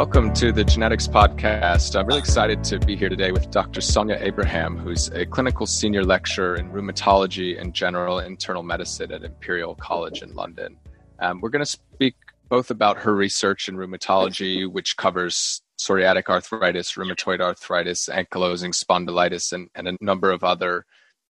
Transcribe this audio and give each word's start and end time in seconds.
Welcome 0.00 0.32
to 0.32 0.50
the 0.50 0.64
Genetics 0.64 1.06
Podcast. 1.06 1.94
I'm 1.94 2.06
really 2.06 2.20
excited 2.20 2.64
to 2.64 2.78
be 2.78 2.96
here 2.96 3.10
today 3.10 3.32
with 3.32 3.50
Dr. 3.50 3.82
Sonya 3.82 4.16
Abraham, 4.18 4.78
who's 4.78 5.08
a 5.08 5.26
clinical 5.26 5.66
senior 5.66 6.04
lecturer 6.04 6.56
in 6.56 6.70
rheumatology 6.70 7.60
and 7.60 7.74
general 7.74 8.20
internal 8.20 8.62
medicine 8.62 9.12
at 9.12 9.24
Imperial 9.24 9.74
College 9.74 10.22
in 10.22 10.32
London. 10.32 10.78
Um, 11.18 11.42
we're 11.42 11.50
going 11.50 11.62
to 11.62 11.70
speak 11.70 12.14
both 12.48 12.70
about 12.70 12.96
her 13.02 13.14
research 13.14 13.68
in 13.68 13.76
rheumatology, 13.76 14.66
which 14.66 14.96
covers 14.96 15.60
psoriatic 15.78 16.30
arthritis, 16.30 16.92
rheumatoid 16.94 17.42
arthritis, 17.42 18.08
ankylosing 18.08 18.72
spondylitis, 18.74 19.52
and, 19.52 19.68
and 19.74 19.86
a 19.86 19.98
number 20.00 20.30
of 20.30 20.42
other 20.42 20.86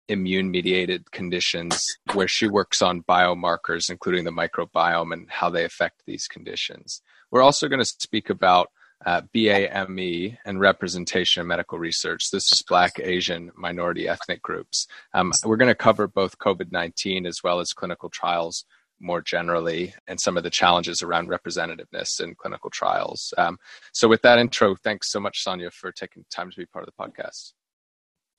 immune 0.09 0.51
mediated 0.51 1.09
conditions 1.09 1.83
where 2.13 2.27
she 2.27 2.47
works 2.47 2.83
on 2.83 3.01
biomarkers, 3.01 3.89
including 3.89 4.25
the 4.25 4.31
microbiome 4.31 5.11
and 5.11 5.27
how 5.27 5.49
they 5.49 5.65
affect 5.65 6.03
these 6.05 6.27
conditions. 6.27 7.01
We're 7.31 7.41
also 7.41 7.67
going 7.67 7.81
to 7.81 7.85
speak 7.85 8.29
about 8.29 8.69
uh, 9.05 9.21
BAME 9.33 10.37
and 10.45 10.59
representation 10.59 11.41
in 11.41 11.47
medical 11.47 11.79
research. 11.79 12.31
This 12.31 12.51
is 12.51 12.61
Black, 12.61 12.99
Asian, 12.99 13.51
minority 13.55 14.07
ethnic 14.07 14.41
groups. 14.41 14.87
Um, 15.13 15.31
we're 15.45 15.57
going 15.57 15.69
to 15.69 15.75
cover 15.75 16.07
both 16.07 16.37
COVID 16.39 16.71
19 16.71 17.25
as 17.25 17.41
well 17.43 17.59
as 17.59 17.73
clinical 17.73 18.09
trials 18.09 18.65
more 19.01 19.21
generally 19.21 19.93
and 20.07 20.19
some 20.19 20.35
of 20.35 20.43
the 20.43 20.49
challenges 20.49 21.01
around 21.01 21.29
representativeness 21.29 22.21
in 22.21 22.35
clinical 22.35 22.69
trials. 22.69 23.33
Um, 23.37 23.57
so, 23.93 24.07
with 24.07 24.21
that 24.23 24.39
intro, 24.39 24.75
thanks 24.75 25.11
so 25.11 25.19
much, 25.19 25.41
Sonya, 25.41 25.71
for 25.71 25.91
taking 25.91 26.25
time 26.29 26.51
to 26.51 26.57
be 26.57 26.65
part 26.65 26.85
of 26.87 26.93
the 26.93 27.03
podcast. 27.03 27.53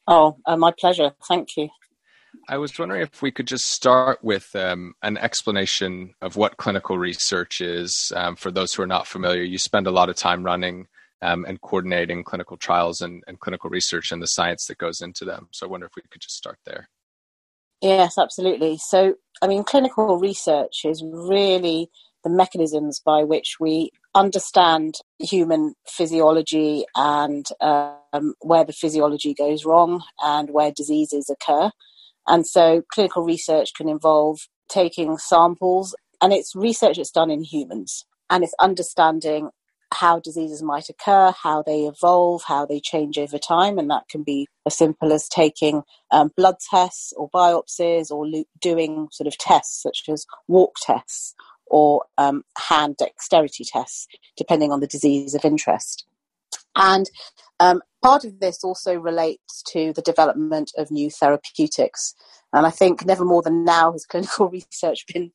Oh, 0.07 0.37
uh, 0.47 0.57
my 0.57 0.73
pleasure. 0.79 1.13
Thank 1.27 1.57
you. 1.57 1.71
I 2.51 2.59
was 2.59 2.77
wondering 2.77 3.03
if 3.03 3.23
we 3.23 3.31
could 3.31 3.47
just 3.47 3.69
start 3.69 4.25
with 4.25 4.57
um, 4.57 4.95
an 5.05 5.17
explanation 5.19 6.15
of 6.21 6.35
what 6.35 6.57
clinical 6.57 6.99
research 6.99 7.61
is. 7.61 8.13
Um, 8.17 8.35
for 8.35 8.51
those 8.51 8.75
who 8.75 8.83
are 8.83 8.89
not 8.89 9.07
familiar, 9.07 9.45
you 9.45 9.57
spend 9.57 9.87
a 9.87 9.93
lot 9.93 10.09
of 10.09 10.17
time 10.17 10.43
running 10.43 10.89
um, 11.23 11.45
and 11.47 11.61
coordinating 11.61 12.25
clinical 12.25 12.57
trials 12.57 13.03
and, 13.03 13.23
and, 13.29 13.39
clinical 13.39 13.71
research 13.71 14.11
and 14.11 14.21
the 14.21 14.27
science 14.27 14.67
that 14.67 14.79
goes 14.79 15.01
into 15.01 15.25
them. 15.25 15.47
So 15.53 15.65
I 15.65 15.71
wonder 15.71 15.87
if 15.87 15.93
we 15.95 16.03
could 16.11 16.21
just 16.21 16.37
start 16.37 16.59
there. 16.67 16.89
Yes, 17.81 18.19
absolutely. 18.19 18.79
So, 18.79 19.15
I 19.41 19.47
mean, 19.47 19.63
clinical 19.63 20.19
research 20.19 20.81
is 20.85 21.05
really 21.05 21.89
the 22.25 22.31
mechanisms 22.31 23.01
by 23.05 23.23
which 23.23 23.59
we 23.61 23.93
understand 24.15 24.97
human 25.21 25.75
physiology 25.87 26.85
and 26.97 27.47
um, 27.61 28.35
where 28.41 28.65
the 28.65 28.73
physiology 28.73 29.35
goes 29.35 29.65
wrong 29.65 30.03
and 30.21 30.51
where 30.51 30.73
diseases 30.73 31.31
occur. 31.31 31.71
And 32.31 32.47
so 32.47 32.83
clinical 32.93 33.25
research 33.25 33.75
can 33.75 33.89
involve 33.89 34.39
taking 34.69 35.19
samples, 35.19 35.97
and 36.23 36.33
it's 36.33 36.55
research 36.55 36.97
that's 36.97 37.11
done 37.11 37.29
in 37.31 37.43
humans, 37.43 38.07
and 38.31 38.45
it's 38.45 38.55
understanding 38.61 39.51
how 39.93 40.21
diseases 40.21 40.63
might 40.63 40.89
occur, 40.89 41.33
how 41.43 41.65
they 41.65 41.81
evolve, 41.81 42.45
how 42.47 42.65
they 42.65 42.79
change 42.79 43.19
over 43.19 43.37
time, 43.37 43.81
and 43.81 43.91
that 43.91 44.05
can 44.09 44.23
be 44.23 44.47
as 44.65 44.79
simple 44.79 45.13
as 45.13 45.29
taking 45.29 45.83
um, 46.13 46.31
blood 46.37 46.55
tests 46.71 47.13
or 47.17 47.29
biopsies 47.31 48.13
or 48.13 48.25
lo- 48.29 48.45
doing 48.61 49.09
sort 49.11 49.27
of 49.27 49.37
tests 49.37 49.83
such 49.83 50.05
as 50.09 50.25
walk 50.47 50.77
tests 50.81 51.35
or 51.67 52.05
um, 52.17 52.45
hand 52.71 52.97
dexterity 52.97 53.65
tests, 53.65 54.07
depending 54.37 54.71
on 54.71 54.79
the 54.79 54.87
disease 54.87 55.35
of 55.35 55.45
interest. 55.45 56.07
And 56.77 57.11
um, 57.61 57.83
part 58.03 58.25
of 58.25 58.41
this 58.41 58.65
also 58.65 58.95
relates 58.95 59.63
to 59.73 59.93
the 59.93 60.03
development 60.03 60.73
of 60.77 60.91
new 60.91 61.11
therapeutics. 61.11 62.15
And 62.53 62.67
I 62.67 62.71
think 62.71 63.05
never 63.07 63.25
more 63.25 63.43
than 63.43 63.65
now 63.65 63.93
has 63.93 64.07
clinical 64.11 64.49
research 64.49 65.05
been 65.13 65.31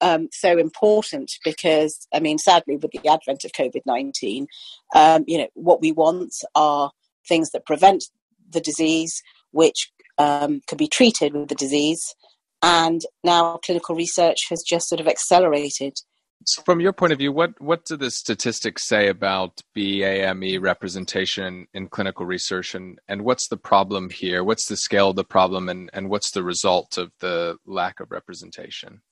um, 0.00 0.28
so 0.32 0.58
important 0.58 1.30
because, 1.44 2.08
I 2.12 2.20
mean, 2.20 2.38
sadly, 2.38 2.76
with 2.76 2.90
the 2.90 3.08
advent 3.08 3.44
of 3.44 3.52
COVID 3.52 3.82
19, 3.86 4.46
um, 4.94 5.24
you 5.26 5.38
know, 5.38 5.48
what 5.54 5.80
we 5.80 5.92
want 5.92 6.34
are 6.54 6.90
things 7.28 7.50
that 7.50 7.66
prevent 7.66 8.04
the 8.50 8.60
disease, 8.60 9.22
which 9.52 9.90
um, 10.18 10.60
can 10.66 10.78
be 10.78 10.88
treated 10.88 11.34
with 11.34 11.48
the 11.48 11.54
disease. 11.54 12.14
And 12.62 13.02
now 13.22 13.58
clinical 13.64 13.94
research 13.94 14.46
has 14.48 14.62
just 14.62 14.88
sort 14.88 15.00
of 15.00 15.08
accelerated 15.08 15.98
so 16.44 16.62
from 16.62 16.80
your 16.80 16.92
point 16.92 17.12
of 17.12 17.18
view, 17.18 17.32
what, 17.32 17.60
what 17.60 17.84
do 17.84 17.96
the 17.96 18.10
statistics 18.10 18.84
say 18.84 19.08
about 19.08 19.60
BAME 19.74 20.60
representation 20.60 21.66
in 21.74 21.88
clinical 21.88 22.26
research 22.26 22.74
and, 22.74 22.98
and 23.08 23.22
what's 23.22 23.48
the 23.48 23.56
problem 23.56 24.10
here? 24.10 24.44
What's 24.44 24.68
the 24.68 24.76
scale 24.76 25.10
of 25.10 25.16
the 25.16 25.24
problem 25.24 25.68
and, 25.68 25.90
and 25.92 26.08
what's 26.08 26.30
the 26.30 26.44
result 26.44 26.98
of 26.98 27.10
the 27.20 27.56
lack 27.66 28.00
of 28.00 28.10
representation? 28.10 29.02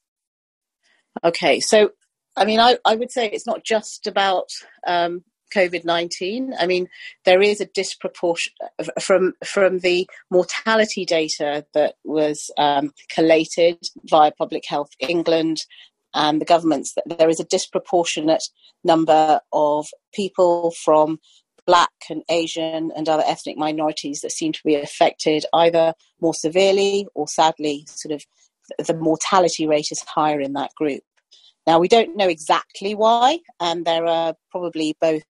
Okay, 1.23 1.61
so 1.61 1.91
I 2.37 2.45
mean, 2.45 2.61
I, 2.61 2.79
I 2.85 2.97
would 2.97 3.11
say 3.11 3.29
it's 3.29 3.47
not 3.47 3.65
just 3.65 4.07
about 4.07 4.49
um, 4.87 5.23
COVID 5.55 5.85
nineteen. 5.85 6.53
I 6.59 6.67
mean, 6.67 6.89
there 7.25 7.41
is 7.41 7.61
a 7.61 7.67
disproportion 7.67 8.53
from 9.01 9.35
from 9.45 9.79
the 9.79 10.09
mortality 10.31 11.05
data 11.05 11.65
that 11.75 11.95
was 12.05 12.51
um, 12.59 12.93
collated 13.09 13.79
via 14.05 14.33
Public 14.33 14.65
Health 14.67 14.91
England 14.99 15.59
and 16.15 16.41
the 16.41 16.47
governments 16.47 16.95
that 16.95 17.19
there 17.19 17.29
is 17.29 17.41
a 17.41 17.45
disproportionate 17.45 18.45
number 18.85 19.41
of 19.53 19.87
people 20.13 20.73
from 20.85 21.19
black 21.67 21.91
and 22.11 22.23
Asian 22.31 22.91
and 22.95 23.09
other 23.09 23.25
ethnic 23.27 23.57
minorities 23.57 24.21
that 24.21 24.33
seem 24.33 24.53
to 24.53 24.61
be 24.65 24.75
affected 24.75 25.45
either 25.53 25.95
more 26.21 26.35
severely 26.35 27.07
or 27.15 27.27
sadly, 27.27 27.85
sort 27.89 28.15
of 28.15 28.87
the 28.87 28.95
mortality 28.95 29.67
rate 29.67 29.89
is 29.91 30.03
higher 30.03 30.41
in 30.41 30.53
that 30.55 30.75
group. 30.77 31.03
Now, 31.67 31.79
we 31.79 31.89
don't 31.89 32.17
know 32.17 32.29
exactly 32.29 32.95
why, 32.95 33.39
and 33.61 33.85
there 33.85 34.07
are 34.07 34.35
probably 34.51 34.97
both 35.01 35.25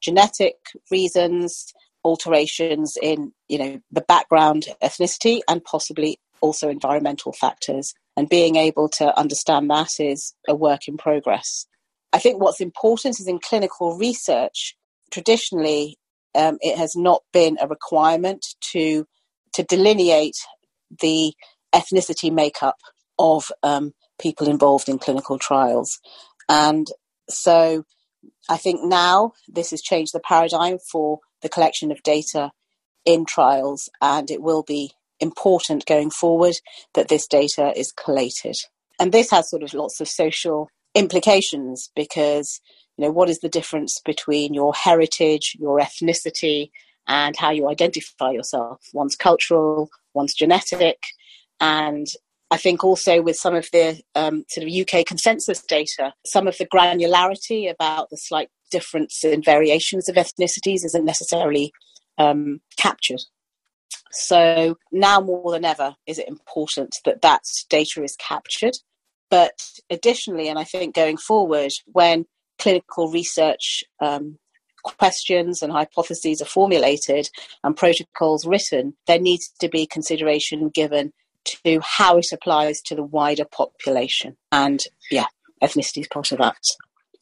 genetic 0.00 0.54
reasons, 0.90 1.72
alterations 2.04 2.96
in 3.02 3.32
you 3.48 3.58
know 3.58 3.80
the 3.90 4.00
background 4.02 4.66
ethnicity, 4.82 5.40
and 5.48 5.64
possibly 5.64 6.18
also 6.40 6.68
environmental 6.68 7.32
factors 7.32 7.92
and 8.16 8.28
being 8.28 8.56
able 8.56 8.88
to 8.88 9.18
understand 9.18 9.70
that 9.70 9.98
is 9.98 10.34
a 10.48 10.54
work 10.54 10.88
in 10.88 10.96
progress. 10.96 11.66
I 12.12 12.18
think 12.18 12.40
what's 12.40 12.60
important 12.60 13.20
is 13.20 13.26
in 13.26 13.38
clinical 13.38 13.96
research, 13.96 14.76
traditionally, 15.10 15.98
um, 16.34 16.58
it 16.60 16.76
has 16.76 16.94
not 16.96 17.22
been 17.32 17.56
a 17.60 17.68
requirement 17.68 18.46
to 18.72 19.06
to 19.54 19.64
delineate 19.64 20.36
the 21.00 21.32
ethnicity 21.74 22.32
makeup 22.32 22.76
of 23.18 23.50
um, 23.64 23.92
people 24.20 24.48
involved 24.48 24.88
in 24.88 24.98
clinical 24.98 25.38
trials, 25.38 25.98
and 26.48 26.86
so 27.28 27.84
I 28.48 28.56
think 28.56 28.82
now 28.82 29.32
this 29.48 29.70
has 29.70 29.82
changed 29.82 30.12
the 30.12 30.20
paradigm 30.20 30.78
for 30.78 31.20
the 31.42 31.48
collection 31.48 31.90
of 31.90 32.02
data 32.02 32.52
in 33.04 33.24
trials, 33.24 33.88
and 34.00 34.30
it 34.30 34.42
will 34.42 34.62
be 34.62 34.92
important 35.20 35.86
going 35.86 36.10
forward 36.10 36.54
that 36.94 37.08
this 37.08 37.26
data 37.26 37.72
is 37.76 37.92
collated. 37.92 38.56
And 38.98 39.12
this 39.12 39.30
has 39.30 39.48
sort 39.50 39.62
of 39.62 39.74
lots 39.74 40.00
of 40.00 40.08
social 40.08 40.68
implications 40.94 41.90
because, 41.94 42.60
you 42.96 43.04
know, 43.04 43.10
what 43.10 43.30
is 43.30 43.40
the 43.40 43.48
difference 43.48 44.00
between 44.04 44.54
your 44.54 44.74
heritage, 44.74 45.56
your 45.58 45.78
ethnicity, 45.78 46.70
and 47.06 47.36
how 47.36 47.50
you 47.50 47.68
identify 47.68 48.30
yourself? 48.30 48.80
One's 48.92 49.16
cultural, 49.16 49.88
one's 50.14 50.34
genetic. 50.34 50.98
And 51.60 52.06
I 52.50 52.56
think 52.56 52.82
also 52.82 53.22
with 53.22 53.36
some 53.36 53.54
of 53.54 53.68
the 53.72 54.00
um, 54.14 54.44
sort 54.48 54.66
of 54.66 54.72
UK 54.72 55.06
consensus 55.06 55.62
data, 55.62 56.12
some 56.26 56.48
of 56.48 56.58
the 56.58 56.66
granularity 56.66 57.70
about 57.70 58.10
the 58.10 58.16
slight 58.16 58.50
difference 58.70 59.24
in 59.24 59.42
variations 59.42 60.08
of 60.08 60.16
ethnicities 60.16 60.84
isn't 60.84 61.04
necessarily 61.04 61.72
um, 62.18 62.60
captured. 62.76 63.20
So 64.12 64.76
now 64.92 65.20
more 65.20 65.52
than 65.52 65.64
ever 65.64 65.94
is 66.06 66.18
it 66.18 66.28
important 66.28 66.96
that 67.04 67.22
that 67.22 67.42
data 67.68 68.02
is 68.02 68.16
captured. 68.16 68.76
But 69.30 69.62
additionally, 69.88 70.48
and 70.48 70.58
I 70.58 70.64
think 70.64 70.94
going 70.94 71.16
forward, 71.16 71.72
when 71.86 72.26
clinical 72.58 73.10
research 73.10 73.84
um, 74.00 74.38
questions 74.82 75.62
and 75.62 75.72
hypotheses 75.72 76.42
are 76.42 76.46
formulated 76.46 77.28
and 77.62 77.76
protocols 77.76 78.46
written, 78.46 78.94
there 79.06 79.20
needs 79.20 79.52
to 79.60 79.68
be 79.68 79.86
consideration 79.86 80.68
given 80.68 81.12
to 81.44 81.80
how 81.82 82.18
it 82.18 82.26
applies 82.32 82.80
to 82.82 82.94
the 82.94 83.02
wider 83.02 83.44
population. 83.44 84.36
And 84.52 84.82
yeah, 85.10 85.26
ethnicity 85.62 86.02
is 86.02 86.08
part 86.08 86.32
of 86.32 86.38
that. 86.38 86.58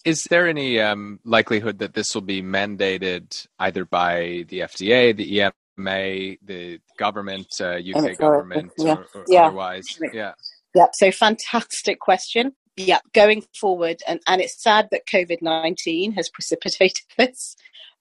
Is 0.05 0.25
there 0.25 0.49
any 0.49 0.81
um, 0.81 1.21
likelihood 1.25 1.81
that 1.81 1.95
this 1.95 2.15
will 2.15 2.23
be 2.23 2.43
mandated 2.43 3.47
either 3.59 3.85
by 3.85 4.45
the 4.49 4.61
FDA, 4.61 5.15
the 5.15 5.51
EMA, 5.79 6.37
the 6.43 6.81
government, 6.99 7.49
uh, 7.61 7.77
UK 7.79 8.19
government, 8.19 8.73
yeah. 8.79 8.95
Or, 8.95 9.07
or 9.15 9.25
yeah. 9.29 9.47
otherwise? 9.47 9.99
Yeah. 10.13 10.33
Yeah. 10.75 10.87
So 10.93 11.11
fantastic 11.11 12.01
question. 12.01 12.53
Yeah, 12.77 13.01
going 13.13 13.43
forward, 13.61 14.03
and, 14.07 14.21
and 14.29 14.41
it's 14.41 14.63
sad 14.63 14.89
that 14.93 15.09
COVID 15.13 15.43
19 15.43 16.13
has 16.13 16.29
precipitated 16.29 17.05
this. 17.19 17.57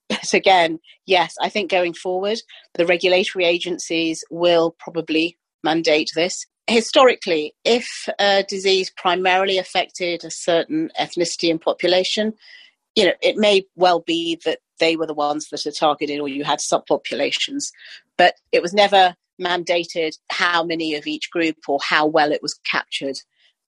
But 0.08 0.34
again, 0.34 0.80
yes, 1.06 1.34
I 1.42 1.50
think 1.50 1.72
going 1.72 1.94
forward, 1.94 2.40
the 2.76 2.86
regulatory 2.86 3.46
agencies 3.46 4.24
will 4.30 4.76
probably 4.80 5.38
mandate 5.64 6.12
this. 6.16 6.46
Historically, 6.70 7.54
if 7.66 7.88
a 8.20 8.44
disease 8.48 8.92
primarily 8.96 9.58
affected 9.58 10.24
a 10.24 10.32
certain 10.32 10.92
ethnicity 11.00 11.50
and 11.50 11.60
population, 11.60 12.34
you 12.98 13.06
know, 13.06 13.14
it 13.22 13.38
may 13.38 13.64
well 13.76 14.00
be 14.00 14.40
that 14.44 14.58
they 14.80 14.96
were 14.96 15.06
the 15.06 15.14
ones 15.14 15.50
that 15.50 15.68
are 15.68 15.72
targeted 15.72 16.20
or 16.20 16.28
you 16.28 16.44
had 16.44 16.58
subpopulations, 16.58 17.72
but 18.18 18.34
it 18.52 18.64
was 18.64 18.74
never 18.74 19.16
mandated 19.40 20.18
how 20.32 20.64
many 20.64 20.96
of 20.96 21.06
each 21.06 21.30
group 21.30 21.58
or 21.68 21.78
how 21.88 22.08
well 22.08 22.32
it 22.32 22.42
was 22.42 22.60
captured. 22.64 23.16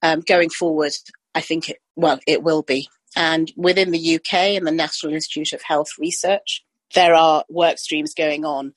Um, 0.01 0.21
going 0.21 0.49
forward, 0.49 0.93
I 1.35 1.41
think 1.41 1.69
it, 1.69 1.77
well, 1.95 2.19
it 2.25 2.41
will 2.41 2.63
be. 2.63 2.89
And 3.15 3.53
within 3.55 3.91
the 3.91 4.15
UK 4.15 4.33
and 4.33 4.65
the 4.65 4.71
National 4.71 5.13
Institute 5.13 5.53
of 5.53 5.61
Health 5.61 5.89
Research, 5.99 6.65
there 6.95 7.13
are 7.13 7.43
work 7.49 7.77
streams 7.77 8.15
going 8.15 8.45
on 8.45 8.73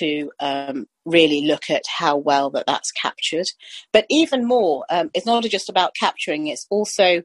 to 0.00 0.30
um, 0.38 0.86
really 1.06 1.46
look 1.46 1.70
at 1.70 1.84
how 1.88 2.18
well 2.18 2.50
that 2.50 2.66
that's 2.66 2.92
captured. 2.92 3.46
But 3.90 4.04
even 4.10 4.46
more, 4.46 4.84
um, 4.90 5.10
it's 5.14 5.24
not 5.24 5.44
just 5.44 5.70
about 5.70 5.94
capturing; 5.98 6.48
it's 6.48 6.66
also 6.68 7.22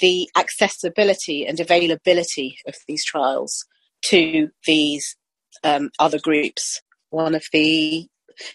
the 0.00 0.28
accessibility 0.36 1.46
and 1.46 1.60
availability 1.60 2.58
of 2.66 2.74
these 2.86 3.04
trials 3.04 3.64
to 4.02 4.48
these 4.66 5.16
um, 5.64 5.90
other 5.98 6.18
groups. 6.18 6.80
One 7.10 7.34
of 7.34 7.44
the 7.52 8.06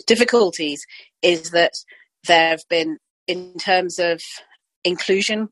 difficulties 0.07 0.86
is 1.22 1.51
that 1.51 1.74
there 2.28 2.50
have 2.50 2.63
been, 2.69 2.98
in 3.28 3.56
terms 3.57 4.00
of 4.00 4.22
inclusion, 4.84 5.50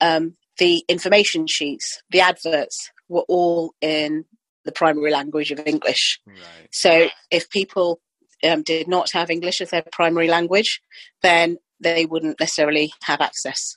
um, 0.00 0.36
the 0.58 0.84
information 0.88 1.46
sheets, 1.46 2.02
the 2.10 2.20
adverts 2.20 2.90
were 3.08 3.24
all 3.28 3.74
in 3.80 4.24
the 4.64 4.72
primary 4.72 5.12
language 5.12 5.50
of 5.52 5.60
English. 5.64 6.20
Right. 6.26 6.36
So 6.72 7.08
if 7.30 7.48
people 7.50 8.00
um, 8.44 8.62
did 8.62 8.88
not 8.88 9.12
have 9.12 9.30
English 9.30 9.60
as 9.60 9.70
their 9.70 9.84
primary 9.92 10.28
language, 10.28 10.80
then 11.22 11.58
they 11.80 12.06
wouldn't 12.06 12.40
necessarily 12.40 12.92
have 13.04 13.20
access 13.20 13.76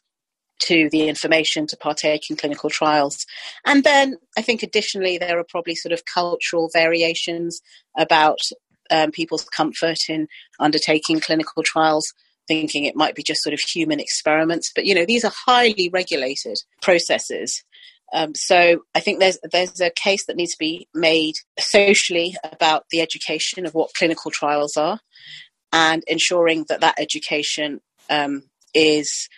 to 0.60 0.90
the 0.92 1.08
information 1.08 1.66
to 1.68 1.78
partake 1.78 2.30
in 2.30 2.36
clinical 2.36 2.70
trials. 2.70 3.26
And 3.66 3.84
then 3.84 4.18
I 4.38 4.42
think 4.42 4.64
additionally, 4.64 5.18
there 5.18 5.40
are 5.40 5.46
probably 5.48 5.76
sort 5.76 5.94
of 5.94 6.06
cultural 6.06 6.70
variations 6.74 7.62
about 7.98 8.40
um, 8.92 9.12
people's 9.12 9.46
comfort 9.46 9.98
in 10.10 10.28
undertaking 10.60 11.20
clinical 11.20 11.64
trials, 11.64 12.12
thinking 12.48 12.86
it 12.86 12.96
might 12.96 13.16
be 13.16 13.24
just 13.24 13.44
sort 13.44 13.54
of 13.54 13.60
human 13.60 14.00
experiments. 14.00 14.72
But, 14.74 14.86
you 14.86 14.96
know, 14.96 15.06
these 15.06 15.24
are 15.24 15.32
highly 15.46 15.90
regulated 15.94 16.58
processes. 16.82 17.64
Um, 18.12 18.34
so 18.36 18.82
I 18.96 19.00
think 19.02 19.20
there's 19.20 19.38
there's 19.52 19.80
a 19.80 19.92
case 19.92 20.26
that 20.26 20.36
needs 20.36 20.54
to 20.54 20.58
be 20.60 20.88
made 20.96 21.36
socially 21.60 22.36
about 22.44 22.86
the 22.90 23.02
education 23.02 23.68
of 23.68 23.76
what 23.76 23.94
clinical 23.94 24.32
trials 24.32 24.76
are, 24.78 25.00
and 25.72 26.04
ensuring 26.08 26.66
that 26.70 26.82
that 26.82 27.00
education 27.00 27.82
um, 28.10 28.44
is 28.74 29.30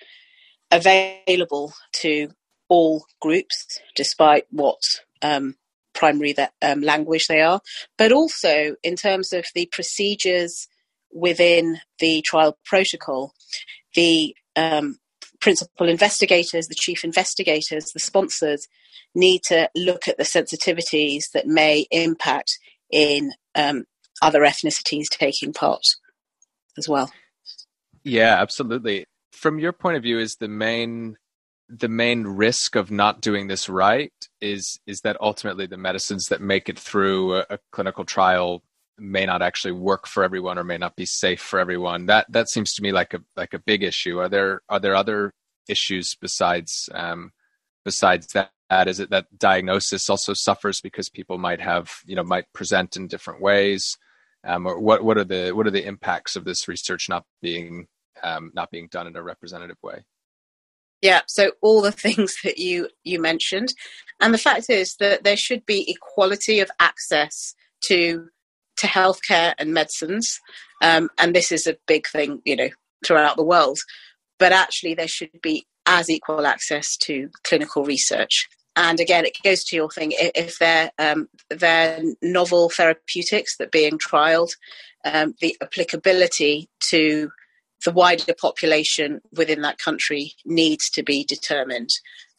available 0.72 1.74
to 1.94 2.30
all 2.70 3.06
groups, 3.20 3.80
despite 3.96 4.46
what 4.50 4.82
um, 5.22 5.56
primary 5.94 6.34
that, 6.34 6.54
um, 6.62 6.82
language 6.82 7.28
they 7.28 7.42
are, 7.42 7.60
but 7.98 8.12
also 8.12 8.76
in 8.82 8.96
terms 8.96 9.34
of 9.34 9.46
the 9.54 9.68
procedures 9.72 10.68
within 11.12 11.80
the 12.00 12.22
trial 12.22 12.58
protocol, 12.66 13.34
the 13.96 14.34
um, 14.56 14.98
principal 15.42 15.90
investigators, 15.90 16.68
the 16.68 16.76
chief 16.76 17.04
investigators, 17.04 17.92
the 17.92 18.00
sponsors 18.00 18.68
need 19.14 19.44
to 19.44 19.70
look 19.76 20.08
at 20.08 20.18
the 20.18 20.24
sensitivities 20.24 21.32
that 21.34 21.48
may 21.48 21.86
impact 21.92 22.58
in 22.90 23.34
um, 23.56 23.84
other 24.22 24.42
ethnicities 24.42 25.08
taking 25.10 25.52
part 25.52 25.86
as 26.78 26.88
well. 26.88 27.12
Yeah, 28.04 28.40
absolutely 28.40 29.06
from 29.42 29.58
your 29.58 29.74
point 29.74 29.98
of 29.98 30.04
view, 30.04 30.20
is 30.20 30.36
the 30.36 30.48
main 30.48 31.18
the 31.68 31.88
main 31.88 32.24
risk 32.24 32.76
of 32.76 32.92
not 32.92 33.22
doing 33.22 33.48
this 33.48 33.70
right 33.70 34.14
is 34.42 34.80
is 34.86 35.02
that 35.02 35.18
ultimately 35.22 35.66
the 35.66 35.78
medicines 35.78 36.26
that 36.26 36.42
make 36.42 36.68
it 36.68 36.78
through 36.78 37.38
a, 37.38 37.46
a, 37.50 37.60
clinical 37.72 38.04
trial 38.04 38.62
may 38.98 39.26
not 39.26 39.42
actually 39.42 39.72
work 39.72 40.06
for 40.06 40.22
everyone 40.26 40.60
or 40.60 40.66
may 40.66 40.78
not 40.78 40.98
be 40.98 41.06
safe 41.06 41.40
for 41.40 41.60
everyone. 41.60 42.08
That 42.08 42.26
that 42.30 42.50
seems 42.50 42.74
to 42.74 42.84
me 42.84 42.92
like 42.92 43.14
a 43.14 43.22
like 43.36 43.54
a 43.54 43.60
big 43.60 43.84
issue. 43.84 44.20
Are 44.20 44.30
there 44.30 44.62
are 44.70 44.80
there 44.80 44.96
other 44.96 45.34
issues 45.68 46.16
besides 46.22 46.88
um, 46.94 47.32
besides 47.84 48.28
that? 48.34 48.52
Is 48.88 49.00
it 49.00 49.10
that 49.10 49.38
diagnosis 49.38 50.10
also 50.10 50.34
suffers 50.34 50.80
because 50.82 51.10
people 51.10 51.38
might 51.38 51.62
have 51.62 51.92
you 52.06 52.16
know 52.16 52.24
might 52.24 52.46
present 52.54 52.96
in 52.96 53.08
different 53.08 53.42
ways? 53.42 53.98
Um, 54.44 54.68
or 54.68 54.80
what 54.80 55.04
what 55.04 55.18
are 55.18 55.24
the 55.24 55.52
what 55.52 55.68
are 55.68 55.72
the 55.72 55.86
impacts 55.86 56.36
of 56.36 56.46
this 56.46 56.68
research 56.68 57.10
not 57.10 57.26
being 57.42 57.88
um, 58.24 58.52
not 58.54 58.72
being 58.72 58.88
done 58.92 59.08
in 59.08 59.16
a 59.16 59.24
representative 59.24 59.78
way. 59.82 60.04
Yeah, 61.02 61.22
so 61.28 61.52
all 61.62 61.82
the 61.82 61.92
things 62.06 62.36
that 62.44 62.58
you 62.58 62.90
you 63.04 63.20
mentioned, 63.20 63.70
and 64.20 64.34
the 64.34 64.38
fact 64.38 64.70
is 64.70 64.96
that 65.00 65.24
there 65.24 65.38
should 65.38 65.66
be 65.66 65.90
equality 65.90 66.60
of 66.60 66.70
access 66.80 67.54
to 67.86 68.28
to 68.78 68.88
healthcare 68.88 69.54
and 69.58 69.74
medicines, 69.74 70.40
um, 70.82 71.10
and 71.18 71.36
this 71.36 71.52
is 71.52 71.68
a 71.68 71.78
big 71.88 72.08
thing, 72.08 72.42
you 72.46 72.56
know, 72.56 72.70
throughout 73.06 73.36
the 73.36 73.44
world. 73.44 73.80
But 74.40 74.54
actually, 74.54 74.96
there 74.96 75.08
should 75.08 75.42
be 75.42 75.66
as 75.86 76.10
equal 76.10 76.46
access 76.46 76.96
to 76.98 77.30
clinical 77.44 77.84
research. 77.84 78.48
And 78.76 79.00
again, 79.00 79.26
it 79.26 79.38
goes 79.44 79.64
to 79.66 79.76
your 79.76 79.90
thing. 79.90 80.14
If 80.16 80.58
they're 80.60 80.92
um, 80.98 81.28
they're 81.50 82.02
novel 82.22 82.70
therapeutics 82.70 83.58
that 83.58 83.68
are 83.68 83.72
being 83.72 83.98
trialed, 83.98 84.52
um, 85.04 85.36
the 85.42 85.58
applicability 85.62 86.70
to 86.90 87.32
the 87.84 87.92
wider 87.92 88.34
population 88.40 89.22
within 89.36 89.62
that 89.62 89.78
country 89.78 90.34
needs 90.46 90.90
to 90.92 91.04
be 91.04 91.24
determined. 91.24 91.90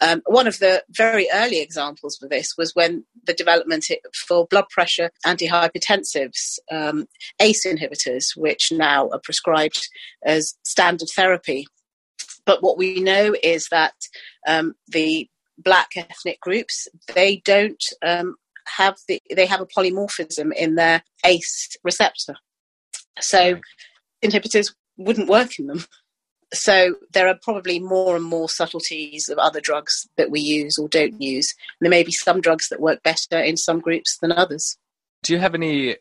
Um, 0.01 0.23
one 0.27 0.47
of 0.47 0.59
the 0.59 0.83
very 0.91 1.29
early 1.33 1.61
examples 1.61 2.17
for 2.17 2.29
this 2.29 2.55
was 2.57 2.75
when 2.75 3.05
the 3.27 3.35
development 3.35 3.87
for 4.27 4.47
blood 4.47 4.69
pressure 4.71 5.11
antihypertensives, 5.25 6.59
um, 6.71 7.07
ACE 7.41 7.67
inhibitors, 7.67 8.37
which 8.37 8.73
now 8.73 9.09
are 9.11 9.21
prescribed 9.23 9.89
as 10.25 10.55
standard 10.65 11.09
therapy. 11.15 11.67
But 12.45 12.63
what 12.63 12.79
we 12.79 13.01
know 13.01 13.35
is 13.43 13.69
that 13.71 13.95
um, 14.47 14.75
the 14.89 15.29
black 15.59 15.91
ethnic 15.97 16.41
groups 16.41 16.89
they 17.15 17.41
don't 17.45 17.83
um, 18.03 18.35
have 18.67 18.97
the 19.07 19.21
they 19.35 19.47
have 19.47 19.61
a 19.61 19.67
polymorphism 19.67 20.53
in 20.55 20.75
their 20.75 21.03
ACE 21.25 21.77
receptor. 21.85 22.35
So 23.21 23.61
inhibitors 24.25 24.75
wouldn't 24.97 25.29
work 25.29 25.59
in 25.59 25.67
them. 25.67 25.85
So 26.55 26.97
there 27.13 27.29
are 27.29 27.39
probably 27.41 27.81
more 27.81 28.15
and 28.15 28.25
more 28.25 28.49
subtleties 28.49 29.29
of 29.29 29.39
other 29.39 29.61
drugs 29.61 30.07
that 30.17 30.31
we 30.31 30.41
use 30.41 30.77
or 30.79 30.89
don't 30.89 31.21
use. 31.21 31.55
There 31.81 31.91
may 31.91 32.03
be 32.03 32.13
some 32.13 32.43
drugs 32.43 32.69
that 32.69 32.81
work 32.81 33.03
better 33.03 33.41
in 33.41 33.57
some 33.57 33.81
groups 33.81 34.19
than 34.21 34.33
others. 34.33 34.77
Do 35.23 35.33
you 35.33 35.39
have 35.39 35.55
any 35.55 35.97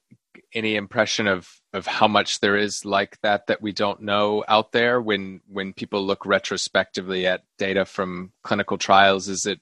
any 0.53 0.75
impression 0.75 1.27
of 1.27 1.47
of 1.73 1.87
how 1.87 2.07
much 2.07 2.39
there 2.39 2.57
is 2.57 2.83
like 2.83 3.17
that 3.21 3.47
that 3.47 3.61
we 3.61 3.71
don't 3.71 4.01
know 4.01 4.43
out 4.47 4.71
there 4.71 5.01
when 5.01 5.41
when 5.47 5.73
people 5.73 6.05
look 6.05 6.25
retrospectively 6.25 7.25
at 7.25 7.43
data 7.57 7.85
from 7.85 8.31
clinical 8.43 8.77
trials 8.77 9.29
is 9.29 9.45
it 9.45 9.59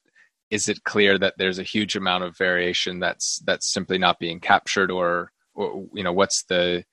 is 0.49 0.67
it 0.67 0.83
clear 0.83 1.17
that 1.17 1.35
there's 1.37 1.59
a 1.59 1.63
huge 1.63 1.95
amount 1.95 2.23
of 2.23 2.37
variation 2.37 2.99
that's 2.99 3.39
that's 3.45 3.71
simply 3.71 3.97
not 3.97 4.19
being 4.19 4.39
captured 4.39 4.89
or 4.89 5.31
or 5.53 5.85
you 5.93 6.03
know 6.03 6.13
what's 6.13 6.43
the 6.45 6.83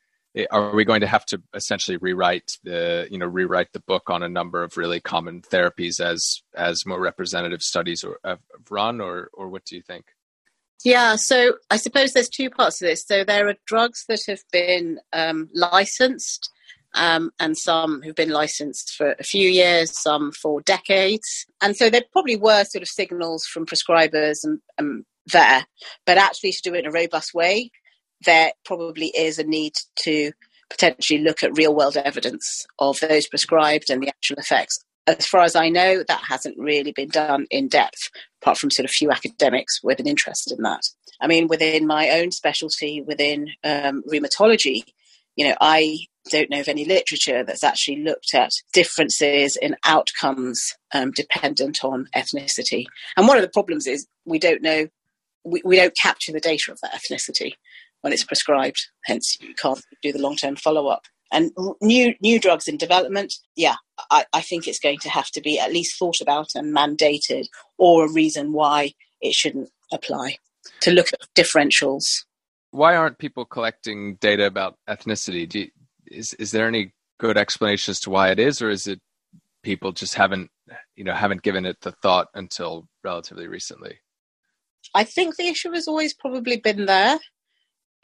are 0.50 0.74
we 0.74 0.84
going 0.84 1.00
to 1.00 1.06
have 1.06 1.24
to 1.26 1.40
essentially 1.54 1.96
rewrite 1.96 2.52
the 2.62 3.08
you 3.10 3.18
know 3.18 3.26
rewrite 3.26 3.72
the 3.72 3.80
book 3.80 4.10
on 4.10 4.22
a 4.22 4.28
number 4.28 4.62
of 4.62 4.76
really 4.76 5.00
common 5.00 5.40
therapies 5.42 6.00
as 6.00 6.42
as 6.54 6.84
more 6.86 7.00
representative 7.00 7.62
studies 7.62 8.04
have 8.24 8.40
run 8.70 9.00
or 9.00 9.30
or 9.32 9.48
what 9.48 9.64
do 9.64 9.76
you 9.76 9.82
think 9.82 10.06
yeah 10.84 11.16
so 11.16 11.54
i 11.70 11.76
suppose 11.76 12.12
there's 12.12 12.28
two 12.28 12.50
parts 12.50 12.78
to 12.78 12.84
this 12.84 13.04
so 13.06 13.24
there 13.24 13.48
are 13.48 13.54
drugs 13.66 14.04
that 14.08 14.20
have 14.26 14.42
been 14.52 14.98
um, 15.12 15.48
licensed 15.54 16.50
um, 16.94 17.30
and 17.38 17.56
some 17.56 18.00
who've 18.02 18.14
been 18.14 18.30
licensed 18.30 18.94
for 18.96 19.14
a 19.18 19.22
few 19.22 19.50
years, 19.50 20.00
some 20.00 20.32
for 20.32 20.62
decades. 20.62 21.44
And 21.60 21.76
so 21.76 21.90
there 21.90 22.02
probably 22.10 22.36
were 22.36 22.64
sort 22.64 22.80
of 22.80 22.88
signals 22.88 23.44
from 23.44 23.66
prescribers 23.66 24.38
and, 24.42 24.60
and 24.78 25.04
there, 25.26 25.66
but 26.06 26.16
actually 26.16 26.52
to 26.52 26.60
do 26.62 26.74
it 26.74 26.80
in 26.80 26.86
a 26.86 26.90
robust 26.90 27.34
way, 27.34 27.70
there 28.24 28.52
probably 28.64 29.12
is 29.16 29.38
a 29.38 29.44
need 29.44 29.74
to 30.00 30.32
potentially 30.70 31.20
look 31.20 31.42
at 31.42 31.56
real 31.56 31.74
world 31.74 31.96
evidence 31.96 32.66
of 32.78 32.98
those 33.00 33.28
prescribed 33.28 33.90
and 33.90 34.02
the 34.02 34.08
actual 34.08 34.36
effects. 34.36 34.84
As 35.06 35.26
far 35.26 35.42
as 35.42 35.54
I 35.54 35.68
know, 35.68 36.02
that 36.08 36.24
hasn't 36.28 36.58
really 36.58 36.90
been 36.90 37.08
done 37.08 37.46
in 37.50 37.68
depth, 37.68 38.10
apart 38.42 38.58
from 38.58 38.72
sort 38.72 38.84
of 38.84 38.90
few 38.90 39.12
academics 39.12 39.80
with 39.82 40.00
an 40.00 40.08
interest 40.08 40.50
in 40.50 40.62
that. 40.62 40.82
I 41.20 41.28
mean, 41.28 41.46
within 41.46 41.86
my 41.86 42.10
own 42.10 42.32
specialty, 42.32 43.02
within 43.06 43.50
um, 43.62 44.02
rheumatology, 44.12 44.82
you 45.36 45.46
know, 45.46 45.54
I 45.60 45.98
don't 46.30 46.50
know 46.50 46.60
of 46.60 46.68
any 46.68 46.84
literature 46.84 47.44
that's 47.44 47.62
actually 47.62 48.02
looked 48.02 48.34
at 48.34 48.50
differences 48.72 49.56
in 49.56 49.76
outcomes 49.84 50.74
um, 50.92 51.12
dependent 51.12 51.84
on 51.84 52.08
ethnicity. 52.16 52.86
And 53.16 53.28
one 53.28 53.36
of 53.36 53.42
the 53.42 53.50
problems 53.50 53.86
is 53.86 54.08
we 54.24 54.40
don't 54.40 54.62
know, 54.62 54.88
we, 55.44 55.62
we 55.64 55.76
don't 55.76 55.96
capture 55.96 56.32
the 56.32 56.40
data 56.40 56.72
of 56.72 56.80
that 56.82 56.94
ethnicity 56.94 57.52
when 58.06 58.12
it's 58.12 58.22
prescribed. 58.22 58.86
Hence, 59.04 59.36
you 59.40 59.52
can't 59.54 59.84
do 60.00 60.12
the 60.12 60.20
long 60.20 60.36
term 60.36 60.54
follow 60.54 60.86
up. 60.86 61.06
And 61.32 61.50
new 61.82 62.14
new 62.20 62.38
drugs 62.38 62.68
in 62.68 62.76
development, 62.76 63.34
yeah, 63.56 63.74
I, 64.12 64.24
I, 64.32 64.42
think 64.42 64.68
it's 64.68 64.78
going 64.78 64.98
to 64.98 65.10
have 65.10 65.28
to 65.32 65.40
be 65.40 65.58
at 65.58 65.72
least 65.72 65.98
thought 65.98 66.20
about 66.20 66.50
and 66.54 66.72
mandated, 66.72 67.48
or 67.78 68.06
a 68.06 68.12
reason 68.12 68.52
why 68.52 68.92
it 69.20 69.34
shouldn't 69.34 69.70
apply. 69.92 70.36
To 70.82 70.92
look 70.92 71.08
at 71.12 71.26
differentials. 71.34 72.04
Why 72.70 72.94
aren't 72.94 73.18
people 73.18 73.44
collecting 73.44 74.16
data 74.20 74.46
about 74.46 74.76
ethnicity? 74.88 75.52
You, 75.52 75.68
is 76.06 76.32
is 76.34 76.52
there 76.52 76.68
any 76.68 76.92
good 77.18 77.36
explanation 77.36 77.90
as 77.90 77.98
to 78.02 78.10
why 78.10 78.30
it 78.30 78.38
is, 78.38 78.62
or 78.62 78.70
is 78.70 78.86
it 78.86 79.00
people 79.64 79.90
just 79.90 80.14
haven't 80.14 80.52
you 80.94 81.02
know 81.02 81.14
haven't 81.14 81.42
given 81.42 81.66
it 81.66 81.80
the 81.80 81.90
thought 81.90 82.28
until 82.34 82.86
relatively 83.02 83.48
recently? 83.48 83.98
I 84.94 85.02
think 85.02 85.34
the 85.34 85.48
issue 85.48 85.72
has 85.72 85.88
always 85.88 86.14
probably 86.14 86.58
been 86.58 86.86
there, 86.86 87.18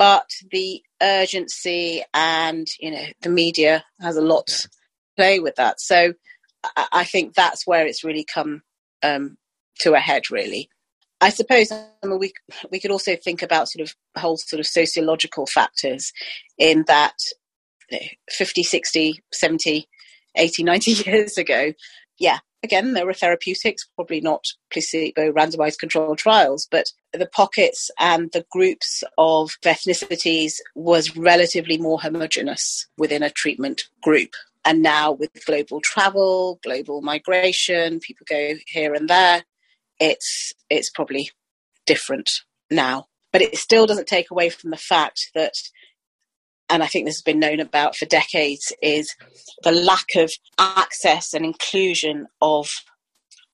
but 0.03 0.29
the 0.51 0.83
urgency 1.01 2.03
and 2.13 2.67
you 2.81 2.91
know 2.91 3.05
the 3.21 3.29
media 3.29 3.85
has 4.01 4.17
a 4.17 4.21
lot 4.21 4.49
to 4.49 4.69
play 5.17 5.39
with 5.39 5.55
that. 5.55 5.81
So 5.81 6.15
I 6.93 7.05
think 7.05 7.35
that's 7.35 7.69
where 7.69 7.87
it's 7.87 8.03
really 8.03 8.25
come 8.25 8.63
um, 9.05 9.37
to 9.83 9.95
a 9.95 10.01
head. 10.01 10.23
Really, 10.29 10.69
I 11.21 11.29
suppose 11.29 11.71
I 11.71 11.87
mean, 12.05 12.19
we 12.19 12.33
we 12.73 12.81
could 12.81 12.91
also 12.91 13.15
think 13.15 13.43
about 13.43 13.69
sort 13.69 13.89
of 13.89 13.95
whole 14.17 14.39
sort 14.39 14.59
of 14.59 14.67
sociological 14.67 15.47
factors 15.47 16.13
in 16.59 16.83
that 16.89 17.15
50, 18.29 18.65
60, 18.65 19.23
70, 19.33 19.87
80, 20.37 20.65
90 20.65 20.91
years 21.11 21.39
ago, 21.39 21.75
yeah, 22.23 22.39
again, 22.63 22.93
there 22.93 23.05
were 23.05 23.13
therapeutics, 23.13 23.85
probably 23.97 24.21
not 24.21 24.45
placebo 24.73 25.33
randomized 25.33 25.79
controlled 25.79 26.19
trials, 26.19 26.69
but 26.71 26.87
the 27.13 27.27
pockets 27.27 27.91
and 27.99 28.31
the 28.33 28.47
groups 28.53 29.03
of 29.19 29.51
ethnicities 29.65 30.55
was 30.77 31.17
relatively 31.17 31.79
more 31.79 32.01
homogenous 32.01 32.87
within 32.97 33.25
a 33.25 33.31
treatment 33.31 33.83
group. 34.03 34.31
And 34.65 34.83
now 34.83 35.11
with 35.11 35.45
global 35.45 35.81
travel, 35.81 36.61
global 36.63 37.03
migration, 37.03 37.99
people 37.99 38.25
go 38.29 38.55
here 38.69 38.95
and 38.95 39.09
there, 39.09 39.43
it's 39.99 40.53
it's 40.71 40.91
probably 40.91 41.31
different 41.87 42.31
now. 42.71 43.07
But 43.33 43.43
it 43.43 43.57
still 43.57 43.87
doesn't 43.87 44.07
take 44.07 44.31
away 44.31 44.49
from 44.49 44.71
the 44.71 44.77
fact 44.77 45.31
that 45.35 45.55
and 46.73 46.83
I 46.83 46.87
think 46.87 47.05
this 47.05 47.17
has 47.17 47.23
been 47.23 47.39
known 47.39 47.61
about 47.61 47.97
for 47.97 48.07
decades, 48.07 48.73
is 48.83 49.15
the 49.63 49.73
lack 49.73 50.07
of 50.17 50.33
access 50.59 51.35
and 51.35 51.45
inclusion 51.45 52.27
of 52.41 52.71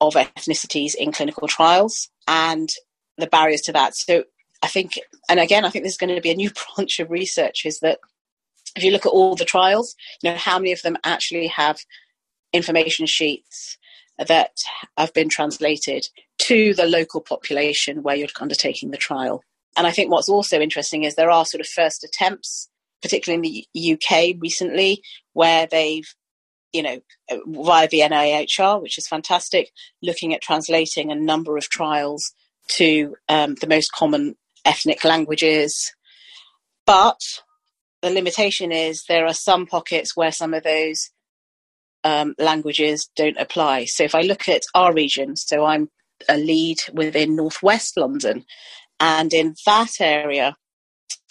of 0.00 0.14
ethnicities 0.14 0.94
in 0.94 1.10
clinical 1.10 1.48
trials 1.48 2.08
and 2.28 2.68
the 3.16 3.26
barriers 3.26 3.62
to 3.62 3.72
that. 3.72 3.96
So 3.96 4.22
I 4.62 4.68
think, 4.68 4.92
and 5.28 5.40
again, 5.40 5.64
I 5.64 5.70
think 5.70 5.82
there's 5.82 5.96
going 5.96 6.14
to 6.14 6.20
be 6.20 6.30
a 6.30 6.36
new 6.36 6.50
branch 6.76 7.00
of 7.00 7.10
research 7.10 7.66
is 7.66 7.80
that 7.80 7.98
if 8.76 8.84
you 8.84 8.92
look 8.92 9.04
at 9.04 9.12
all 9.12 9.34
the 9.34 9.44
trials, 9.44 9.96
you 10.22 10.30
know, 10.30 10.36
how 10.36 10.56
many 10.60 10.70
of 10.70 10.82
them 10.82 10.96
actually 11.02 11.48
have 11.48 11.80
information 12.52 13.06
sheets 13.06 13.76
that 14.24 14.52
have 14.96 15.12
been 15.12 15.28
translated 15.28 16.06
to 16.38 16.72
the 16.74 16.86
local 16.86 17.20
population 17.20 18.04
where 18.04 18.14
you're 18.14 18.28
undertaking 18.40 18.92
the 18.92 18.96
trial. 18.96 19.42
And 19.76 19.88
I 19.88 19.90
think 19.90 20.12
what's 20.12 20.28
also 20.28 20.60
interesting 20.60 21.02
is 21.02 21.16
there 21.16 21.32
are 21.32 21.44
sort 21.44 21.60
of 21.60 21.66
first 21.66 22.04
attempts 22.04 22.68
particularly 23.02 23.48
in 23.48 23.64
the 23.74 23.92
UK 23.94 24.36
recently, 24.40 25.02
where 25.32 25.66
they've, 25.66 26.08
you 26.72 26.82
know, 26.82 27.00
via 27.46 27.88
the 27.88 28.00
NIHR, 28.00 28.80
which 28.82 28.98
is 28.98 29.08
fantastic, 29.08 29.70
looking 30.02 30.34
at 30.34 30.42
translating 30.42 31.10
a 31.10 31.14
number 31.14 31.56
of 31.56 31.68
trials 31.68 32.32
to 32.68 33.16
um, 33.28 33.54
the 33.60 33.66
most 33.66 33.92
common 33.92 34.36
ethnic 34.64 35.04
languages. 35.04 35.92
But 36.86 37.20
the 38.02 38.10
limitation 38.10 38.72
is 38.72 39.04
there 39.04 39.26
are 39.26 39.34
some 39.34 39.66
pockets 39.66 40.16
where 40.16 40.32
some 40.32 40.54
of 40.54 40.62
those 40.62 41.10
um, 42.04 42.34
languages 42.38 43.08
don't 43.16 43.36
apply. 43.38 43.86
So 43.86 44.04
if 44.04 44.14
I 44.14 44.22
look 44.22 44.48
at 44.48 44.62
our 44.74 44.94
region, 44.94 45.36
so 45.36 45.64
I'm 45.64 45.90
a 46.28 46.36
lead 46.36 46.78
within 46.92 47.36
Northwest 47.36 47.96
London, 47.96 48.44
and 49.00 49.32
in 49.32 49.54
that 49.66 50.00
area, 50.00 50.56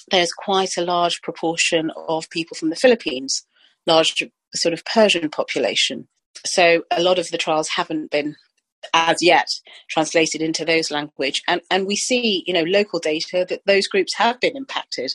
there's 0.10 0.32
quite 0.32 0.78
a 0.78 0.86
large 0.86 1.22
proportion 1.22 1.92
of 2.08 2.30
people 2.30 2.56
from 2.56 2.70
the 2.70 2.76
Philippines, 2.76 3.46
large 3.86 4.16
sort 4.56 4.74
of 4.74 4.86
Persian 4.86 5.30
population. 5.30 6.08
So 6.46 6.84
a 6.92 7.02
lot 7.02 7.20
of 7.20 7.30
the 7.30 7.38
trials 7.38 7.70
haven't 7.70 8.12
been 8.12 8.36
as 8.94 9.18
yet 9.22 9.48
translated 9.90 10.42
into 10.42 10.64
those 10.64 10.92
language 10.92 11.42
and 11.48 11.62
and 11.72 11.88
we 11.88 11.96
see 11.96 12.44
you 12.46 12.54
know 12.54 12.64
local 12.64 13.00
data 13.00 13.46
that 13.50 13.62
those 13.66 13.88
groups 13.88 14.14
have 14.16 14.40
been 14.40 14.56
impacted 14.56 15.14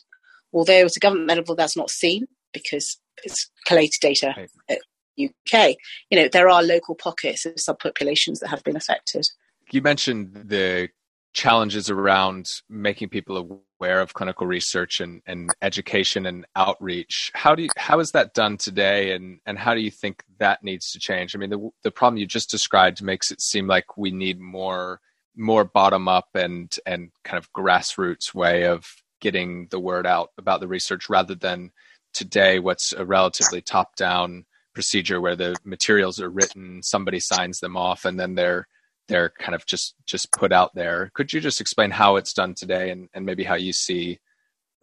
although 0.52 0.84
at 0.84 0.96
a 0.96 1.00
government 1.00 1.28
level 1.28 1.54
that's 1.54 1.76
not 1.76 1.88
seen 1.88 2.26
because 2.52 2.98
it's 3.24 3.50
collated 3.66 4.00
data 4.00 4.34
right. 4.36 4.50
at 4.68 4.78
UK 5.22 5.76
you 6.10 6.18
know 6.18 6.28
there 6.28 6.48
are 6.48 6.62
local 6.62 6.94
pockets 6.94 7.46
of 7.46 7.54
subpopulations 7.54 8.40
that 8.40 8.48
have 8.48 8.64
been 8.64 8.76
affected 8.76 9.26
you 9.70 9.80
mentioned 9.80 10.34
the 10.34 10.88
challenges 11.32 11.88
around 11.88 12.50
making 12.68 13.08
people 13.08 13.62
aware 13.82 14.00
of 14.00 14.14
clinical 14.14 14.46
research 14.46 15.00
and, 15.00 15.22
and 15.26 15.50
education 15.60 16.26
and 16.26 16.46
outreach. 16.54 17.32
How 17.34 17.56
do 17.56 17.64
you, 17.64 17.68
how 17.76 17.98
is 17.98 18.12
that 18.12 18.32
done 18.32 18.56
today, 18.56 19.12
and 19.12 19.40
and 19.44 19.58
how 19.58 19.74
do 19.74 19.80
you 19.80 19.90
think 19.90 20.22
that 20.38 20.62
needs 20.62 20.92
to 20.92 21.00
change? 21.00 21.34
I 21.34 21.38
mean, 21.38 21.50
the 21.50 21.70
the 21.82 21.90
problem 21.90 22.18
you 22.18 22.26
just 22.26 22.50
described 22.50 23.02
makes 23.02 23.32
it 23.32 23.40
seem 23.40 23.66
like 23.66 23.96
we 23.96 24.12
need 24.12 24.38
more 24.38 25.00
more 25.34 25.64
bottom 25.64 26.06
up 26.06 26.28
and 26.34 26.76
and 26.86 27.10
kind 27.24 27.38
of 27.38 27.52
grassroots 27.52 28.32
way 28.32 28.66
of 28.66 28.86
getting 29.20 29.66
the 29.70 29.80
word 29.80 30.06
out 30.06 30.30
about 30.38 30.60
the 30.60 30.68
research 30.68 31.08
rather 31.08 31.34
than 31.34 31.72
today 32.12 32.58
what's 32.58 32.92
a 32.92 33.04
relatively 33.04 33.62
top 33.62 33.96
down 33.96 34.44
procedure 34.74 35.20
where 35.20 35.36
the 35.36 35.56
materials 35.64 36.20
are 36.20 36.28
written 36.28 36.82
somebody 36.82 37.18
signs 37.18 37.60
them 37.60 37.76
off 37.76 38.04
and 38.04 38.20
then 38.20 38.34
they're 38.34 38.66
they're 39.12 39.32
kind 39.38 39.54
of 39.54 39.66
just 39.66 39.94
just 40.06 40.32
put 40.32 40.52
out 40.52 40.74
there. 40.74 41.10
Could 41.14 41.32
you 41.32 41.40
just 41.40 41.60
explain 41.60 41.90
how 41.90 42.16
it's 42.16 42.32
done 42.32 42.54
today 42.54 42.90
and, 42.90 43.08
and 43.14 43.26
maybe 43.26 43.44
how 43.44 43.54
you 43.54 43.72
see 43.72 44.18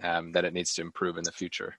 um, 0.04 0.32
that 0.34 0.46
it 0.46 0.54
needs 0.54 0.74
to 0.76 0.82
improve 0.82 1.18
in 1.18 1.24
the 1.24 1.32
future? 1.32 1.76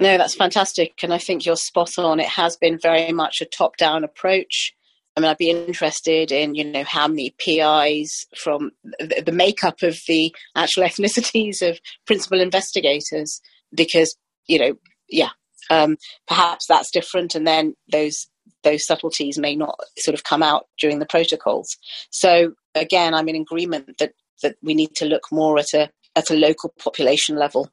No, 0.00 0.18
that's 0.18 0.34
fantastic, 0.34 1.04
and 1.04 1.14
I 1.14 1.18
think 1.18 1.46
you're 1.46 1.56
spot 1.56 1.98
on. 1.98 2.18
It 2.18 2.26
has 2.26 2.56
been 2.56 2.78
very 2.78 3.12
much 3.12 3.40
a 3.40 3.44
top-down 3.44 4.02
approach. 4.02 4.74
I 5.16 5.20
mean, 5.20 5.30
I'd 5.30 5.36
be 5.36 5.50
interested 5.50 6.32
in, 6.32 6.56
you 6.56 6.64
know, 6.64 6.82
how 6.82 7.06
many 7.06 7.32
PIs 7.38 8.26
from 8.36 8.72
the, 8.98 9.22
the 9.24 9.30
makeup 9.30 9.82
of 9.82 9.96
the 10.08 10.34
actual 10.56 10.82
ethnicities 10.88 11.62
of 11.62 11.78
principal 12.06 12.40
investigators, 12.40 13.40
because, 13.72 14.16
you 14.48 14.58
know, 14.58 14.74
yeah, 15.08 15.30
um, 15.70 15.96
perhaps 16.26 16.66
that's 16.66 16.90
different, 16.90 17.36
and 17.36 17.46
then 17.46 17.74
those 17.92 18.26
those 18.62 18.86
subtleties 18.86 19.38
may 19.38 19.54
not 19.54 19.78
sort 19.98 20.14
of 20.14 20.24
come 20.24 20.42
out 20.42 20.66
during 20.78 20.98
the 20.98 21.06
protocols. 21.06 21.76
So 22.10 22.54
again, 22.74 23.14
I'm 23.14 23.28
in 23.28 23.36
agreement 23.36 23.98
that 23.98 24.12
that 24.42 24.56
we 24.62 24.74
need 24.74 24.94
to 24.96 25.06
look 25.06 25.24
more 25.30 25.58
at 25.58 25.72
a 25.74 25.90
at 26.16 26.30
a 26.30 26.36
local 26.36 26.72
population 26.78 27.36
level 27.36 27.70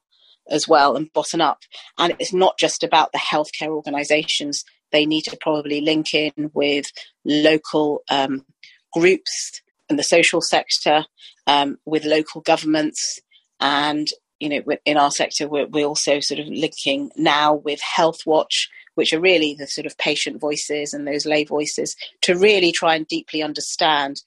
as 0.50 0.68
well 0.68 0.96
and 0.96 1.14
bottom 1.14 1.42
up. 1.42 1.60
And 1.98 2.16
it's 2.20 2.34
not 2.34 2.58
just 2.58 2.84
about 2.84 3.12
the 3.12 3.20
healthcare 3.20 3.70
organisations; 3.70 4.64
they 4.92 5.06
need 5.06 5.24
to 5.24 5.38
probably 5.40 5.82
link 5.82 6.14
in 6.14 6.52
with 6.54 6.86
local 7.26 8.02
um, 8.10 8.46
groups 8.94 9.62
and 9.90 10.00
the 10.00 10.04
social 10.04 10.42
sector, 10.42 11.06
um, 11.48 11.78
with 11.86 12.06
local 12.06 12.42
governments, 12.42 13.20
and 13.60 14.08
you 14.42 14.50
know, 14.50 14.76
in 14.86 14.98
our 14.98 15.12
sector, 15.12 15.48
we're, 15.48 15.68
we're 15.68 15.86
also 15.86 16.20
sort 16.20 16.40
of 16.40 16.48
linking 16.48 17.12
now 17.16 17.54
with 17.54 17.80
Health 17.80 18.22
Watch 18.26 18.70
which 18.96 19.14
are 19.14 19.20
really 19.20 19.56
the 19.58 19.68
sort 19.68 19.86
of 19.86 19.98
patient 19.98 20.40
voices 20.40 20.94
and 20.94 21.08
those 21.08 21.26
lay 21.26 21.44
voices, 21.44 21.96
to 22.22 22.38
really 22.38 22.72
try 22.72 22.96
and 22.96 23.08
deeply 23.08 23.42
understand, 23.42 24.22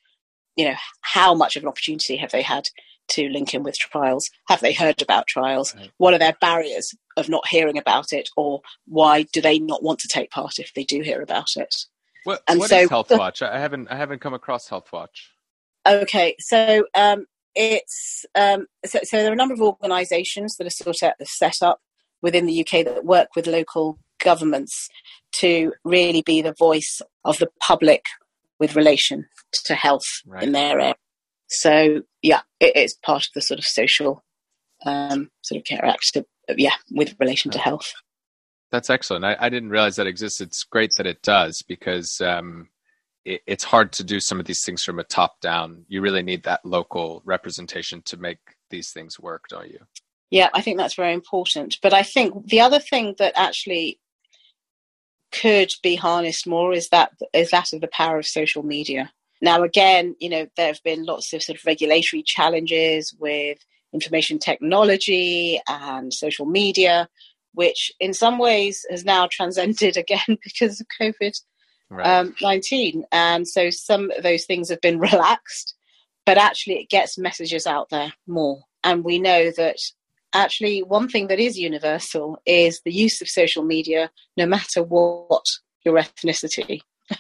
you 0.57 0.65
know, 0.65 0.75
how 1.03 1.35
much 1.35 1.57
of 1.57 1.63
an 1.63 1.69
opportunity 1.69 2.17
have 2.17 2.33
they 2.33 2.43
had 2.43 2.69
to 3.09 3.29
link 3.29 3.55
in 3.55 3.63
with 3.63 3.79
trials? 3.79 4.31
Have 4.49 4.61
they 4.61 4.73
heard 4.73 5.03
about 5.03 5.27
trials? 5.27 5.75
Right. 5.75 5.91
What 5.99 6.15
are 6.15 6.19
their 6.19 6.37
barriers 6.41 6.95
of 7.17 7.29
not 7.29 7.47
hearing 7.49 7.79
about 7.79 8.13
it, 8.13 8.29
or 8.37 8.61
why 8.87 9.23
do 9.33 9.41
they 9.41 9.59
not 9.59 9.83
want 9.83 9.99
to 10.01 10.09
take 10.09 10.31
part 10.31 10.59
if 10.59 10.73
they 10.75 10.85
do 10.85 11.01
hear 11.01 11.21
about 11.21 11.57
it? 11.57 11.75
What, 12.25 12.43
and 12.49 12.59
what 12.59 12.71
so, 12.71 12.79
is 12.79 12.91
Health 12.91 13.11
Watch? 13.11 13.43
I 13.43 13.59
haven't 13.59 13.89
I 13.91 13.97
haven't 13.97 14.21
come 14.21 14.35
across 14.35 14.69
Health 14.69 14.93
Watch. 14.93 15.31
Okay, 15.87 16.35
so 16.39 16.87
um, 16.95 17.27
it's 17.55 18.25
um, 18.35 18.67
so, 18.85 19.01
so, 19.03 19.19
there 19.19 19.31
are 19.31 19.35
a 19.35 19.37
number 19.37 19.55
of 19.55 19.61
organisations 19.61 20.57
that 20.57 20.67
are 20.67 20.71
sort 20.71 21.03
of 21.03 21.29
set 21.29 21.63
up 21.63 21.81
within 22.23 22.47
the 22.47 22.61
UK 22.61 22.85
that 22.87 23.05
work 23.05 23.29
with 23.37 23.47
local 23.47 23.99
governments 24.23 24.89
to 25.33 25.73
really 25.85 26.23
be 26.23 26.43
the 26.43 26.55
voice 26.59 27.01
of 27.25 27.39
the 27.39 27.49
public 27.61 28.05
with 28.61 28.77
relation 28.77 29.27
to 29.53 29.75
health 29.75 30.07
right. 30.27 30.43
in 30.43 30.53
their 30.53 30.79
area. 30.79 30.95
So 31.49 32.03
yeah, 32.23 32.41
it 32.61 32.77
is 32.77 32.97
part 33.05 33.23
of 33.23 33.33
the 33.35 33.43
sort 33.43 33.59
of 33.59 33.65
social 33.65 34.23
um, 34.85 35.31
sort 35.43 35.59
of 35.59 35.65
care 35.65 35.85
act. 35.85 36.17
yeah, 36.57 36.75
with 36.91 37.15
relation 37.19 37.51
to 37.53 37.59
health. 37.59 37.93
That's 38.71 38.91
excellent. 38.91 39.25
I, 39.25 39.37
I, 39.39 39.49
didn't 39.49 39.71
realize 39.71 39.97
that 39.97 40.07
exists. 40.07 40.41
It's 40.41 40.65
great 40.65 40.93
that 40.97 41.07
it 41.07 41.23
does 41.23 41.63
because 41.63 42.21
um, 42.21 42.69
it, 43.25 43.41
it's 43.47 43.63
hard 43.63 43.93
to 43.93 44.05
do 44.05 44.19
some 44.19 44.41
of 44.41 44.47
these 44.47 44.65
things 44.65 44.83
from 44.83 44.99
a 44.99 45.05
top 45.05 45.41
down. 45.41 45.85
You 45.89 46.01
really 46.01 46.23
need 46.23 46.43
that 46.43 46.65
local 46.65 47.23
representation 47.25 48.03
to 48.07 48.17
make 48.17 48.41
these 48.71 48.91
things 48.91 49.21
work, 49.21 49.45
don't 49.49 49.71
you? 49.71 49.81
Yeah, 50.31 50.49
I 50.53 50.61
think 50.61 50.79
that's 50.79 50.97
very 50.97 51.15
important. 51.15 51.79
But 51.83 51.93
I 51.93 52.03
think 52.03 52.49
the 52.49 52.61
other 52.61 52.81
thing 52.81 53.15
that 53.19 53.35
actually 53.37 54.01
could 55.41 55.73
be 55.83 55.97
harnessed 55.97 56.47
more 56.47 56.73
is 56.73 56.89
that 56.91 57.13
is 57.33 57.51
that 57.51 57.73
of 57.73 57.81
the 57.81 57.89
power 57.89 58.19
of 58.19 58.27
social 58.27 58.63
media. 58.63 59.13
Now, 59.43 59.63
again, 59.63 60.17
you 60.21 60.29
know, 60.31 60.47
there 60.57 60.69
have 60.69 60.83
been 60.85 61.05
lots 61.05 61.33
of 61.33 61.43
sort 61.43 61.59
of 61.59 61.67
regulatory 61.67 62.23
challenges 62.23 63.15
with 63.19 63.59
information 63.93 64.39
technology 64.39 65.61
and 65.69 66.13
social 66.13 66.47
media, 66.47 67.09
which 67.53 67.93
in 68.01 68.15
some 68.15 68.39
ways 68.39 68.87
has 68.91 69.05
now 69.05 69.29
transcended 69.31 69.97
again 69.97 70.21
because 70.43 70.81
of 70.81 70.87
COVID 71.01 71.41
right. 71.91 72.07
um, 72.07 72.35
19. 72.41 73.05
And 73.13 73.47
so 73.47 73.71
some 73.71 74.11
of 74.13 74.23
those 74.23 74.45
things 74.45 74.69
have 74.71 74.81
been 74.81 74.99
relaxed, 75.11 75.75
but 76.25 76.39
actually 76.39 76.77
it 76.77 76.89
gets 76.89 77.19
messages 77.19 77.67
out 77.67 77.91
there 77.91 78.13
more. 78.27 78.63
And 78.83 79.05
we 79.05 79.19
know 79.19 79.51
that 79.57 79.79
actually 80.35 80.83
one 80.83 81.09
thing 81.09 81.29
that 81.29 81.39
is 81.39 81.59
universal 81.59 82.39
is 82.45 82.81
the 82.85 82.93
use 82.93 83.23
of 83.23 83.29
social 83.29 83.65
media, 83.65 84.11
no 84.37 84.47
matter 84.47 84.83
what 84.83 85.45
your 85.85 85.95
ethnicity. 85.95 86.81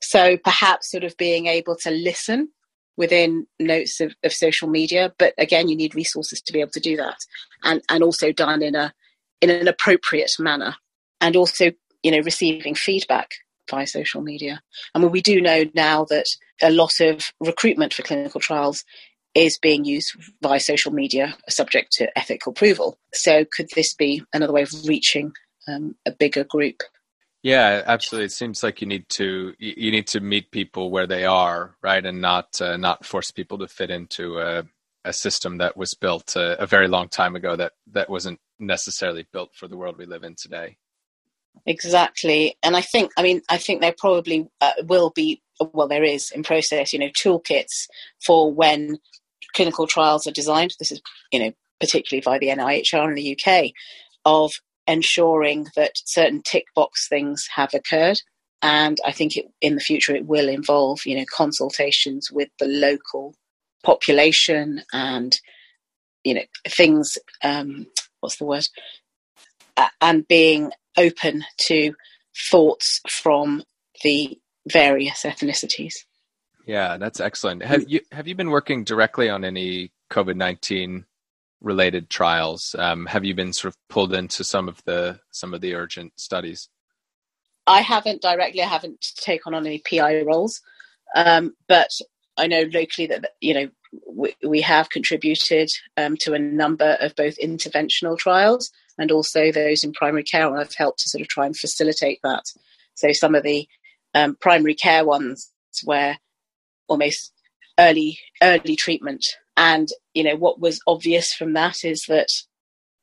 so 0.00 0.36
perhaps 0.38 0.90
sort 0.90 1.04
of 1.04 1.16
being 1.16 1.46
able 1.46 1.76
to 1.76 1.90
listen 1.90 2.48
within 2.96 3.46
notes 3.58 4.00
of, 4.00 4.14
of 4.22 4.32
social 4.32 4.68
media, 4.68 5.12
but 5.18 5.34
again, 5.38 5.68
you 5.68 5.76
need 5.76 5.94
resources 5.94 6.40
to 6.40 6.52
be 6.52 6.60
able 6.60 6.70
to 6.70 6.80
do 6.80 6.96
that, 6.96 7.18
and 7.62 7.82
and 7.88 8.02
also 8.02 8.32
done 8.32 8.62
in 8.62 8.74
a 8.74 8.92
in 9.40 9.50
an 9.50 9.68
appropriate 9.68 10.32
manner, 10.38 10.76
and 11.20 11.36
also 11.36 11.72
you 12.02 12.10
know 12.10 12.20
receiving 12.20 12.74
feedback 12.74 13.30
via 13.70 13.86
social 13.86 14.20
media. 14.20 14.62
I 14.94 14.98
mean, 14.98 15.10
we 15.10 15.22
do 15.22 15.40
know 15.40 15.64
now 15.74 16.04
that 16.06 16.26
a 16.62 16.70
lot 16.70 17.00
of 17.00 17.22
recruitment 17.40 17.94
for 17.94 18.02
clinical 18.02 18.40
trials 18.40 18.84
is 19.34 19.58
being 19.58 19.84
used 19.84 20.14
via 20.42 20.60
social 20.60 20.92
media, 20.92 21.36
subject 21.48 21.92
to 21.92 22.18
ethical 22.18 22.52
approval. 22.52 22.98
So, 23.12 23.44
could 23.44 23.68
this 23.74 23.94
be 23.94 24.22
another 24.32 24.52
way 24.52 24.62
of 24.62 24.72
reaching 24.86 25.32
um, 25.68 25.96
a 26.06 26.12
bigger 26.12 26.44
group? 26.44 26.82
Yeah, 27.44 27.82
absolutely. 27.86 28.24
It 28.26 28.32
seems 28.32 28.62
like 28.62 28.80
you 28.80 28.86
need 28.86 29.06
to 29.10 29.52
you 29.58 29.90
need 29.90 30.06
to 30.08 30.20
meet 30.20 30.50
people 30.50 30.90
where 30.90 31.06
they 31.06 31.26
are, 31.26 31.76
right, 31.82 32.04
and 32.04 32.22
not 32.22 32.60
uh, 32.60 32.78
not 32.78 33.04
force 33.04 33.30
people 33.30 33.58
to 33.58 33.68
fit 33.68 33.90
into 33.90 34.38
a, 34.38 34.64
a 35.04 35.12
system 35.12 35.58
that 35.58 35.76
was 35.76 35.92
built 35.92 36.36
a, 36.36 36.60
a 36.62 36.66
very 36.66 36.88
long 36.88 37.08
time 37.08 37.36
ago 37.36 37.54
that 37.54 37.72
that 37.92 38.08
wasn't 38.08 38.40
necessarily 38.58 39.26
built 39.30 39.54
for 39.54 39.68
the 39.68 39.76
world 39.76 39.98
we 39.98 40.06
live 40.06 40.24
in 40.24 40.34
today. 40.36 40.78
Exactly, 41.66 42.56
and 42.62 42.74
I 42.74 42.80
think 42.80 43.12
I 43.18 43.22
mean 43.22 43.42
I 43.50 43.58
think 43.58 43.82
there 43.82 43.94
probably 43.96 44.48
uh, 44.62 44.72
will 44.84 45.10
be 45.10 45.42
well 45.60 45.86
there 45.86 46.02
is 46.02 46.30
in 46.30 46.44
process 46.44 46.94
you 46.94 46.98
know 46.98 47.10
toolkits 47.10 47.88
for 48.24 48.50
when 48.50 48.98
clinical 49.54 49.86
trials 49.86 50.26
are 50.26 50.32
designed. 50.32 50.74
This 50.78 50.92
is 50.92 51.00
you 51.32 51.40
know 51.40 51.52
particularly 51.80 52.22
by 52.22 52.38
the 52.38 52.48
NIHR 52.48 53.08
in 53.08 53.14
the 53.14 53.38
UK 53.38 53.70
of 54.24 54.52
ensuring 54.86 55.66
that 55.76 55.92
certain 56.04 56.42
tick 56.42 56.64
box 56.74 57.08
things 57.08 57.46
have 57.54 57.74
occurred. 57.74 58.20
And 58.62 58.98
I 59.04 59.12
think 59.12 59.36
it, 59.36 59.46
in 59.60 59.74
the 59.74 59.80
future 59.80 60.14
it 60.14 60.26
will 60.26 60.48
involve, 60.48 61.00
you 61.04 61.16
know, 61.16 61.24
consultations 61.34 62.30
with 62.30 62.48
the 62.58 62.66
local 62.66 63.34
population 63.82 64.82
and, 64.92 65.36
you 66.22 66.34
know, 66.34 66.44
things. 66.66 67.18
Um, 67.42 67.86
what's 68.20 68.36
the 68.36 68.46
word? 68.46 68.66
And 70.00 70.26
being 70.26 70.70
open 70.96 71.44
to 71.66 71.94
thoughts 72.50 73.00
from 73.08 73.64
the 74.02 74.38
various 74.70 75.24
ethnicities. 75.24 75.94
Yeah, 76.66 76.96
that's 76.96 77.20
excellent. 77.20 77.62
Have 77.62 77.88
you 77.88 78.00
have 78.10 78.26
you 78.26 78.34
been 78.34 78.50
working 78.50 78.84
directly 78.84 79.28
on 79.28 79.44
any 79.44 79.92
COVID 80.10 80.36
nineteen 80.36 81.04
related 81.64 82.10
trials. 82.10 82.76
Um, 82.78 83.06
have 83.06 83.24
you 83.24 83.34
been 83.34 83.52
sort 83.52 83.72
of 83.74 83.88
pulled 83.88 84.14
into 84.14 84.44
some 84.44 84.68
of 84.68 84.82
the 84.84 85.18
some 85.30 85.54
of 85.54 85.60
the 85.60 85.74
urgent 85.74 86.12
studies? 86.20 86.68
I 87.66 87.80
haven't 87.80 88.22
directly. 88.22 88.62
I 88.62 88.68
haven't 88.68 89.04
taken 89.16 89.54
on 89.54 89.66
any 89.66 89.82
PI 89.88 90.22
roles, 90.22 90.60
um, 91.16 91.54
but 91.66 91.90
I 92.36 92.46
know 92.46 92.64
locally 92.72 93.06
that 93.08 93.32
you 93.40 93.54
know 93.54 93.68
we, 94.06 94.36
we 94.46 94.60
have 94.60 94.90
contributed 94.90 95.70
um, 95.96 96.16
to 96.20 96.34
a 96.34 96.38
number 96.38 96.96
of 97.00 97.16
both 97.16 97.38
interventional 97.38 98.18
trials 98.18 98.70
and 98.98 99.10
also 99.10 99.50
those 99.50 99.82
in 99.82 99.92
primary 99.92 100.24
care, 100.24 100.46
and 100.46 100.58
I've 100.58 100.74
helped 100.74 101.00
to 101.00 101.08
sort 101.08 101.22
of 101.22 101.28
try 101.28 101.46
and 101.46 101.56
facilitate 101.56 102.20
that. 102.22 102.44
So 102.94 103.12
some 103.12 103.34
of 103.34 103.42
the 103.42 103.66
um, 104.14 104.36
primary 104.40 104.74
care 104.74 105.04
ones 105.04 105.50
where 105.82 106.18
almost 106.88 107.32
early 107.78 108.18
early 108.42 108.76
treatment 108.76 109.24
and 109.56 109.88
you 110.12 110.22
know 110.22 110.36
what 110.36 110.60
was 110.60 110.80
obvious 110.86 111.32
from 111.32 111.52
that 111.54 111.84
is 111.84 112.04
that 112.08 112.28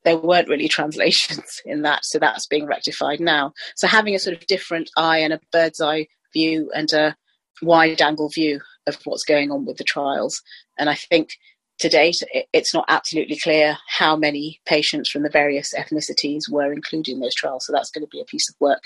there 0.04 0.16
weren't 0.16 0.48
really 0.48 0.68
translations 0.68 1.60
in 1.64 1.82
that, 1.82 2.04
so 2.04 2.18
that's 2.18 2.46
being 2.46 2.66
rectified 2.66 3.20
now. 3.20 3.52
So 3.76 3.86
having 3.86 4.14
a 4.14 4.18
sort 4.18 4.36
of 4.36 4.46
different 4.46 4.90
eye 4.96 5.18
and 5.18 5.32
a 5.32 5.40
bird's 5.52 5.80
eye 5.80 6.08
view 6.32 6.70
and 6.74 6.92
a 6.92 7.16
wide 7.60 8.02
angle 8.02 8.28
view 8.28 8.60
of 8.86 8.98
what's 9.04 9.24
going 9.24 9.50
on 9.50 9.64
with 9.64 9.76
the 9.76 9.84
trials, 9.84 10.40
and 10.78 10.90
I 10.90 10.94
think 10.94 11.30
to 11.78 11.88
date 11.88 12.16
it's 12.52 12.74
not 12.74 12.84
absolutely 12.88 13.38
clear 13.38 13.78
how 13.88 14.14
many 14.16 14.60
patients 14.66 15.10
from 15.10 15.22
the 15.22 15.30
various 15.30 15.72
ethnicities 15.74 16.42
were 16.50 16.72
included 16.72 17.12
in 17.12 17.20
those 17.20 17.34
trials. 17.34 17.66
So 17.66 17.72
that's 17.72 17.90
going 17.90 18.04
to 18.04 18.10
be 18.10 18.20
a 18.20 18.26
piece 18.26 18.48
of 18.48 18.56
work 18.60 18.82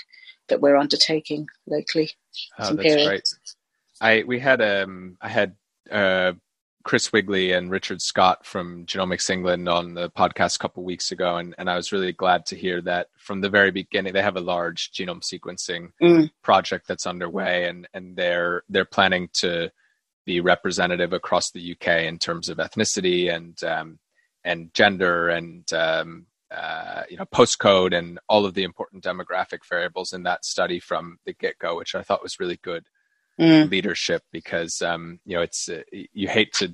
that 0.47 0.61
we're 0.61 0.77
undertaking 0.77 1.47
locally. 1.67 2.11
Oh, 2.57 2.73
that's 2.73 2.95
great. 2.95 3.23
I 4.01 4.23
we 4.25 4.39
had 4.39 4.61
um 4.61 5.17
I 5.21 5.29
had 5.29 5.55
uh 5.91 6.33
Chris 6.87 7.11
Wigley 7.11 7.51
and 7.51 7.69
Richard 7.69 8.01
Scott 8.01 8.45
from 8.45 8.85
Genomics 8.85 9.29
England 9.29 9.67
on 9.67 9.93
the 9.93 10.09
podcast 10.09 10.55
a 10.55 10.59
couple 10.59 10.85
weeks 10.85 11.11
ago, 11.11 11.35
and, 11.35 11.53
and 11.57 11.69
I 11.69 11.75
was 11.75 11.91
really 11.91 12.13
glad 12.13 12.45
to 12.45 12.55
hear 12.55 12.81
that 12.83 13.07
from 13.17 13.41
the 13.41 13.49
very 13.49 13.71
beginning. 13.71 14.13
They 14.13 14.21
have 14.21 14.37
a 14.37 14.41
large 14.41 14.91
genome 14.93 15.21
sequencing 15.21 15.89
mm. 16.01 16.29
project 16.43 16.87
that's 16.87 17.05
underway, 17.05 17.67
and 17.67 17.89
and 17.93 18.15
they're 18.15 18.63
they're 18.69 18.85
planning 18.85 19.29
to 19.39 19.69
be 20.25 20.39
representative 20.39 21.11
across 21.11 21.51
the 21.51 21.73
UK 21.73 22.03
in 22.03 22.19
terms 22.19 22.47
of 22.47 22.57
ethnicity 22.57 23.33
and 23.33 23.61
um, 23.65 23.99
and 24.45 24.73
gender 24.73 25.27
and 25.27 25.71
um, 25.73 26.25
uh, 26.49 27.03
you 27.09 27.17
know 27.17 27.25
postcode 27.25 27.93
and 27.93 28.17
all 28.29 28.45
of 28.45 28.53
the 28.53 28.63
important 28.63 29.03
demographic 29.03 29.59
variables 29.69 30.13
in 30.13 30.23
that 30.23 30.45
study 30.45 30.79
from 30.79 31.17
the 31.25 31.33
get 31.33 31.59
go, 31.59 31.75
which 31.75 31.95
I 31.95 32.01
thought 32.01 32.23
was 32.23 32.39
really 32.39 32.59
good 32.63 32.87
mm. 33.39 33.69
leadership 33.69 34.23
because 34.31 34.81
um, 34.81 35.19
you 35.25 35.35
know 35.35 35.41
it's 35.41 35.69
uh, 35.69 35.81
you 35.91 36.27
hate 36.27 36.53
to 36.53 36.73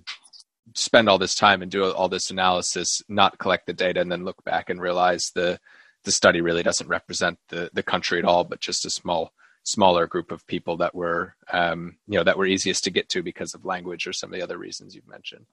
spend 0.76 1.10
all 1.10 1.18
this 1.18 1.36
time 1.36 1.62
and 1.62 1.72
do 1.72 1.92
all 1.92 2.10
this 2.10 2.32
analysis, 2.32 3.02
not 3.10 3.38
collect 3.38 3.68
the 3.68 3.74
data, 3.74 4.00
and 4.00 4.12
then 4.12 4.26
look 4.26 4.44
back 4.44 4.70
and 4.70 4.82
realize 4.82 5.32
the 5.36 5.60
the 6.04 6.12
study 6.12 6.42
really 6.42 6.64
doesn't 6.64 6.88
represent 6.88 7.38
the 7.50 7.70
the 7.74 7.84
country 7.84 8.20
at 8.20 8.26
all, 8.26 8.44
but 8.44 8.60
just 8.60 8.86
a 8.86 8.90
small 8.90 9.32
smaller 9.64 10.08
group 10.08 10.32
of 10.32 10.46
people 10.48 10.78
that 10.78 10.94
were 10.94 11.36
um, 11.52 11.98
you 12.08 12.18
know 12.18 12.24
that 12.24 12.38
were 12.38 12.46
easiest 12.46 12.84
to 12.84 12.92
get 12.92 13.10
to 13.10 13.24
because 13.24 13.54
of 13.54 13.66
language 13.66 14.08
or 14.08 14.14
some 14.14 14.32
of 14.32 14.38
the 14.38 14.44
other 14.44 14.58
reasons 14.58 14.96
you've 14.96 15.08
mentioned. 15.08 15.46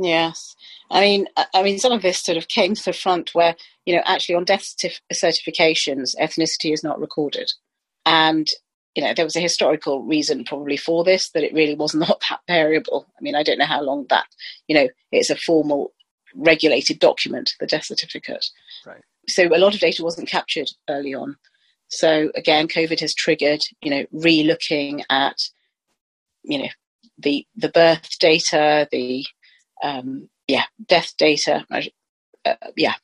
Yes, 0.00 0.54
I 0.90 1.00
mean, 1.00 1.26
I 1.52 1.62
mean, 1.62 1.78
some 1.80 1.90
of 1.90 2.02
this 2.02 2.20
sort 2.20 2.38
of 2.38 2.46
came 2.46 2.74
to 2.74 2.84
the 2.84 2.92
front 2.92 3.34
where 3.34 3.56
you 3.84 3.96
know 3.96 4.02
actually 4.04 4.36
on 4.36 4.44
death 4.44 4.74
certifications, 5.12 6.14
ethnicity 6.20 6.72
is 6.72 6.84
not 6.84 7.00
recorded, 7.00 7.50
and 8.06 8.46
you 8.98 9.04
know, 9.04 9.14
there 9.14 9.24
was 9.24 9.36
a 9.36 9.40
historical 9.40 10.02
reason 10.02 10.42
probably 10.42 10.76
for 10.76 11.04
this, 11.04 11.30
that 11.30 11.44
it 11.44 11.54
really 11.54 11.76
was 11.76 11.94
not 11.94 12.20
that 12.28 12.40
variable. 12.48 13.06
I 13.16 13.22
mean, 13.22 13.36
I 13.36 13.44
don't 13.44 13.58
know 13.58 13.64
how 13.64 13.80
long 13.80 14.06
that, 14.10 14.26
you 14.66 14.74
know, 14.74 14.88
it's 15.12 15.30
a 15.30 15.36
formal 15.36 15.92
regulated 16.34 16.98
document, 16.98 17.54
the 17.60 17.66
death 17.68 17.84
certificate. 17.84 18.46
Right. 18.84 19.02
So 19.28 19.46
a 19.46 19.56
lot 19.56 19.72
of 19.72 19.78
data 19.78 20.02
wasn't 20.02 20.28
captured 20.28 20.70
early 20.90 21.14
on. 21.14 21.36
So 21.86 22.32
again, 22.34 22.66
COVID 22.66 22.98
has 22.98 23.14
triggered, 23.14 23.60
you 23.82 23.90
know, 23.92 24.04
re-looking 24.10 25.04
at, 25.08 25.36
you 26.42 26.58
know, 26.58 26.68
the 27.18 27.46
the 27.54 27.68
birth 27.68 28.18
data, 28.18 28.88
the 28.90 29.24
um, 29.80 30.28
yeah, 30.48 30.64
death 30.88 31.12
data, 31.16 31.64
uh, 32.44 32.54
yeah, 32.76 32.94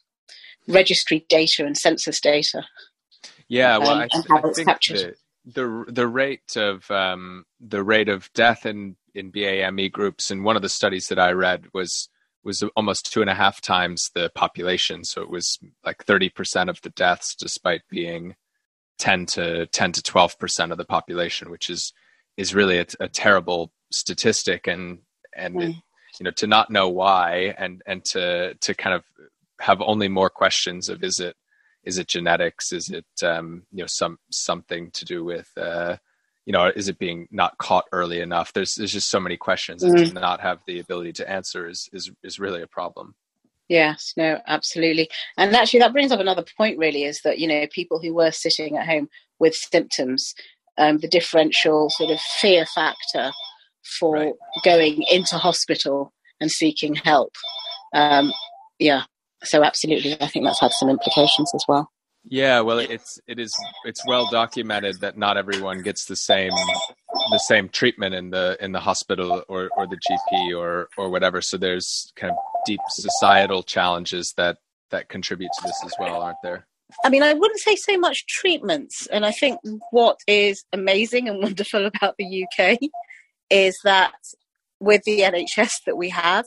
registry 0.66 1.24
data 1.28 1.64
and 1.64 1.78
census 1.78 2.20
data. 2.20 2.64
Yeah, 3.46 3.78
well, 3.78 3.90
um, 3.90 3.98
I, 4.00 4.08
th- 4.08 4.24
I 4.28 4.40
think 4.52 4.68
captured 4.68 5.16
the 5.44 5.84
the 5.88 6.06
rate 6.06 6.56
of 6.56 6.90
um, 6.90 7.44
the 7.60 7.82
rate 7.82 8.08
of 8.08 8.32
death 8.32 8.66
in 8.66 8.96
in 9.14 9.30
BAME 9.30 9.92
groups 9.92 10.30
in 10.30 10.42
one 10.42 10.56
of 10.56 10.62
the 10.62 10.68
studies 10.68 11.08
that 11.08 11.18
I 11.18 11.32
read 11.32 11.66
was 11.72 12.08
was 12.42 12.62
almost 12.76 13.12
two 13.12 13.20
and 13.20 13.30
a 13.30 13.34
half 13.34 13.60
times 13.60 14.10
the 14.14 14.30
population. 14.34 15.04
So 15.04 15.22
it 15.22 15.30
was 15.30 15.58
like 15.84 16.04
thirty 16.04 16.28
percent 16.28 16.70
of 16.70 16.80
the 16.82 16.90
deaths, 16.90 17.34
despite 17.34 17.82
being 17.90 18.36
ten 18.98 19.26
to 19.26 19.66
ten 19.66 19.92
to 19.92 20.02
twelve 20.02 20.38
percent 20.38 20.72
of 20.72 20.78
the 20.78 20.84
population, 20.84 21.50
which 21.50 21.68
is 21.70 21.92
is 22.36 22.54
really 22.54 22.78
a, 22.78 22.86
a 23.00 23.08
terrible 23.08 23.72
statistic. 23.90 24.66
And 24.66 25.00
and 25.36 25.54
mm. 25.56 25.70
it, 25.70 25.76
you 26.20 26.24
know 26.24 26.30
to 26.32 26.46
not 26.46 26.70
know 26.70 26.88
why 26.88 27.54
and 27.58 27.82
and 27.86 28.04
to 28.06 28.54
to 28.54 28.74
kind 28.74 28.94
of 28.94 29.04
have 29.60 29.80
only 29.80 30.08
more 30.08 30.30
questions 30.30 30.88
of 30.88 31.02
is 31.02 31.20
it 31.20 31.36
is 31.84 31.98
it 31.98 32.08
genetics 32.08 32.72
is 32.72 32.90
it 32.90 33.06
um, 33.22 33.62
you 33.72 33.82
know 33.82 33.86
some 33.88 34.18
something 34.30 34.90
to 34.92 35.04
do 35.04 35.24
with 35.24 35.50
uh, 35.56 35.96
you 36.46 36.52
know 36.52 36.70
is 36.74 36.88
it 36.88 36.98
being 36.98 37.28
not 37.30 37.56
caught 37.58 37.84
early 37.92 38.20
enough 38.20 38.52
there's 38.52 38.74
there's 38.74 38.92
just 38.92 39.10
so 39.10 39.20
many 39.20 39.36
questions 39.36 39.82
mm-hmm. 39.82 39.96
and 39.96 40.06
to 40.08 40.14
not 40.14 40.40
have 40.40 40.60
the 40.66 40.78
ability 40.78 41.12
to 41.12 41.28
answer 41.28 41.68
is 41.68 41.88
is 41.92 42.10
is 42.22 42.38
really 42.38 42.62
a 42.62 42.66
problem 42.66 43.14
yes 43.68 44.12
no 44.16 44.38
absolutely 44.46 45.08
and 45.36 45.54
actually 45.54 45.80
that 45.80 45.92
brings 45.92 46.12
up 46.12 46.20
another 46.20 46.44
point 46.56 46.78
really 46.78 47.04
is 47.04 47.20
that 47.22 47.38
you 47.38 47.48
know 47.48 47.66
people 47.70 47.98
who 48.00 48.14
were 48.14 48.30
sitting 48.30 48.76
at 48.76 48.86
home 48.86 49.08
with 49.38 49.54
symptoms 49.54 50.34
um, 50.76 50.98
the 50.98 51.08
differential 51.08 51.88
sort 51.90 52.10
of 52.10 52.20
fear 52.20 52.66
factor 52.66 53.30
for 53.98 54.16
right. 54.16 54.34
going 54.64 55.04
into 55.10 55.36
hospital 55.36 56.12
and 56.40 56.50
seeking 56.50 56.94
help. 56.94 57.32
Um, 57.94 58.32
yeah, 58.78 59.04
so 59.44 59.62
absolutely, 59.62 60.20
I 60.20 60.28
think 60.28 60.44
that's 60.44 60.60
had 60.60 60.72
some 60.72 60.90
implications 60.90 61.52
as 61.54 61.64
well. 61.68 61.90
Yeah, 62.26 62.60
well, 62.60 62.78
it's 62.78 63.20
it 63.26 63.38
is 63.38 63.54
it's 63.84 64.06
well 64.06 64.26
documented 64.30 65.00
that 65.00 65.18
not 65.18 65.36
everyone 65.36 65.82
gets 65.82 66.06
the 66.06 66.16
same 66.16 66.52
the 67.30 67.38
same 67.38 67.68
treatment 67.68 68.14
in 68.14 68.30
the 68.30 68.56
in 68.60 68.72
the 68.72 68.80
hospital 68.80 69.42
or 69.48 69.68
or 69.76 69.86
the 69.86 69.98
GP 69.98 70.58
or 70.58 70.88
or 70.96 71.10
whatever. 71.10 71.42
So 71.42 71.58
there's 71.58 72.12
kind 72.16 72.30
of 72.30 72.38
deep 72.64 72.80
societal 72.88 73.62
challenges 73.62 74.32
that 74.38 74.58
that 74.90 75.10
contribute 75.10 75.50
to 75.58 75.66
this 75.66 75.82
as 75.84 75.92
well, 75.98 76.22
aren't 76.22 76.38
there? 76.42 76.66
I 77.04 77.10
mean, 77.10 77.22
I 77.22 77.34
wouldn't 77.34 77.60
say 77.60 77.76
so 77.76 77.98
much 77.98 78.26
treatments, 78.26 79.06
and 79.08 79.26
I 79.26 79.30
think 79.30 79.58
what 79.90 80.18
is 80.26 80.64
amazing 80.72 81.28
and 81.28 81.38
wonderful 81.42 81.84
about 81.84 82.14
the 82.18 82.46
UK 82.46 82.78
is 83.50 83.78
that 83.84 84.14
with 84.80 85.02
the 85.04 85.20
NHS 85.20 85.84
that 85.86 85.96
we 85.96 86.08
have, 86.10 86.46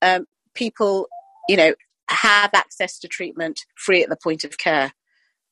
um, 0.00 0.26
people, 0.54 1.08
you 1.48 1.56
know, 1.56 1.74
have 2.08 2.50
access 2.54 2.98
to 3.00 3.08
treatment 3.08 3.60
free 3.76 4.02
at 4.02 4.08
the 4.08 4.18
point 4.22 4.44
of 4.44 4.58
care, 4.58 4.92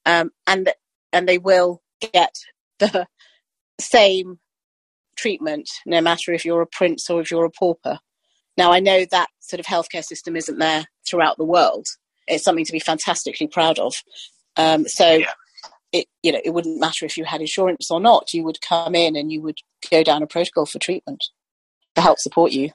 um, 0.05 0.31
and 0.47 0.73
and 1.13 1.29
they 1.29 1.39
will 1.39 1.83
get 2.13 2.35
the 2.79 3.07
same 3.81 4.39
treatment 5.17 5.69
no 5.87 6.01
matter 6.01 6.33
if 6.33 6.45
you're 6.45 6.63
a 6.63 6.67
prince 6.67 7.09
or 7.09 7.21
if 7.21 7.31
you're 7.31 7.45
a 7.45 7.51
pauper. 7.51 7.99
Now, 8.57 8.73
I 8.73 8.81
know 8.81 9.05
that 9.11 9.29
sort 9.41 9.61
of 9.61 9.67
healthcare 9.67 10.05
system 10.05 10.37
isn't 10.37 10.59
there 10.59 10.87
throughout 11.09 11.37
the 11.37 11.45
world. 11.45 11.87
It's 12.27 12.45
something 12.45 12.65
to 12.65 12.73
be 12.73 12.81
fantastically 12.81 13.47
proud 13.47 13.79
of. 13.79 14.03
Um, 14.57 14.89
so, 14.89 15.13
yeah. 15.13 15.33
it 15.93 16.07
you 16.23 16.33
know 16.33 16.41
it 16.45 16.51
wouldn't 16.51 16.81
matter 16.81 17.05
if 17.05 17.17
you 17.17 17.25
had 17.25 17.41
insurance 17.41 17.91
or 17.91 18.01
not. 18.01 18.33
You 18.33 18.45
would 18.45 18.61
come 18.61 18.95
in 18.95 19.17
and 19.17 19.31
you 19.31 19.43
would 19.43 19.59
go 19.91 20.03
down 20.03 20.23
a 20.23 20.27
protocol 20.27 20.67
for 20.67 20.79
treatment 20.79 21.25
to 21.95 22.01
help 22.01 22.19
support 22.19 22.53
you. 22.53 22.71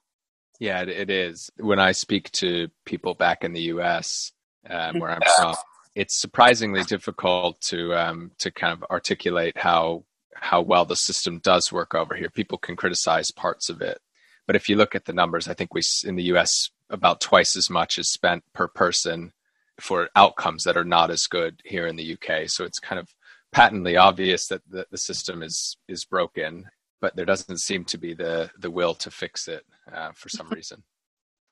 Yeah, 0.61 0.83
it 0.83 1.09
is. 1.09 1.49
When 1.57 1.79
I 1.79 1.91
speak 1.91 2.31
to 2.33 2.69
people 2.85 3.15
back 3.15 3.43
in 3.43 3.51
the 3.51 3.63
U.S., 3.73 4.31
um, 4.69 4.99
where 4.99 5.09
I'm 5.09 5.21
from, 5.35 5.55
it's 5.95 6.21
surprisingly 6.21 6.83
difficult 6.83 7.59
to 7.61 7.95
um, 7.95 8.29
to 8.37 8.51
kind 8.51 8.71
of 8.71 8.83
articulate 8.91 9.57
how 9.57 10.03
how 10.35 10.61
well 10.61 10.85
the 10.85 10.95
system 10.95 11.39
does 11.39 11.71
work 11.71 11.95
over 11.95 12.13
here. 12.13 12.29
People 12.29 12.59
can 12.59 12.75
criticize 12.75 13.31
parts 13.31 13.69
of 13.69 13.81
it, 13.81 14.01
but 14.45 14.55
if 14.55 14.69
you 14.69 14.75
look 14.75 14.93
at 14.93 15.05
the 15.05 15.13
numbers, 15.13 15.47
I 15.47 15.55
think 15.55 15.73
we 15.73 15.81
in 16.05 16.15
the 16.15 16.25
U.S. 16.25 16.69
about 16.91 17.21
twice 17.21 17.55
as 17.55 17.67
much 17.67 17.97
is 17.97 18.11
spent 18.11 18.43
per 18.53 18.67
person 18.67 19.33
for 19.79 20.09
outcomes 20.15 20.63
that 20.65 20.77
are 20.77 20.83
not 20.83 21.09
as 21.09 21.25
good 21.25 21.59
here 21.65 21.87
in 21.87 21.95
the 21.95 22.13
UK. 22.13 22.47
So 22.47 22.65
it's 22.65 22.77
kind 22.77 22.99
of 22.99 23.09
patently 23.51 23.97
obvious 23.97 24.45
that 24.49 24.61
the, 24.69 24.85
the 24.91 24.99
system 24.99 25.41
is 25.41 25.75
is 25.87 26.05
broken, 26.05 26.65
but 27.01 27.15
there 27.15 27.25
doesn't 27.25 27.59
seem 27.59 27.83
to 27.85 27.97
be 27.97 28.13
the 28.13 28.49
the 28.57 28.71
will 28.71 28.93
to 28.95 29.11
fix 29.11 29.47
it 29.47 29.65
uh, 29.93 30.11
for 30.13 30.29
some 30.29 30.47
reason. 30.49 30.83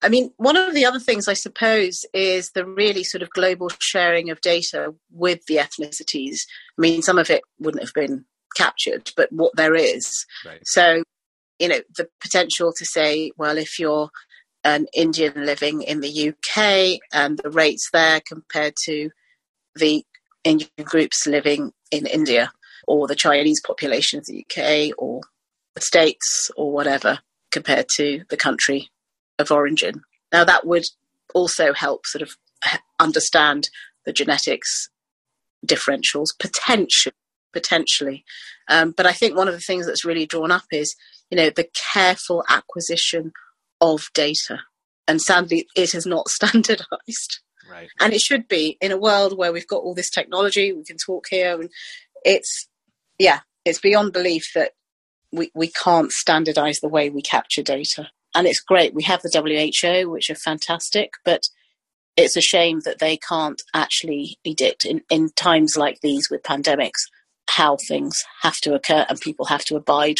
I 0.01 0.07
mean, 0.07 0.31
one 0.38 0.55
of 0.55 0.73
the 0.73 0.85
other 0.85 0.99
things 0.99 1.27
I 1.27 1.33
suppose 1.33 2.05
is 2.13 2.51
the 2.51 2.65
really 2.65 3.03
sort 3.03 3.21
of 3.21 3.29
global 3.31 3.69
sharing 3.79 4.29
of 4.29 4.39
data 4.39 4.93
with 5.12 5.45
the 5.47 5.57
ethnicities. 5.57 6.39
I 6.77 6.81
mean, 6.81 7.01
some 7.01 7.17
of 7.17 7.29
it 7.29 7.41
wouldn't 7.59 7.83
have 7.83 7.93
been 7.93 8.23
captured, 8.55 9.12
but 9.17 9.29
what 9.31 9.55
there 9.57 9.75
is. 9.75 10.25
Right. 10.45 10.62
So, 10.65 11.03
you 11.59 11.67
know, 11.67 11.81
the 11.97 12.07
potential 12.21 12.71
to 12.77 12.85
say, 12.85 13.31
well, 13.38 13.57
if 13.57 13.77
you're 13.77 14.09
an 14.63 14.88
Indian 14.93 15.45
living 15.45 15.81
in 15.81 15.99
the 15.99 16.29
UK 16.29 16.99
and 17.12 17.38
the 17.43 17.49
rates 17.49 17.89
there 17.91 18.21
compared 18.25 18.75
to 18.85 19.09
the 19.75 20.05
Indian 20.45 20.69
groups 20.83 21.27
living 21.27 21.71
in 21.91 22.05
India 22.05 22.51
or 22.88 23.07
the 23.07 23.15
Chinese 23.15 23.62
population 23.62 24.19
of 24.19 24.25
the 24.25 24.45
UK 24.45 24.93
or 24.97 25.21
the 25.79 25.85
States 25.85 26.51
or 26.55 26.71
whatever 26.71 27.19
compared 27.51 27.87
to 27.95 28.23
the 28.29 28.37
country 28.37 28.89
of 29.37 29.51
origin. 29.51 30.01
Now, 30.31 30.43
that 30.43 30.65
would 30.65 30.85
also 31.33 31.73
help 31.73 32.05
sort 32.05 32.21
of 32.21 32.37
understand 32.99 33.69
the 34.05 34.13
genetics 34.13 34.89
differentials 35.65 36.29
potentially. 36.39 37.13
Potentially, 37.51 38.23
um, 38.69 38.93
but 38.95 39.07
I 39.07 39.11
think 39.11 39.35
one 39.35 39.47
of 39.47 39.55
the 39.55 39.59
things 39.59 39.87
that's 39.87 40.05
really 40.05 40.27
drawn 40.27 40.51
up 40.51 40.65
is, 40.71 40.95
you 41.31 41.35
know, 41.35 41.49
the 41.49 41.67
careful 41.93 42.43
acquisition 42.47 43.31
of 43.81 44.09
data. 44.13 44.59
And 45.07 45.19
sadly, 45.19 45.67
it 45.75 45.95
is 45.95 46.05
not 46.05 46.27
standardized. 46.29 47.39
Right. 47.69 47.89
And 47.99 48.13
it 48.13 48.21
should 48.21 48.47
be 48.47 48.77
in 48.81 48.91
a 48.91 48.97
world 48.97 49.35
where 49.35 49.51
we've 49.51 49.67
got 49.67 49.81
all 49.81 49.95
this 49.95 50.11
technology, 50.11 50.73
we 50.73 50.83
can 50.83 50.97
talk 50.97 51.25
here, 51.29 51.59
and 51.59 51.71
it's, 52.23 52.67
yeah, 53.17 53.39
it's 53.65 53.79
beyond 53.79 54.13
belief 54.13 54.51
that 54.53 54.73
we, 55.31 55.51
we 55.53 55.67
can't 55.67 56.11
standardize 56.11 56.79
the 56.79 56.89
way 56.89 57.09
we 57.09 57.21
capture 57.21 57.63
data. 57.63 58.09
And 58.35 58.47
it's 58.47 58.59
great. 58.59 58.93
We 58.93 59.03
have 59.03 59.21
the 59.21 59.29
WHO, 59.31 60.09
which 60.09 60.29
are 60.29 60.35
fantastic, 60.35 61.11
but 61.25 61.43
it's 62.15 62.37
a 62.37 62.41
shame 62.41 62.81
that 62.85 62.99
they 62.99 63.17
can't 63.17 63.61
actually 63.73 64.37
predict 64.43 64.85
in, 64.85 65.01
in 65.09 65.29
times 65.35 65.75
like 65.77 65.99
these 66.01 66.29
with 66.29 66.43
pandemics 66.43 66.99
how 67.49 67.77
things 67.77 68.23
have 68.41 68.57
to 68.57 68.73
occur 68.75 69.05
and 69.09 69.19
people 69.19 69.45
have 69.45 69.65
to 69.65 69.75
abide 69.75 70.17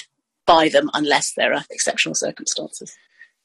by 0.48 0.68
them 0.68 0.90
unless 0.94 1.34
there 1.36 1.54
are 1.54 1.64
exceptional 1.70 2.16
circumstances. 2.16 2.96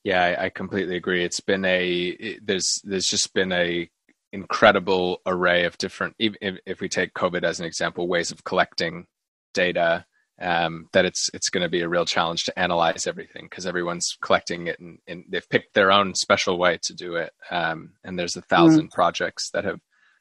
Yeah, 0.04 0.22
I, 0.22 0.46
I 0.46 0.48
completely 0.50 0.96
agree. 0.96 1.24
It's 1.24 1.40
been 1.40 1.64
a 1.64 1.88
it, 1.88 2.46
there's 2.46 2.80
there's 2.84 3.06
just 3.06 3.34
been 3.34 3.52
a 3.52 3.90
incredible 4.32 5.20
array 5.26 5.64
of 5.64 5.78
different. 5.78 6.14
If, 6.18 6.34
if 6.40 6.80
we 6.80 6.88
take 6.88 7.14
COVID 7.14 7.44
as 7.44 7.60
an 7.60 7.66
example, 7.66 8.08
ways 8.08 8.30
of 8.30 8.44
collecting 8.44 9.06
data. 9.52 10.04
Um, 10.40 10.88
that 10.92 11.04
it's 11.04 11.30
it's 11.32 11.48
going 11.48 11.62
to 11.62 11.68
be 11.68 11.82
a 11.82 11.88
real 11.88 12.04
challenge 12.04 12.42
to 12.44 12.58
analyze 12.58 13.06
everything 13.06 13.46
because 13.48 13.66
everyone's 13.66 14.18
collecting 14.20 14.66
it 14.66 14.80
and, 14.80 14.98
and, 15.06 15.24
they've 15.28 15.48
picked 15.48 15.74
their 15.74 15.92
own 15.92 16.12
special 16.16 16.58
way 16.58 16.76
to 16.82 16.92
do 16.92 17.14
it. 17.14 17.32
Um, 17.52 17.92
and 18.02 18.18
there's 18.18 18.34
a 18.34 18.42
thousand 18.42 18.88
mm. 18.88 18.92
projects 18.92 19.50
that 19.50 19.64
have 19.64 19.78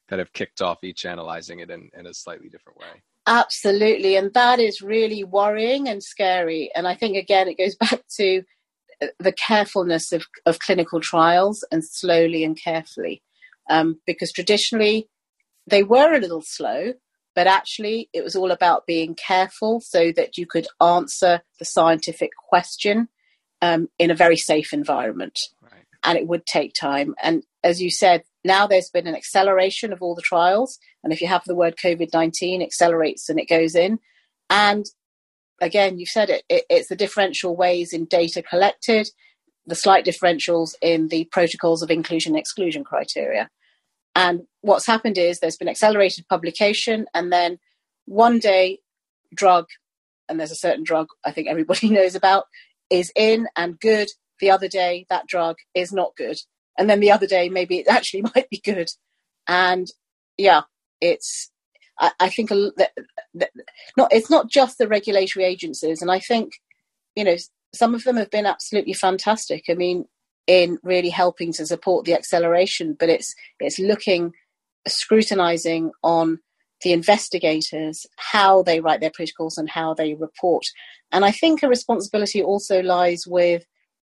that 0.10 0.20
have 0.20 0.32
kicked 0.32 0.62
off 0.62 0.84
each 0.84 1.06
analyzing 1.06 1.60
it 1.60 1.72
in, 1.72 1.90
in 1.98 2.06
a 2.06 2.14
slightly 2.14 2.48
different 2.48 2.78
way. 2.78 3.02
Absolutely, 3.26 4.16
and 4.16 4.32
that 4.36 4.60
is 4.60 4.84
really 4.84 5.24
worrying 5.24 5.90
and 5.90 6.04
scary. 6.04 6.70
And 6.76 6.88
I 6.88 6.94
think 6.94 7.18
again, 7.18 7.48
it 7.48 7.58
goes 7.58 7.76
back 7.80 8.02
to 8.18 8.44
the 9.20 9.32
carefulness 9.34 10.12
of, 10.12 10.26
of 10.46 10.60
clinical 10.60 11.00
trials 11.00 11.66
and 11.72 11.84
slowly 11.84 12.44
and 12.44 12.60
carefully. 12.62 13.22
Um, 13.70 14.00
because 14.06 14.32
traditionally 14.32 15.08
they 15.68 15.84
were 15.84 16.14
a 16.14 16.20
little 16.20 16.44
slow, 16.46 16.94
but 17.36 17.48
actually 17.48 18.10
it 18.14 18.24
was 18.24 18.36
all 18.36 18.52
about 18.52 18.86
being 18.86 19.16
careful 19.16 19.82
so 19.82 20.12
that 20.12 20.38
you 20.38 20.46
could 20.46 20.68
answer 20.82 21.42
the 21.60 21.66
scientific 21.66 22.32
question 22.50 23.08
um, 23.62 23.88
in 23.98 24.12
a 24.12 24.16
very 24.16 24.38
safe 24.38 24.74
environment. 24.74 25.40
Right. 25.62 25.86
And 26.04 26.18
it 26.18 26.28
would 26.28 26.46
take 26.46 26.74
time. 26.74 27.16
And 27.22 27.44
as 27.64 27.82
you 27.82 27.90
said, 27.90 28.24
now 28.44 28.68
there's 28.68 28.90
been 28.90 29.08
an 29.08 29.16
acceleration 29.16 29.94
of 29.94 30.02
all 30.02 30.16
the 30.16 30.22
trials. 30.22 30.78
And 31.04 31.14
if 31.14 31.22
you 31.22 31.28
have 31.28 31.44
the 31.46 31.56
word 31.56 31.76
COVID 31.78 32.10
19, 32.14 32.62
accelerates 32.62 33.30
and 33.30 33.40
it 33.40 33.48
goes 33.48 33.76
in. 33.76 34.00
And 34.50 34.86
again, 35.62 35.98
you've 35.98 36.10
said 36.10 36.30
it, 36.30 36.44
it, 36.50 36.66
it's 36.70 36.90
the 36.90 36.96
differential 36.96 37.56
ways 37.56 37.94
in 37.94 38.06
data 38.06 38.44
collected, 38.44 39.10
the 39.66 39.76
slight 39.76 40.06
differentials 40.06 40.76
in 40.82 41.08
the 41.08 41.26
protocols 41.32 41.82
of 41.82 41.90
inclusion 41.90 42.34
and 42.34 42.40
exclusion 42.40 42.84
criteria. 42.84 43.50
And 44.16 44.42
what's 44.62 44.86
happened 44.86 45.18
is 45.18 45.40
there's 45.40 45.58
been 45.58 45.70
accelerated 45.70 46.28
publication, 46.28 47.06
and 47.14 47.32
then 47.32 47.60
one 48.06 48.40
day, 48.40 48.80
drug, 49.34 49.66
and 50.30 50.40
there's 50.40 50.52
a 50.52 50.56
certain 50.56 50.84
drug 50.84 51.08
I 51.26 51.32
think 51.32 51.48
everybody 51.48 51.90
knows 51.92 52.16
about, 52.16 52.46
is 52.90 53.12
in 53.16 53.48
and 53.56 53.80
good. 53.80 54.10
The 54.40 54.52
other 54.52 54.68
day, 54.68 55.06
that 55.10 55.28
drug 55.28 55.58
is 55.74 55.94
not 55.94 56.16
good. 56.18 56.38
And 56.78 56.90
then 56.90 57.00
the 57.00 57.12
other 57.12 57.28
day, 57.28 57.50
maybe 57.50 57.78
it 57.78 57.88
actually 57.90 58.24
might 58.24 58.50
be 58.50 58.62
good. 58.64 58.90
And 59.48 59.88
yeah, 60.38 60.62
it's 61.02 61.52
I, 62.00 62.30
think 62.30 62.50
that, 62.50 62.92
that, 63.36 63.52
not 63.96 64.12
it's 64.12 64.30
not 64.30 64.50
just 64.50 64.78
the 64.78 64.88
regulatory 64.88 65.46
agencies, 65.46 66.02
and 66.02 66.12
I 66.12 66.20
think 66.20 66.54
you 67.16 67.24
know 67.24 67.36
some 67.74 67.94
of 67.94 68.04
them 68.04 68.18
have 68.18 68.32
been 68.32 68.46
absolutely 68.46 68.94
fantastic. 68.94 69.66
I 69.70 69.74
mean, 69.74 70.06
in 70.48 70.78
really 70.84 71.10
helping 71.10 71.54
to 71.54 71.66
support 71.66 72.06
the 72.06 72.14
acceleration, 72.14 72.96
but 73.00 73.10
it's 73.10 73.34
it's 73.60 73.80
looking, 73.80 74.34
scrutinizing 74.88 75.92
on 76.04 76.40
the 76.84 76.92
investigators, 76.92 78.06
how 78.18 78.62
they 78.62 78.82
write 78.82 79.00
their 79.00 79.12
protocols 79.14 79.58
and 79.58 79.70
how 79.70 79.94
they 79.94 80.14
report. 80.14 80.66
And 81.12 81.24
I 81.24 81.32
think 81.32 81.64
a 81.64 81.70
responsibility 81.70 82.44
also 82.44 82.82
lies 82.82 83.24
with 83.26 83.64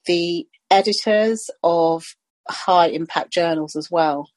the 0.05 0.47
editors 0.69 1.49
of 1.63 2.05
high 2.47 2.87
impact 2.87 3.31
journals 3.33 3.75
as 3.75 3.89
well, 3.89 4.29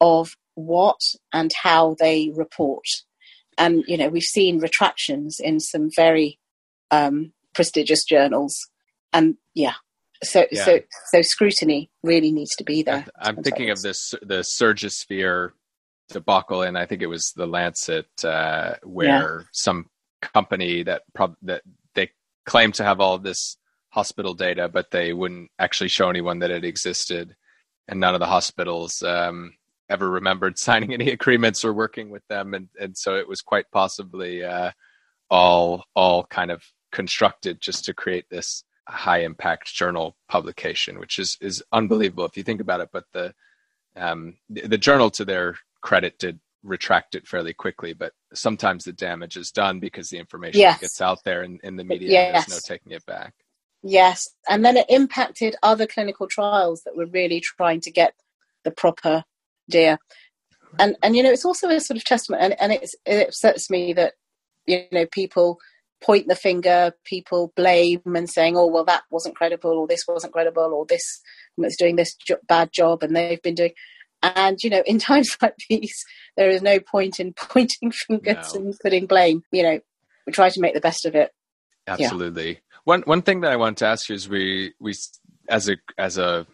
of 0.00 0.32
what 0.54 1.00
and 1.32 1.50
how 1.62 1.96
they 1.98 2.30
report. 2.34 2.86
And, 3.56 3.84
you 3.88 3.96
know, 3.96 4.08
we've 4.08 4.22
seen 4.22 4.60
retractions 4.60 5.40
in 5.40 5.58
some 5.58 5.90
very 5.94 6.38
um, 6.90 7.32
prestigious 7.54 8.04
journals. 8.04 8.68
And 9.12 9.36
yeah, 9.54 9.74
so 10.22 10.46
yeah. 10.50 10.64
so 10.64 10.80
so 11.06 11.22
scrutiny 11.22 11.90
really 12.02 12.32
needs 12.32 12.54
to 12.56 12.64
be 12.64 12.82
there. 12.82 13.06
I'm 13.20 13.42
thinking 13.42 13.70
of 13.70 13.82
this 13.82 14.14
the 14.22 14.40
Surgisphere 14.40 15.52
debacle, 16.08 16.62
and 16.62 16.76
I 16.76 16.86
think 16.86 17.02
it 17.02 17.06
was 17.06 17.32
the 17.36 17.46
Lancet 17.46 18.08
uh, 18.24 18.74
where 18.82 19.40
yeah. 19.40 19.46
some 19.52 19.86
company 20.20 20.82
that 20.82 21.02
prob- 21.14 21.36
that 21.42 21.62
they 21.94 22.10
claim 22.46 22.72
to 22.72 22.84
have 22.84 23.00
all 23.00 23.14
of 23.14 23.22
this 23.22 23.56
hospital 23.90 24.34
data, 24.34 24.68
but 24.68 24.90
they 24.90 25.12
wouldn't 25.12 25.50
actually 25.58 25.88
show 25.88 26.08
anyone 26.08 26.40
that 26.40 26.50
it 26.50 26.64
existed, 26.64 27.36
and 27.86 28.00
none 28.00 28.14
of 28.14 28.20
the 28.20 28.26
hospitals 28.26 29.02
um, 29.02 29.54
ever 29.88 30.10
remembered 30.10 30.58
signing 30.58 30.92
any 30.92 31.10
agreements 31.10 31.64
or 31.64 31.72
working 31.72 32.10
with 32.10 32.26
them, 32.28 32.54
and 32.54 32.68
and 32.80 32.96
so 32.96 33.16
it 33.16 33.28
was 33.28 33.40
quite 33.40 33.70
possibly 33.70 34.42
uh, 34.42 34.72
all 35.30 35.84
all 35.94 36.24
kind 36.24 36.50
of 36.50 36.62
constructed 36.90 37.60
just 37.60 37.84
to 37.84 37.92
create 37.92 38.24
this 38.30 38.64
high 38.88 39.18
impact 39.18 39.74
journal 39.74 40.16
publication, 40.28 40.98
which 40.98 41.18
is 41.18 41.36
is 41.40 41.62
unbelievable 41.72 42.24
if 42.24 42.36
you 42.36 42.42
think 42.42 42.60
about 42.60 42.80
it. 42.80 42.88
But 42.92 43.04
the 43.12 43.34
um, 43.96 44.36
the, 44.48 44.68
the 44.68 44.78
journal, 44.78 45.10
to 45.10 45.24
their 45.24 45.56
credit, 45.80 46.18
did 46.18 46.40
retract 46.62 47.14
it 47.14 47.26
fairly 47.26 47.52
quickly, 47.52 47.92
but 47.92 48.12
sometimes 48.34 48.84
the 48.84 48.92
damage 48.92 49.36
is 49.36 49.50
done 49.50 49.80
because 49.80 50.10
the 50.10 50.18
information 50.18 50.60
yes. 50.60 50.80
gets 50.80 51.00
out 51.00 51.22
there 51.24 51.42
in, 51.42 51.58
in 51.62 51.76
the 51.76 51.84
media. 51.84 52.10
Yes. 52.10 52.46
There's 52.46 52.62
no 52.68 52.74
taking 52.74 52.92
it 52.92 53.06
back. 53.06 53.34
Yes, 53.82 54.28
and 54.48 54.64
then 54.64 54.76
it 54.76 54.86
impacted 54.88 55.54
other 55.62 55.86
clinical 55.86 56.26
trials 56.26 56.82
that 56.82 56.96
were 56.96 57.06
really 57.06 57.40
trying 57.40 57.80
to 57.82 57.92
get 57.92 58.14
the 58.64 58.72
proper 58.72 59.24
dear. 59.70 59.98
And 60.78 60.96
and 61.02 61.16
you 61.16 61.22
know, 61.22 61.30
it's 61.30 61.44
also 61.44 61.68
a 61.68 61.80
sort 61.80 61.96
of 61.96 62.04
testament, 62.04 62.42
and, 62.42 62.60
and 62.60 62.72
it 62.72 63.28
upsets 63.28 63.70
me 63.70 63.92
that 63.92 64.14
you 64.66 64.84
know 64.90 65.06
people 65.06 65.58
point 66.00 66.28
the 66.28 66.34
finger, 66.34 66.92
people 67.04 67.52
blame 67.56 68.02
and 68.06 68.28
saying, 68.28 68.56
"Oh, 68.56 68.66
well, 68.66 68.84
that 68.84 69.02
wasn't 69.10 69.36
credible, 69.36 69.72
or 69.72 69.86
this 69.86 70.04
wasn't 70.06 70.32
credible, 70.32 70.72
or 70.74 70.86
this 70.86 71.20
was 71.56 71.76
doing 71.76 71.96
this 71.96 72.14
jo- 72.14 72.36
bad 72.46 72.70
job," 72.72 73.02
and 73.02 73.14
they've 73.14 73.42
been 73.42 73.54
doing. 73.54 73.72
And 74.22 74.58
you 74.62 74.70
know, 74.70 74.82
in 74.86 74.98
times 75.10 75.36
like 75.42 75.56
these, 75.68 76.04
there 76.36 76.50
is 76.50 76.62
no 76.62 76.80
point 76.80 77.20
in 77.20 77.32
pointing 77.36 77.92
fingers 77.92 78.54
no. 78.54 78.60
and 78.60 78.74
putting 78.82 79.06
blame. 79.06 79.42
You 79.52 79.62
know, 79.62 79.80
we 80.26 80.32
try 80.32 80.48
to 80.48 80.60
make 80.60 80.74
the 80.74 80.80
best 80.80 81.04
of 81.04 81.14
it. 81.14 81.32
Absolutely. 81.86 82.52
Yeah. 82.52 82.58
One 82.84 83.02
one 83.02 83.22
thing 83.22 83.40
that 83.42 83.52
I 83.52 83.56
want 83.56 83.78
to 83.78 83.86
ask 83.86 84.08
you 84.08 84.14
is 84.14 84.28
we 84.28 84.74
we 84.80 84.94
as 85.48 85.68
a 85.68 85.76
as 85.96 86.18
a 86.18 86.46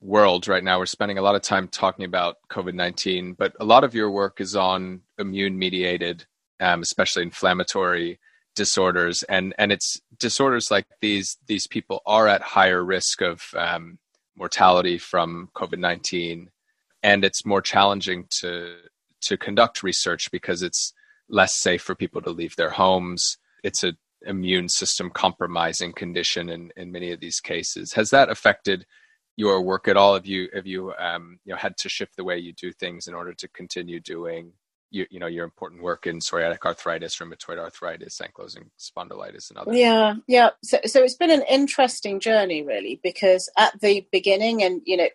world 0.00 0.48
right 0.48 0.64
now 0.64 0.80
we're 0.80 0.86
spending 0.86 1.16
a 1.16 1.22
lot 1.22 1.36
of 1.36 1.42
time 1.42 1.68
talking 1.68 2.04
about 2.04 2.36
COVID 2.50 2.74
nineteen, 2.74 3.34
but 3.34 3.54
a 3.60 3.64
lot 3.64 3.84
of 3.84 3.94
your 3.94 4.10
work 4.10 4.40
is 4.40 4.56
on 4.56 5.02
immune 5.18 5.58
mediated, 5.58 6.26
um, 6.60 6.82
especially 6.82 7.22
inflammatory 7.22 8.18
disorders, 8.54 9.22
and 9.24 9.54
and 9.58 9.72
it's 9.72 10.00
disorders 10.18 10.70
like 10.70 10.86
these 11.00 11.38
these 11.46 11.66
people 11.66 12.02
are 12.06 12.28
at 12.28 12.42
higher 12.42 12.84
risk 12.84 13.22
of 13.22 13.42
um, 13.56 13.98
mortality 14.36 14.98
from 14.98 15.48
COVID 15.54 15.78
nineteen 15.78 16.50
and 17.02 17.24
it's 17.24 17.44
more 17.44 17.60
challenging 17.60 18.26
to 18.30 18.76
to 19.22 19.36
conduct 19.36 19.82
research 19.82 20.30
because 20.30 20.62
it's 20.62 20.92
less 21.28 21.54
safe 21.54 21.82
for 21.82 21.94
people 21.94 22.20
to 22.22 22.30
leave 22.30 22.56
their 22.56 22.70
homes. 22.70 23.38
It's 23.62 23.84
a 23.84 23.94
immune 24.24 24.68
system 24.68 25.10
compromising 25.10 25.92
condition 25.92 26.48
in, 26.48 26.70
in 26.76 26.92
many 26.92 27.12
of 27.12 27.20
these 27.20 27.40
cases. 27.40 27.92
Has 27.94 28.10
that 28.10 28.30
affected 28.30 28.86
your 29.36 29.62
work 29.62 29.88
at 29.88 29.96
all? 29.96 30.14
Have 30.14 30.26
you 30.26 30.48
have 30.54 30.66
you 30.66 30.92
um, 30.98 31.38
you 31.44 31.52
know 31.52 31.58
had 31.58 31.76
to 31.78 31.88
shift 31.88 32.16
the 32.16 32.24
way 32.24 32.38
you 32.38 32.52
do 32.52 32.72
things 32.72 33.06
in 33.06 33.14
order 33.14 33.32
to 33.34 33.48
continue 33.48 34.00
doing 34.00 34.52
you, 34.92 35.06
you 35.10 35.18
know 35.18 35.26
your 35.26 35.44
important 35.44 35.82
work 35.82 36.06
in 36.06 36.20
psoriatic 36.20 36.64
arthritis, 36.64 37.16
rheumatoid 37.16 37.58
arthritis, 37.58 38.20
ankylosing 38.20 38.70
spondylitis, 38.78 39.50
and 39.50 39.58
others? 39.58 39.76
Yeah, 39.76 40.14
yeah. 40.28 40.50
So 40.62 40.78
so 40.84 41.02
it's 41.02 41.16
been 41.16 41.30
an 41.30 41.44
interesting 41.48 42.20
journey 42.20 42.62
really 42.62 43.00
because 43.02 43.50
at 43.56 43.80
the 43.80 44.06
beginning, 44.12 44.62
and 44.62 44.82
you 44.84 44.96
know, 44.96 45.08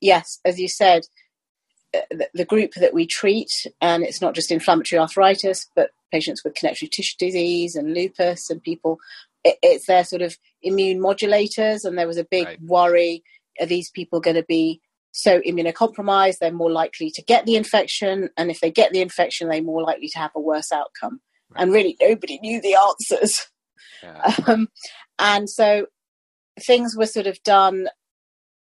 yes, 0.00 0.38
as 0.44 0.58
you 0.58 0.68
said, 0.68 1.02
uh, 1.94 2.24
the, 2.32 2.44
group 2.44 2.72
that 2.74 2.94
we 2.94 3.06
treat, 3.06 3.50
and 3.80 4.04
it's 4.04 4.20
not 4.20 4.34
just 4.34 4.50
inflammatory 4.50 4.98
arthritis, 4.98 5.68
but 5.74 5.90
patients 6.12 6.42
with 6.44 6.54
connective 6.54 6.90
tissue 6.90 7.16
disease 7.18 7.74
and 7.74 7.92
lupus 7.92 8.48
and 8.50 8.62
people. 8.62 8.98
It, 9.42 9.58
it's 9.62 9.86
their 9.86 10.04
sort 10.04 10.22
of 10.22 10.36
immune 10.62 11.00
modulators, 11.00 11.84
and 11.84 11.98
there 11.98 12.06
was 12.06 12.18
a 12.18 12.24
big 12.24 12.46
right. 12.46 12.62
worry: 12.62 13.22
are 13.60 13.66
these 13.66 13.90
people 13.90 14.20
going 14.20 14.36
to 14.36 14.44
be 14.44 14.80
so 15.14 15.40
immunocompromised? 15.40 16.38
They're 16.38 16.52
more 16.52 16.70
likely 16.70 17.10
to 17.10 17.22
get 17.22 17.46
the 17.46 17.56
infection, 17.56 18.28
and 18.36 18.50
if 18.50 18.60
they 18.60 18.70
get 18.70 18.92
the 18.92 19.00
infection, 19.00 19.48
they're 19.48 19.62
more 19.62 19.82
likely 19.82 20.08
to 20.08 20.18
have 20.18 20.32
a 20.34 20.40
worse 20.40 20.72
outcome. 20.72 21.20
Right. 21.50 21.62
And 21.62 21.72
really, 21.72 21.96
nobody 22.00 22.38
knew 22.40 22.60
the 22.60 22.76
answers. 22.76 23.48
Yeah. 24.02 24.36
Um, 24.46 24.68
and 25.18 25.48
so 25.48 25.86
things 26.60 26.94
were 26.96 27.06
sort 27.06 27.26
of 27.26 27.42
done 27.42 27.88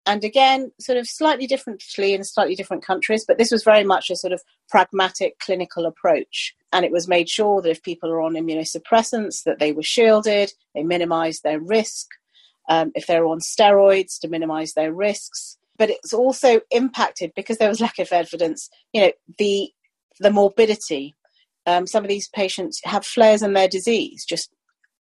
and 0.05 0.23
again, 0.23 0.71
sort 0.79 0.97
of 0.97 1.07
slightly 1.07 1.47
differently 1.47 2.13
in 2.13 2.23
slightly 2.23 2.55
different 2.55 2.85
countries, 2.85 3.25
but 3.27 3.37
this 3.37 3.51
was 3.51 3.63
very 3.63 3.83
much 3.83 4.09
a 4.09 4.15
sort 4.15 4.33
of 4.33 4.41
pragmatic 4.69 5.39
clinical 5.39 5.85
approach. 5.85 6.53
And 6.71 6.85
it 6.85 6.91
was 6.91 7.07
made 7.07 7.27
sure 7.27 7.61
that 7.61 7.69
if 7.69 7.81
people 7.81 8.11
are 8.11 8.21
on 8.21 8.33
immunosuppressants, 8.33 9.43
that 9.45 9.57
they 9.59 9.71
were 9.71 9.83
shielded, 9.83 10.51
they 10.75 10.83
minimized 10.83 11.41
their 11.43 11.59
risk. 11.59 12.07
Um, 12.69 12.91
if 12.95 13.07
they're 13.07 13.25
on 13.25 13.39
steroids, 13.39 14.19
to 14.21 14.27
minimize 14.27 14.73
their 14.73 14.93
risks. 14.93 15.57
But 15.77 15.89
it's 15.89 16.13
also 16.13 16.61
impacted 16.71 17.31
because 17.35 17.57
there 17.57 17.69
was 17.69 17.81
lack 17.81 17.99
of 17.99 18.11
evidence. 18.11 18.69
You 18.93 19.01
know, 19.01 19.11
the 19.37 19.71
the 20.19 20.31
morbidity. 20.31 21.15
Um, 21.67 21.87
some 21.87 22.03
of 22.03 22.09
these 22.09 22.29
patients 22.29 22.79
have 22.83 23.05
flares 23.05 23.41
in 23.41 23.53
their 23.53 23.67
disease, 23.67 24.23
just 24.23 24.51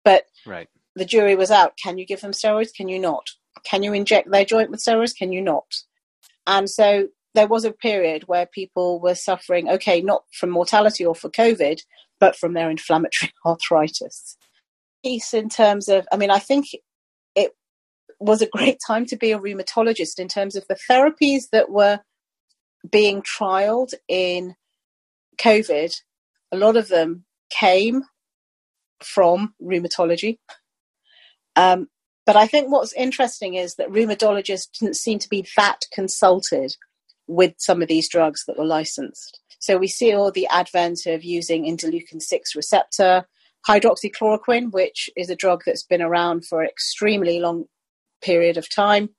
but 0.04 0.24
right. 0.46 0.68
the 0.96 1.06
jury 1.06 1.36
was 1.36 1.52
out. 1.52 1.74
Can 1.82 1.98
you 1.98 2.06
give 2.06 2.22
them 2.22 2.32
steroids? 2.32 2.74
Can 2.76 2.90
you 2.90 3.00
not? 3.00 3.26
Can 3.64 3.84
you 3.84 3.94
inject 3.94 4.30
their 4.30 4.46
joint 4.46 4.70
with 4.70 4.82
steroids? 4.82 5.16
Can 5.16 5.32
you 5.32 5.42
not? 5.42 5.66
And 6.48 6.70
so 6.70 7.08
there 7.36 7.48
was 7.48 7.66
a 7.66 7.72
period 7.72 8.24
where 8.28 8.46
people 8.46 9.00
were 9.00 9.16
suffering, 9.16 9.70
okay, 9.70 10.02
not 10.02 10.24
from 10.34 10.50
mortality 10.50 11.06
or 11.06 11.16
for 11.16 11.30
COVID, 11.30 11.80
but 12.20 12.36
from 12.36 12.54
their 12.54 12.70
inflammatory 12.70 13.32
arthritis. 13.46 14.38
Piece 15.04 15.34
in 15.34 15.50
terms 15.50 15.88
of, 15.88 16.08
I 16.12 16.18
mean, 16.18 16.32
I 16.32 16.40
think 16.40 16.68
was 18.20 18.42
a 18.42 18.48
great 18.48 18.80
time 18.86 19.06
to 19.08 19.16
be 19.16 19.32
a 19.32 19.40
rheumatologist 19.40 20.20
in 20.20 20.28
terms 20.28 20.56
of 20.56 20.66
the 20.68 20.78
therapies 20.90 21.44
that 21.52 21.70
were 21.70 22.00
being 22.90 23.22
trialed 23.22 23.94
in 24.08 24.56
COVID. 25.40 25.94
A 26.52 26.58
lot 26.58 26.78
of 26.78 26.88
them 26.88 27.26
came 27.50 28.04
from 29.04 29.54
rheumatology. 29.62 30.38
Um, 31.56 31.88
but 32.26 32.36
I 32.36 32.48
think 32.48 32.72
what's 32.72 32.94
interesting 32.94 33.56
is 33.56 33.76
that 33.76 33.90
rheumatologists 33.90 34.80
didn't 34.80 34.98
seem 34.98 35.20
to 35.20 35.30
be 35.30 35.48
that 35.58 35.82
consulted 35.94 36.76
with 37.28 37.54
some 37.58 37.82
of 37.82 37.88
these 37.88 38.10
drugs 38.10 38.44
that 38.48 38.58
were 38.58 38.66
licensed. 38.66 39.40
So 39.60 39.78
we 39.78 39.88
see 39.88 40.14
all 40.14 40.32
the 40.32 40.48
advent 40.48 41.06
of 41.06 41.24
using 41.24 41.66
interleukin 41.66 42.22
6 42.22 42.56
receptor, 42.56 43.26
hydroxychloroquine, 43.68 44.72
which 44.72 45.10
is 45.18 45.30
a 45.30 45.36
drug 45.36 45.64
that's 45.66 45.84
been 45.84 46.02
around 46.02 46.46
for 46.46 46.64
extremely 46.64 47.40
long 47.40 47.66
period 48.22 48.58
of 48.58 48.74
time 48.74 49.10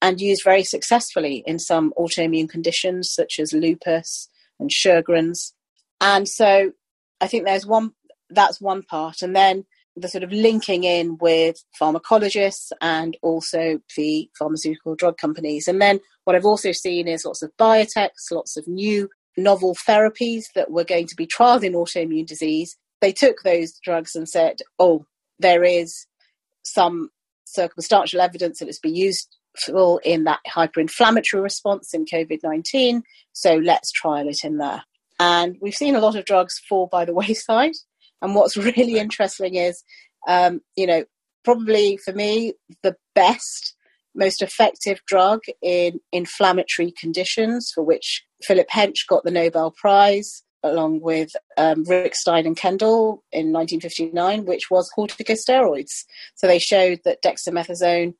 and 0.00 0.20
used 0.20 0.42
very 0.44 0.64
successfully 0.64 1.42
in 1.46 1.58
some 1.58 1.92
autoimmune 1.98 2.48
conditions 2.48 3.10
such 3.12 3.38
as 3.38 3.52
lupus 3.52 4.28
and 4.60 4.70
Sjogren's. 4.70 5.54
And 6.00 6.28
so 6.28 6.72
I 7.20 7.26
think 7.26 7.44
there's 7.44 7.66
one 7.66 7.92
that's 8.30 8.60
one 8.60 8.82
part. 8.82 9.22
And 9.22 9.34
then 9.34 9.64
the 9.96 10.08
sort 10.08 10.24
of 10.24 10.32
linking 10.32 10.84
in 10.84 11.16
with 11.20 11.56
pharmacologists 11.80 12.72
and 12.80 13.16
also 13.22 13.78
the 13.96 14.28
pharmaceutical 14.38 14.96
drug 14.96 15.16
companies. 15.16 15.68
And 15.68 15.80
then 15.80 16.00
what 16.24 16.34
I've 16.34 16.44
also 16.44 16.72
seen 16.72 17.06
is 17.06 17.24
lots 17.24 17.42
of 17.42 17.52
biotechs, 17.58 18.30
lots 18.32 18.56
of 18.56 18.66
new 18.66 19.08
novel 19.36 19.76
therapies 19.88 20.44
that 20.54 20.70
were 20.70 20.84
going 20.84 21.06
to 21.06 21.16
be 21.16 21.26
trialed 21.26 21.64
in 21.64 21.74
autoimmune 21.74 22.26
disease. 22.26 22.76
They 23.00 23.12
took 23.12 23.42
those 23.42 23.78
drugs 23.84 24.14
and 24.14 24.28
said, 24.28 24.58
oh, 24.78 25.06
there 25.38 25.62
is 25.62 26.06
some 26.62 27.10
circumstantial 27.54 28.20
evidence 28.20 28.58
that 28.58 28.68
it's 28.68 28.78
been 28.78 28.94
used 28.94 29.36
in 30.04 30.24
that 30.24 30.40
hyperinflammatory 30.48 31.42
response 31.42 31.94
in 31.94 32.04
COVID 32.04 32.40
19. 32.42 33.02
So 33.32 33.54
let's 33.56 33.92
trial 33.92 34.28
it 34.28 34.44
in 34.44 34.58
there. 34.58 34.82
And 35.20 35.56
we've 35.60 35.74
seen 35.74 35.94
a 35.94 36.00
lot 36.00 36.16
of 36.16 36.24
drugs 36.24 36.60
fall 36.68 36.88
by 36.90 37.04
the 37.04 37.14
wayside. 37.14 37.74
And 38.20 38.34
what's 38.34 38.56
really 38.76 38.98
interesting 38.98 39.54
is, 39.54 39.82
um, 40.26 40.60
you 40.76 40.86
know, 40.86 41.04
probably 41.44 41.98
for 41.98 42.12
me, 42.12 42.54
the 42.82 42.96
best, 43.14 43.74
most 44.14 44.42
effective 44.42 45.00
drug 45.06 45.40
in 45.62 46.00
inflammatory 46.12 46.92
conditions, 46.98 47.70
for 47.74 47.84
which 47.84 48.24
Philip 48.42 48.68
Hench 48.68 49.06
got 49.08 49.24
the 49.24 49.30
Nobel 49.30 49.70
Prize 49.70 50.43
along 50.64 51.00
with 51.00 51.36
um, 51.56 51.84
Reichstein 51.84 52.46
and 52.46 52.56
Kendall 52.56 53.22
in 53.30 53.52
1959, 53.52 54.46
which 54.46 54.70
was 54.70 54.90
corticosteroids. 54.96 56.04
So 56.34 56.46
they 56.46 56.58
showed 56.58 57.00
that 57.04 57.22
dexamethasone 57.22 58.14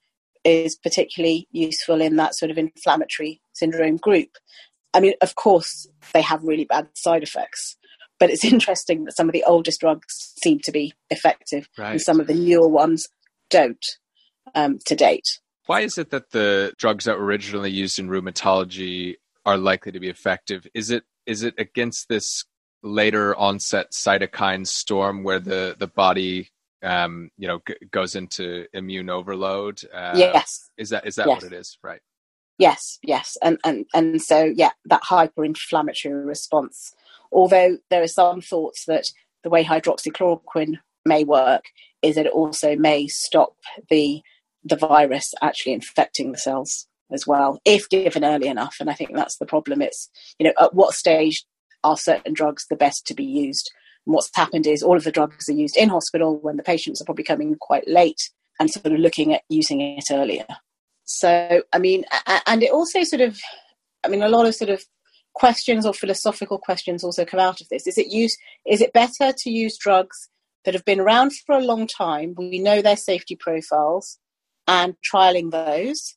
is 0.45 0.77
particularly 0.77 1.49
useful 1.51 2.01
in 2.01 2.17
that 2.17 2.35
sort 2.35 2.51
of 2.51 2.59
inflammatory 2.59 3.41
syndrome 3.55 3.97
group. 3.97 4.29
I 4.93 5.01
mean, 5.01 5.15
of 5.23 5.35
course, 5.35 5.89
they 6.13 6.23
have 6.23 6.45
really 6.45 6.67
bad 6.67 6.89
side 6.95 7.23
effects, 7.23 7.77
but 8.21 8.31
it's 8.31 8.45
interesting 8.53 9.05
that 9.05 9.17
some 9.17 9.29
of 9.29 9.33
the 9.33 9.45
oldest 9.45 9.81
drugs 9.81 10.35
seem 10.43 10.61
to 10.61 10.71
be 10.71 10.93
effective 11.11 11.69
right. 11.79 11.93
and 11.93 12.01
some 12.01 12.21
of 12.21 12.27
the 12.27 12.35
newer 12.35 12.69
ones 12.69 13.09
don't 13.51 13.85
um, 14.55 14.79
to 14.87 14.95
date. 14.95 15.41
Why 15.67 15.81
is 15.81 15.97
it 15.97 16.11
that 16.11 16.31
the 16.31 16.75
drugs 16.77 17.07
that 17.07 17.19
were 17.19 17.25
originally 17.25 17.71
used 17.71 17.99
in 17.99 18.09
rheumatology 18.09 19.15
are 19.47 19.57
likely 19.57 19.93
to 19.93 20.01
be 20.01 20.11
effective? 20.11 20.67
Is 20.75 20.91
it 20.91 21.05
is 21.27 21.43
it 21.43 21.55
against 21.59 22.09
this 22.09 22.45
later 22.83 23.35
onset 23.37 23.93
cytokine 23.93 24.67
storm 24.67 25.25
where 25.25 25.41
the 25.41 25.75
the 25.79 25.87
body 25.87 26.51
um, 26.83 27.31
you 27.39 27.49
know 27.49 27.61
g- 27.67 27.75
goes 27.91 28.15
into 28.15 28.67
immune 28.73 29.11
overload. 29.11 29.81
Uh, 29.93 30.13
yes, 30.15 30.71
is 30.77 30.91
that 30.91 31.07
is 31.07 31.17
that 31.17 31.27
yes. 31.27 31.43
what 31.43 31.53
it 31.53 31.57
is? 31.57 31.79
Right. 31.83 32.01
Yes, 32.59 32.99
yes, 33.03 33.37
and 33.43 33.59
and 33.65 33.87
and 33.95 34.23
so 34.23 34.45
yeah, 34.45 34.71
that 34.85 35.03
hyperinflammatory 35.03 36.27
response. 36.27 36.95
Although 37.33 37.79
there 37.91 38.03
are 38.03 38.09
some 38.09 38.41
thoughts 38.41 38.85
that 38.87 39.07
the 39.43 39.51
way 39.51 39.65
hydroxychloroquine 39.65 40.79
may 41.05 41.25
work 41.25 41.65
is 42.03 42.15
that 42.15 42.27
it 42.27 42.33
also 42.33 42.77
may 42.77 43.07
stop 43.09 43.57
the 43.91 44.23
the 44.63 44.77
virus 44.77 45.33
actually 45.43 45.73
infecting 45.73 46.33
the 46.33 46.39
cells 46.39 46.87
as 47.13 47.27
well 47.27 47.61
if 47.65 47.89
given 47.89 48.25
early 48.25 48.49
enough. 48.49 48.77
And 48.81 48.91
i 48.91 48.95
think 48.95 49.15
that's 49.15 49.39
the 49.39 49.47
problem. 49.47 49.83
It's 49.83 50.09
you 50.39 50.47
know 50.47 50.55
at 50.61 50.75
what 50.75 50.95
stage 50.95 51.45
are 51.83 51.97
certain 51.97 52.33
drugs 52.33 52.67
the 52.69 52.77
best 52.77 53.07
to 53.07 53.15
be 53.15 53.25
used? 53.25 53.71
And 54.07 54.15
what's 54.15 54.31
happened 54.35 54.67
is 54.67 54.83
all 54.83 54.97
of 54.97 55.05
the 55.05 55.13
drugs 55.13 55.49
are 55.49 55.53
used 55.53 55.77
in 55.77 55.89
hospital 55.89 56.39
when 56.41 56.57
the 56.57 56.63
patients 56.63 57.01
are 57.01 57.05
probably 57.05 57.25
coming 57.25 57.57
quite 57.61 57.87
late 57.87 58.31
and 58.59 58.71
sort 58.71 58.87
of 58.87 58.99
looking 58.99 59.35
at 59.35 59.43
using 59.49 59.81
it 59.81 60.05
earlier. 60.11 60.47
So 61.05 61.63
i 61.73 61.79
mean 61.79 62.05
and 62.47 62.63
it 62.63 62.71
also 62.71 63.05
sort 63.05 63.23
of 63.23 63.39
i 64.05 64.09
mean 64.09 64.23
a 64.23 64.29
lot 64.29 64.47
of 64.47 64.55
sort 64.55 64.71
of 64.71 64.83
questions 65.35 65.85
or 65.85 65.93
philosophical 65.93 66.59
questions 66.59 67.05
also 67.05 67.25
come 67.25 67.41
out 67.41 67.61
of 67.61 67.69
this. 67.69 67.87
Is 67.87 67.99
it 67.99 68.07
use 68.07 68.37
is 68.67 68.81
it 68.81 68.93
better 68.93 69.33
to 69.37 69.51
use 69.51 69.77
drugs 69.77 70.31
that 70.65 70.75
have 70.75 70.85
been 70.85 71.01
around 71.01 71.33
for 71.45 71.55
a 71.55 71.65
long 71.65 71.87
time? 71.87 72.35
We 72.39 72.59
know 72.59 72.81
their 72.81 72.97
safety 72.97 73.37
profiles 73.37 74.19
and 74.67 74.95
trialing 75.13 75.51
those 75.51 76.17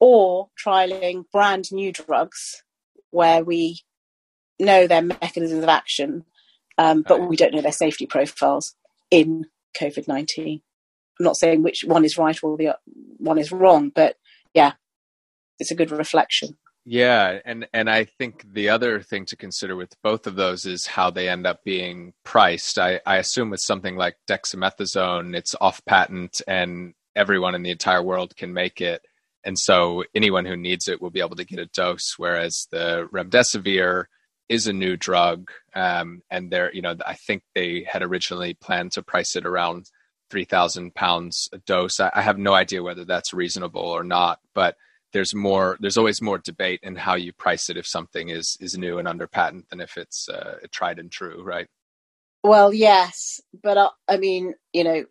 or 0.00 0.48
trialing 0.62 1.24
brand 1.30 1.70
new 1.70 1.92
drugs 1.92 2.62
where 3.10 3.44
we 3.44 3.80
know 4.58 4.86
their 4.86 5.02
mechanisms 5.02 5.62
of 5.62 5.68
action, 5.68 6.24
um, 6.78 7.04
but 7.06 7.28
we 7.28 7.36
don't 7.36 7.54
know 7.54 7.60
their 7.60 7.72
safety 7.72 8.06
profiles 8.06 8.74
in 9.10 9.46
COVID 9.78 10.08
19. 10.08 10.62
I'm 11.18 11.24
not 11.24 11.36
saying 11.36 11.62
which 11.62 11.84
one 11.84 12.04
is 12.04 12.16
right 12.16 12.38
or 12.42 12.56
the 12.56 12.76
one 13.18 13.38
is 13.38 13.52
wrong, 13.52 13.92
but 13.94 14.16
yeah, 14.54 14.72
it's 15.58 15.70
a 15.70 15.74
good 15.74 15.90
reflection. 15.90 16.56
Yeah, 16.86 17.40
and 17.44 17.68
and 17.74 17.90
I 17.90 18.04
think 18.04 18.44
the 18.54 18.70
other 18.70 19.02
thing 19.02 19.26
to 19.26 19.36
consider 19.36 19.76
with 19.76 19.94
both 20.02 20.26
of 20.26 20.34
those 20.34 20.64
is 20.64 20.86
how 20.86 21.10
they 21.10 21.28
end 21.28 21.46
up 21.46 21.62
being 21.62 22.14
priced. 22.24 22.78
I, 22.78 23.00
I 23.04 23.18
assume 23.18 23.50
with 23.50 23.60
something 23.60 23.96
like 23.96 24.16
dexamethasone, 24.26 25.36
it's 25.36 25.54
off 25.60 25.84
patent 25.84 26.40
and 26.48 26.94
everyone 27.14 27.54
in 27.54 27.62
the 27.62 27.70
entire 27.70 28.02
world 28.02 28.34
can 28.36 28.52
make 28.54 28.80
it 28.80 29.02
and 29.44 29.58
so 29.58 30.04
anyone 30.14 30.44
who 30.44 30.56
needs 30.56 30.88
it 30.88 31.00
will 31.00 31.10
be 31.10 31.20
able 31.20 31.36
to 31.36 31.44
get 31.44 31.58
a 31.58 31.66
dose 31.66 32.14
whereas 32.16 32.66
the 32.70 33.08
remdesivir 33.12 34.04
is 34.48 34.66
a 34.66 34.72
new 34.72 34.96
drug 34.96 35.50
um, 35.74 36.22
and 36.30 36.50
they're 36.50 36.72
you 36.74 36.82
know 36.82 36.94
i 37.06 37.14
think 37.14 37.42
they 37.54 37.86
had 37.88 38.02
originally 38.02 38.54
planned 38.54 38.92
to 38.92 39.02
price 39.02 39.36
it 39.36 39.46
around 39.46 39.86
3000 40.30 40.94
pounds 40.94 41.48
a 41.52 41.58
dose. 41.58 41.98
I, 42.00 42.10
I 42.14 42.22
have 42.22 42.38
no 42.38 42.54
idea 42.54 42.82
whether 42.82 43.04
that's 43.04 43.34
reasonable 43.34 43.82
or 43.82 44.04
not 44.04 44.40
but 44.54 44.76
there's 45.12 45.34
more 45.34 45.76
there's 45.80 45.98
always 45.98 46.22
more 46.22 46.38
debate 46.38 46.80
in 46.82 46.94
how 46.96 47.14
you 47.16 47.32
price 47.32 47.68
it 47.68 47.76
if 47.76 47.86
something 47.86 48.28
is 48.28 48.56
is 48.60 48.78
new 48.78 48.98
and 48.98 49.08
under 49.08 49.26
patent 49.26 49.68
than 49.70 49.80
if 49.80 49.96
it's 49.96 50.28
uh, 50.28 50.58
tried 50.70 50.98
and 50.98 51.10
true 51.10 51.42
right? 51.42 51.66
Well 52.42 52.72
yes 52.72 53.40
but 53.62 53.76
I, 53.78 53.82
uh, 53.82 53.88
I 54.08 54.16
mean 54.18 54.54
you 54.72 54.84
know 54.84 55.04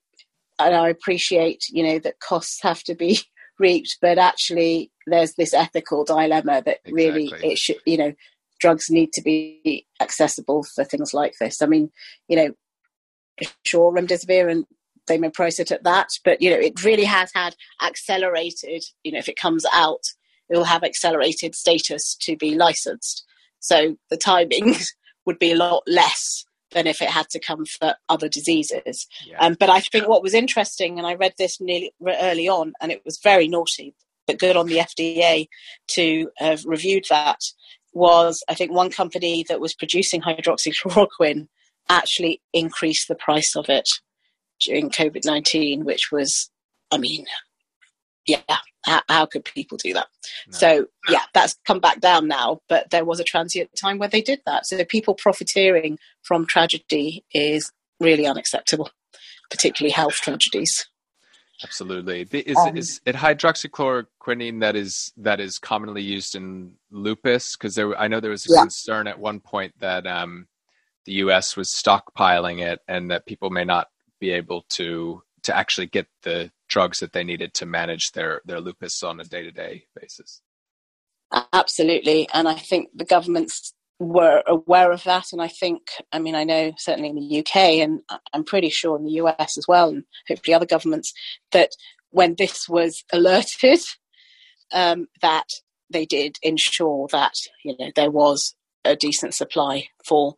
and 0.60 0.76
i 0.76 0.90
appreciate 0.90 1.64
you 1.70 1.84
know 1.84 2.00
that 2.00 2.20
costs 2.20 2.62
have 2.62 2.84
to 2.84 2.96
be 2.96 3.20
reaped, 3.60 3.98
but 4.02 4.18
actually 4.18 4.92
there's 5.08 5.34
this 5.34 5.54
ethical 5.54 6.04
dilemma 6.06 6.62
that 6.66 6.80
exactly. 6.86 6.94
really 6.94 7.34
it 7.44 7.58
should, 7.58 7.78
you 7.86 7.98
know, 7.98 8.14
drugs 8.60 8.90
need 8.90 9.14
to 9.14 9.22
be 9.22 9.86
accessible 10.00 10.64
for 10.64 10.84
things 10.84 11.14
like 11.14 11.34
this. 11.40 11.62
I 11.62 11.66
mean, 11.66 11.92
you 12.28 12.36
know, 12.36 13.48
sure, 13.66 13.94
remdesivir 13.94 14.50
and 14.52 14.66
they 15.08 15.18
may 15.18 15.30
price 15.30 15.60
it 15.60 15.72
at 15.72 15.84
that, 15.84 16.10
but 16.24 16.42
you 16.42 16.50
know, 16.52 16.60
it 16.60 16.84
really 16.84 17.06
has 17.06 17.32
had 17.34 17.56
accelerated. 17.82 18.84
You 19.04 19.14
know, 19.14 19.20
if 19.20 19.30
it 19.30 19.38
comes 19.38 19.66
out, 19.74 20.04
it 20.50 20.58
will 20.58 20.66
have 20.66 20.84
accelerated 20.84 21.56
status 21.56 22.16
to 22.22 22.36
be 22.38 22.56
licensed. 22.56 23.26
So 23.60 23.98
the 24.10 24.18
timings 24.18 24.88
would 25.26 25.40
be 25.40 25.52
a 25.52 25.58
lot 25.58 25.84
less 25.88 26.46
than 26.72 26.88
if 26.88 27.02
it 27.02 27.10
had 27.10 27.30
to 27.30 27.40
come 27.40 27.66
for 27.66 27.96
other 28.08 28.30
diseases. 28.30 29.08
Yeah. 29.26 29.38
Um, 29.40 29.56
but 29.60 29.70
I 29.70 29.80
think 29.80 30.08
what 30.08 30.24
was 30.24 30.34
interesting, 30.34 30.98
and 30.98 31.08
I 31.08 31.16
read 31.16 31.34
this 31.38 31.60
nearly 31.60 31.94
early 32.06 32.48
on, 32.48 32.74
and 32.82 32.92
it 32.92 33.02
was 33.06 33.20
very 33.24 33.48
naughty, 33.48 33.96
but 34.28 34.40
good 34.40 34.56
on 34.56 34.68
the 34.68 34.78
FDA 34.78 35.48
to 35.90 36.30
have 36.38 36.64
reviewed 36.66 37.06
that, 37.10 37.40
was 37.94 38.44
I 38.48 38.54
think 38.54 38.72
one 38.72 38.92
company 38.92 39.44
that 39.50 39.60
was 39.60 39.74
producing 39.74 40.22
hydroxychloroquine 40.22 41.48
actually 41.90 42.42
increased 42.54 43.08
the 43.08 43.16
price 43.16 43.56
of 43.56 43.68
it 43.70 43.90
during 44.62 44.90
COVID 44.90 45.26
19, 45.26 45.86
which 45.86 46.12
was, 46.12 46.52
I 46.92 46.98
mean, 46.98 47.26
how, 48.90 49.02
how 49.08 49.26
could 49.26 49.46
people 49.46 49.78
do 49.78 49.94
that? 49.94 50.08
No. 50.48 50.58
So 50.58 50.86
yeah, 51.08 51.24
that's 51.34 51.58
come 51.66 51.80
back 51.80 52.00
down 52.00 52.28
now. 52.28 52.62
But 52.68 52.90
there 52.90 53.06
was 53.06 53.20
a 53.20 53.24
transient 53.24 53.70
time 53.76 53.98
where 53.98 54.10
they 54.10 54.22
did 54.22 54.42
that. 54.46 54.66
So 54.66 54.84
people 54.86 55.14
profiteering 55.14 55.98
from 56.24 56.46
tragedy 56.46 57.24
is 57.34 57.72
really 58.00 58.26
unacceptable, 58.26 58.90
particularly 59.50 59.92
health 59.92 60.16
tragedies. 60.16 60.88
Absolutely. 61.64 62.22
Is, 62.32 62.58
um, 62.58 62.78
is 62.78 63.02
it 63.06 63.16
hydroxychloroquine 63.16 64.62
that 64.62 64.76
is 64.76 65.12
that 65.18 65.42
is 65.42 65.60
commonly 65.60 66.02
used 66.02 66.36
in 66.36 66.74
lupus? 66.90 67.56
Because 67.56 67.76
there, 67.76 67.98
I 67.98 68.08
know 68.08 68.20
there 68.20 68.32
was 68.32 68.50
a 68.50 68.54
yeah. 68.54 68.62
concern 68.62 69.08
at 69.08 69.20
one 69.20 69.42
point 69.42 69.74
that 69.80 70.08
um, 70.08 70.48
the 71.06 71.14
U.S. 71.14 71.58
was 71.58 71.70
stockpiling 71.70 72.62
it, 72.62 72.80
and 72.88 73.12
that 73.12 73.26
people 73.26 73.50
may 73.50 73.66
not 73.66 73.90
be 74.20 74.32
able 74.32 74.64
to 74.70 75.22
to 75.44 75.56
actually 75.56 75.88
get 75.88 76.08
the 76.24 76.50
drugs 76.70 77.00
that 77.00 77.12
they 77.12 77.24
needed 77.24 77.54
to 77.56 77.66
manage 77.66 78.12
their 78.12 78.42
their 78.46 78.62
lupus 78.62 79.04
on 79.04 79.20
a 79.20 79.24
day 79.24 79.44
to 79.44 79.52
day 79.52 79.86
basis. 80.00 80.42
Absolutely, 81.54 82.28
and 82.34 82.48
I 82.48 82.56
think 82.56 82.90
the 82.96 83.06
governments 83.06 83.74
were 84.00 84.42
aware 84.48 84.92
of 84.92 85.04
that, 85.04 85.26
and 85.34 85.42
I 85.42 85.50
think, 85.50 85.82
I 86.12 86.20
mean, 86.20 86.34
I 86.34 86.46
know 86.46 86.72
certainly 86.78 87.10
in 87.10 87.16
the 87.16 87.40
UK, 87.40 87.56
and 87.82 88.02
I'm 88.34 88.46
pretty 88.46 88.70
sure 88.70 88.98
in 88.98 89.04
the 89.04 89.22
US 89.24 89.58
as 89.58 89.66
well, 89.68 89.90
and 89.90 90.06
hopefully 90.28 90.56
other 90.56 90.66
governments, 90.66 91.14
that 91.52 91.72
when 92.12 92.36
this 92.38 92.70
was 92.70 93.04
alerted, 93.12 93.80
um, 94.74 95.08
that 95.22 95.50
they 95.92 96.06
did 96.06 96.38
ensure 96.42 97.08
that 97.12 97.34
you 97.64 97.76
know 97.80 97.92
there 97.96 98.12
was 98.12 98.56
a 98.86 98.96
decent 98.96 99.34
supply 99.34 99.88
for 100.06 100.36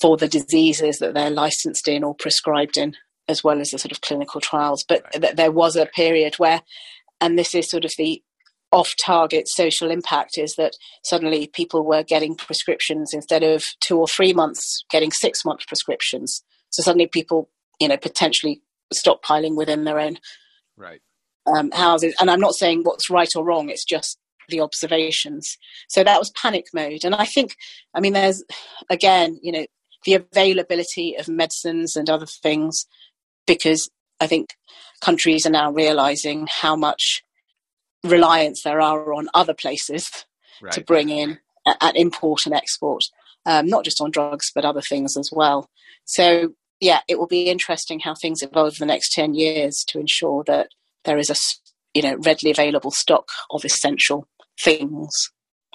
for 0.00 0.16
the 0.16 0.28
diseases 0.28 0.98
that 0.98 1.14
they're 1.14 1.30
licensed 1.30 1.88
in 1.88 2.04
or 2.04 2.14
prescribed 2.14 2.76
in 2.76 2.94
as 3.28 3.42
well 3.42 3.60
as 3.60 3.70
the 3.70 3.78
sort 3.78 3.92
of 3.92 4.00
clinical 4.00 4.40
trials. 4.40 4.84
But 4.88 5.02
right. 5.04 5.22
th- 5.22 5.36
there 5.36 5.52
was 5.52 5.76
a 5.76 5.86
period 5.86 6.34
where, 6.36 6.62
and 7.20 7.38
this 7.38 7.54
is 7.54 7.70
sort 7.70 7.84
of 7.84 7.92
the 7.98 8.22
off 8.72 8.94
target 9.02 9.48
social 9.48 9.90
impact 9.90 10.36
is 10.36 10.56
that 10.56 10.76
suddenly 11.04 11.46
people 11.46 11.84
were 11.84 12.02
getting 12.02 12.34
prescriptions 12.34 13.12
instead 13.14 13.42
of 13.42 13.64
two 13.80 13.98
or 13.98 14.08
three 14.08 14.32
months, 14.32 14.84
getting 14.90 15.12
six 15.12 15.44
month 15.44 15.66
prescriptions. 15.66 16.42
So 16.70 16.82
suddenly 16.82 17.06
people, 17.06 17.48
you 17.80 17.88
know, 17.88 17.96
potentially 17.96 18.60
stockpiling 18.94 19.56
within 19.56 19.84
their 19.84 19.98
own 19.98 20.18
right. 20.76 21.00
um, 21.46 21.70
houses. 21.70 22.14
And 22.20 22.30
I'm 22.30 22.40
not 22.40 22.54
saying 22.54 22.82
what's 22.82 23.08
right 23.10 23.30
or 23.36 23.44
wrong, 23.44 23.68
it's 23.68 23.84
just 23.84 24.18
the 24.48 24.60
observations. 24.60 25.56
So 25.88 26.04
that 26.04 26.18
was 26.18 26.30
panic 26.30 26.66
mode. 26.74 27.04
And 27.04 27.14
I 27.14 27.24
think, 27.24 27.56
I 27.94 28.00
mean, 28.00 28.12
there's, 28.12 28.44
again, 28.90 29.38
you 29.42 29.52
know, 29.52 29.66
the 30.04 30.14
availability 30.14 31.16
of 31.18 31.28
medicines 31.28 31.96
and 31.96 32.08
other 32.08 32.26
things 32.26 32.86
because 33.46 33.88
I 34.20 34.26
think 34.26 34.50
countries 35.00 35.46
are 35.46 35.50
now 35.50 35.72
realizing 35.72 36.48
how 36.50 36.76
much 36.76 37.22
reliance 38.04 38.62
there 38.62 38.80
are 38.80 39.12
on 39.14 39.28
other 39.34 39.54
places 39.54 40.08
right. 40.62 40.72
to 40.72 40.80
bring 40.80 41.08
in 41.08 41.38
and 41.80 41.96
import 41.96 42.40
and 42.46 42.54
export, 42.54 43.02
um, 43.44 43.66
not 43.66 43.84
just 43.84 44.00
on 44.00 44.10
drugs 44.10 44.50
but 44.54 44.64
other 44.64 44.80
things 44.80 45.16
as 45.16 45.30
well. 45.32 45.68
So 46.04 46.54
yeah, 46.80 47.00
it 47.08 47.18
will 47.18 47.26
be 47.26 47.48
interesting 47.48 48.00
how 48.00 48.14
things 48.14 48.42
evolve 48.42 48.74
in 48.74 48.86
the 48.86 48.92
next 48.92 49.12
ten 49.12 49.34
years 49.34 49.84
to 49.88 49.98
ensure 49.98 50.44
that 50.46 50.68
there 51.04 51.18
is 51.18 51.30
a 51.30 51.34
you 51.94 52.02
know 52.02 52.16
readily 52.16 52.50
available 52.50 52.90
stock 52.90 53.28
of 53.50 53.64
essential 53.64 54.28
things. 54.62 55.10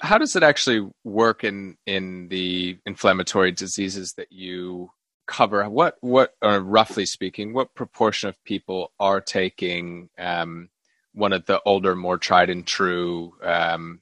How 0.00 0.18
does 0.18 0.34
it 0.34 0.42
actually 0.42 0.88
work 1.04 1.44
in 1.44 1.76
in 1.86 2.28
the 2.28 2.78
inflammatory 2.86 3.52
diseases 3.52 4.14
that 4.16 4.28
you 4.30 4.90
cover 5.26 5.68
what 5.68 5.96
what 6.00 6.34
or 6.42 6.60
roughly 6.60 7.06
speaking 7.06 7.52
what 7.52 7.74
proportion 7.74 8.28
of 8.28 8.44
people 8.44 8.92
are 8.98 9.20
taking 9.20 10.08
um, 10.18 10.68
one 11.14 11.32
of 11.32 11.46
the 11.46 11.60
older 11.64 11.94
more 11.94 12.18
tried 12.18 12.50
and 12.50 12.66
true 12.66 13.32
um, 13.42 14.00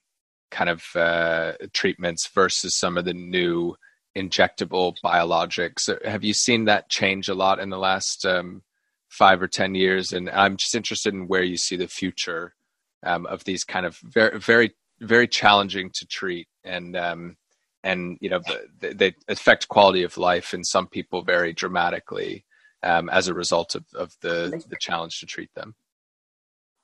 kind 0.51 0.71
of 0.71 0.85
uh, 0.97 1.53
treatments 1.73 2.27
versus 2.29 2.77
some 2.77 2.97
of 2.97 3.05
the 3.05 3.14
new 3.14 3.75
injectable 4.16 4.95
biologics? 5.05 5.89
Have 6.05 6.25
you 6.25 6.35
seen 6.35 6.64
that 6.64 6.89
change 6.89 7.29
a 7.29 7.35
lot 7.35 7.61
in 7.61 7.71
the 7.71 7.79
last 7.79 8.25
um, 8.27 8.62
five 9.09 9.43
or 9.43 9.49
ten 9.49 9.75
years? 9.75 10.12
And 10.12 10.31
i'm 10.31 10.57
just 10.57 10.75
interested 10.75 11.14
in 11.14 11.29
where 11.29 11.43
you 11.43 11.57
see 11.57 11.77
the 11.77 11.89
future 11.89 12.55
um, 13.03 13.27
of 13.27 13.45
these 13.45 13.64
kind 13.64 13.87
of 13.87 13.97
very 13.99 14.39
very 14.39 14.75
very 15.01 15.29
challenging 15.29 15.91
to 15.95 16.07
treat 16.07 16.47
and 16.64 16.97
um, 16.97 17.37
and 17.83 18.18
you 18.20 18.28
know 18.28 18.41
they, 18.81 18.93
they 18.93 19.14
affect 19.28 19.68
quality 19.68 20.03
of 20.03 20.18
life 20.18 20.53
in 20.53 20.64
some 20.64 20.87
people 20.87 21.22
very 21.22 21.53
dramatically 21.53 22.45
um, 22.83 23.09
as 23.11 23.28
a 23.28 23.35
result 23.35 23.74
of, 23.74 23.85
of 23.95 24.14
the 24.20 24.62
the 24.68 24.76
challenge 24.76 25.20
to 25.20 25.26
treat 25.26 25.53
them. 25.55 25.74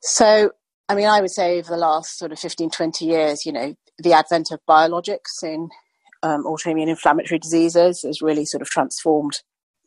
So, 0.03 0.53
I 0.89 0.95
mean, 0.95 1.07
I 1.07 1.21
would 1.21 1.31
say 1.31 1.59
over 1.59 1.71
the 1.71 1.77
last 1.77 2.19
sort 2.19 2.33
of 2.33 2.39
15, 2.39 2.71
20 2.71 3.05
years, 3.05 3.45
you 3.45 3.53
know, 3.53 3.75
the 3.99 4.13
advent 4.13 4.51
of 4.53 4.61
biologics 4.69 5.43
in 5.43 5.69
um, 6.23 6.45
autoimmune 6.45 6.89
inflammatory 6.89 7.39
diseases 7.39 8.03
has 8.03 8.23
really 8.23 8.45
sort 8.45 8.63
of 8.63 8.69
transformed 8.69 9.41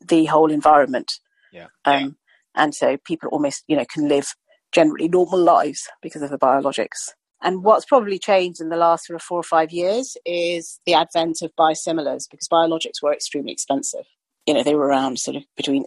the 0.06 0.26
whole 0.26 0.50
environment. 0.50 1.12
Yeah. 1.52 1.68
Um, 1.84 2.16
and 2.54 2.74
so 2.74 2.96
people 2.98 3.28
almost, 3.30 3.64
you 3.66 3.76
know, 3.76 3.86
can 3.92 4.08
live 4.08 4.34
generally 4.72 5.08
normal 5.08 5.38
lives 5.38 5.88
because 6.02 6.22
of 6.22 6.30
the 6.30 6.38
biologics. 6.38 7.12
And 7.42 7.64
what's 7.64 7.86
probably 7.86 8.18
changed 8.18 8.60
in 8.60 8.68
the 8.68 8.76
last 8.76 9.06
sort 9.06 9.16
of 9.16 9.22
four 9.22 9.38
or 9.38 9.44
five 9.44 9.70
years 9.70 10.16
is 10.26 10.78
the 10.84 10.94
advent 10.94 11.38
of 11.42 11.52
biosimilars 11.58 12.24
because 12.30 12.48
biologics 12.52 13.02
were 13.02 13.14
extremely 13.14 13.52
expensive. 13.52 14.04
You 14.46 14.54
know, 14.54 14.62
they 14.62 14.74
were 14.74 14.86
around 14.86 15.18
sort 15.18 15.36
of 15.36 15.44
between, 15.56 15.84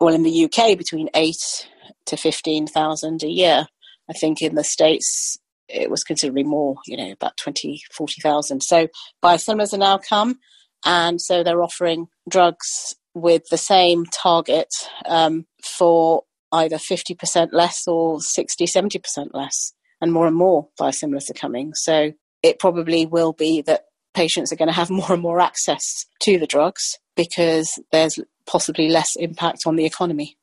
well, 0.00 0.14
in 0.14 0.22
the 0.22 0.44
UK, 0.44 0.78
between 0.78 1.10
eight 1.14 1.68
to 2.06 2.16
15,000 2.16 3.22
a 3.22 3.28
year. 3.28 3.66
I 4.08 4.12
think 4.12 4.42
in 4.42 4.54
the 4.54 4.64
States, 4.64 5.38
it 5.68 5.90
was 5.90 6.04
considerably 6.04 6.44
more, 6.44 6.76
you 6.86 6.96
know, 6.96 7.12
about 7.12 7.36
20, 7.36 7.82
40,000. 7.92 8.62
So 8.62 8.88
biosimilars 9.22 9.72
are 9.72 9.78
now 9.78 9.98
come, 9.98 10.38
and 10.84 11.20
so 11.20 11.42
they're 11.42 11.62
offering 11.62 12.08
drugs 12.28 12.94
with 13.14 13.44
the 13.50 13.56
same 13.56 14.04
target 14.06 14.68
um, 15.06 15.46
for 15.62 16.22
either 16.52 16.76
50% 16.76 17.48
less 17.52 17.86
or 17.86 18.20
60, 18.20 18.66
70% 18.66 19.28
less. 19.32 19.72
And 20.04 20.12
more 20.12 20.26
and 20.26 20.36
more 20.36 20.68
biosimilars 20.78 21.30
are 21.30 21.34
coming. 21.34 21.72
So 21.72 22.12
it 22.42 22.58
probably 22.58 23.06
will 23.06 23.32
be 23.32 23.62
that 23.62 23.86
patients 24.12 24.52
are 24.52 24.56
going 24.56 24.68
to 24.68 24.74
have 24.74 24.90
more 24.90 25.14
and 25.14 25.22
more 25.22 25.40
access 25.40 26.04
to 26.20 26.38
the 26.38 26.46
drugs 26.46 26.98
because 27.16 27.80
there's 27.90 28.18
possibly 28.46 28.90
less 28.90 29.16
impact 29.16 29.60
on 29.64 29.76
the 29.76 29.86
economy. 29.86 30.36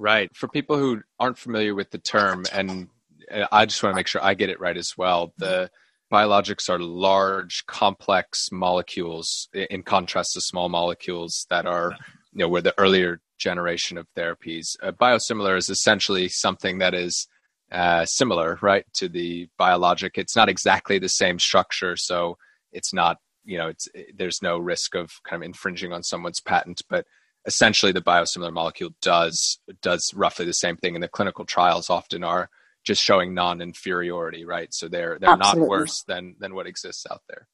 Right. 0.00 0.34
For 0.34 0.48
people 0.48 0.76
who 0.76 1.02
aren't 1.20 1.38
familiar 1.38 1.76
with 1.76 1.92
the 1.92 1.98
term, 1.98 2.44
and 2.52 2.88
uh, 3.30 3.46
I 3.52 3.66
just 3.66 3.80
want 3.84 3.94
to 3.94 3.96
make 3.96 4.08
sure 4.08 4.20
I 4.20 4.34
get 4.34 4.50
it 4.50 4.58
right 4.58 4.76
as 4.76 4.94
well, 4.98 5.32
the 5.38 5.70
biologics 6.12 6.68
are 6.68 6.80
large, 6.80 7.64
complex 7.68 8.48
molecules 8.50 9.48
in 9.54 9.84
contrast 9.84 10.32
to 10.32 10.40
small 10.40 10.68
molecules 10.68 11.46
that 11.50 11.66
are, 11.66 11.92
you 12.32 12.40
know, 12.40 12.48
where 12.48 12.62
the 12.62 12.74
earlier 12.78 13.20
generation 13.38 13.96
of 13.96 14.08
therapies. 14.16 14.76
A 14.82 14.92
biosimilar 14.92 15.56
is 15.56 15.70
essentially 15.70 16.28
something 16.28 16.78
that 16.78 16.94
is 16.94 17.28
uh, 17.74 18.06
similar, 18.06 18.58
right, 18.62 18.84
to 18.94 19.08
the 19.08 19.48
biologic. 19.58 20.16
It's 20.16 20.36
not 20.36 20.48
exactly 20.48 20.98
the 20.98 21.08
same 21.08 21.38
structure, 21.38 21.96
so 21.96 22.38
it's 22.72 22.94
not, 22.94 23.18
you 23.44 23.58
know, 23.58 23.68
it's 23.68 23.88
there's 24.14 24.40
no 24.42 24.58
risk 24.58 24.94
of 24.94 25.10
kind 25.28 25.42
of 25.42 25.46
infringing 25.46 25.92
on 25.92 26.02
someone's 26.02 26.40
patent, 26.40 26.82
but 26.88 27.04
essentially 27.46 27.92
the 27.92 28.00
biosimilar 28.00 28.52
molecule 28.52 28.90
does 29.02 29.58
does 29.82 30.12
roughly 30.14 30.46
the 30.46 30.52
same 30.52 30.76
thing 30.76 30.94
and 30.94 31.02
the 31.02 31.08
clinical 31.08 31.44
trials 31.44 31.90
often 31.90 32.24
are 32.24 32.48
just 32.84 33.02
showing 33.02 33.34
non-inferiority 33.34 34.44
right 34.44 34.72
so 34.72 34.88
they're 34.88 35.18
they're 35.18 35.30
Absolutely. 35.30 35.60
not 35.60 35.68
worse 35.68 36.02
than 36.04 36.36
than 36.38 36.54
what 36.54 36.66
exists 36.66 37.06
out 37.10 37.22
there 37.28 37.46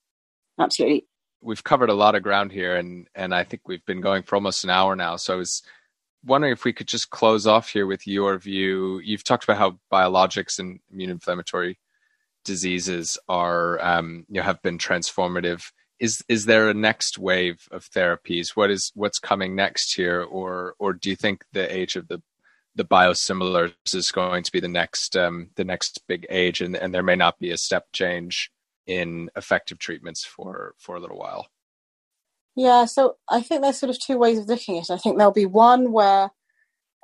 Absolutely. 0.59 1.07
We've 1.43 1.65
covered 1.65 1.89
a 1.89 1.95
lot 1.95 2.15
of 2.15 2.23
ground 2.23 2.53
here 2.53 2.77
and 2.77 3.09
and 3.15 3.35
I 3.35 3.45
think 3.45 3.63
we've 3.67 3.85
been 3.85 4.01
going 4.01 4.23
for 4.23 4.37
almost 4.37 4.65
an 4.65 4.71
hour 4.71 4.95
now 4.95 5.17
so 5.17 5.35
I 5.35 5.37
was 5.37 5.63
wondering 6.25 6.53
if 6.53 6.65
we 6.65 6.73
could 6.73 6.89
just 6.89 7.11
close 7.11 7.47
off 7.47 7.71
here 7.71 7.87
with 7.87 8.07
your 8.07 8.39
view 8.39 9.01
you've 9.05 9.25
talked 9.25 9.45
about 9.45 9.57
how 9.57 9.79
biologics 9.93 10.59
and 10.59 10.81
immune 10.93 11.11
inflammatory 11.11 11.79
diseases 12.45 13.19
are 13.29 13.83
um, 13.83 14.25
you 14.29 14.37
know 14.37 14.43
have 14.43 14.63
been 14.63 14.79
transformative 14.79 15.71
is 16.01 16.25
is 16.29 16.47
there 16.47 16.69
a 16.69 16.75
next 16.75 17.19
wave 17.19 17.69
of 17.71 17.89
therapies? 17.91 18.57
What 18.57 18.71
is 18.71 18.91
what's 18.95 19.19
coming 19.19 19.55
next 19.55 19.95
here, 19.95 20.23
or 20.23 20.75
or 20.79 20.95
do 20.95 21.11
you 21.11 21.17
think 21.17 21.45
the 21.53 21.73
age 21.73 21.95
of 21.95 22.09
the 22.09 22.23
the 22.75 22.85
biosimilars 22.85 23.75
is 23.95 24.11
going 24.11 24.43
to 24.45 24.53
be 24.53 24.61
the 24.61 24.69
next 24.69 25.17
um, 25.17 25.51
the 25.57 25.65
next 25.65 26.01
big 26.09 26.27
age, 26.31 26.63
and, 26.63 26.75
and 26.75 26.95
there 26.95 27.03
may 27.03 27.17
not 27.17 27.39
be 27.39 27.51
a 27.51 27.59
step 27.59 27.87
change 27.93 28.51
in 28.87 29.31
effective 29.37 29.79
treatments 29.79 30.25
for 30.25 30.75
for 30.79 30.97
a 30.97 31.01
little 31.01 31.19
while? 31.19 31.49
Yeah, 32.61 32.85
so 32.85 33.17
I 33.29 33.41
think 33.41 33.63
there's 33.63 33.79
sort 33.79 33.91
of 33.91 33.99
two 33.99 34.19
ways 34.19 34.39
of 34.39 34.49
looking 34.49 34.77
at 34.79 34.91
it. 34.91 34.93
I 34.93 34.99
think 34.99 35.17
there'll 35.17 35.33
be 35.33 35.47
one 35.47 35.93
where 35.93 36.31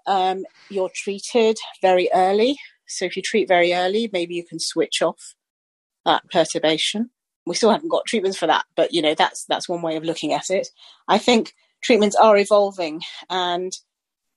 um, 0.06 0.44
you're 0.68 0.90
treated 0.94 1.56
very 1.80 2.08
early. 2.14 2.58
So 2.86 3.06
if 3.06 3.16
you 3.16 3.22
treat 3.22 3.48
very 3.48 3.72
early, 3.72 4.10
maybe 4.12 4.34
you 4.34 4.44
can 4.44 4.58
switch 4.60 5.00
off 5.02 5.34
that 6.04 6.22
perturbation 6.30 7.10
we 7.46 7.54
still 7.54 7.70
haven't 7.70 7.88
got 7.88 8.04
treatments 8.06 8.36
for 8.36 8.48
that, 8.48 8.64
but 8.74 8.92
you 8.92 9.00
know 9.00 9.14
that's 9.14 9.44
that's 9.44 9.68
one 9.68 9.80
way 9.80 9.96
of 9.96 10.04
looking 10.04 10.32
at 10.32 10.50
it. 10.50 10.68
I 11.08 11.18
think 11.18 11.54
treatments 11.82 12.16
are 12.16 12.36
evolving, 12.36 13.02
and 13.30 13.72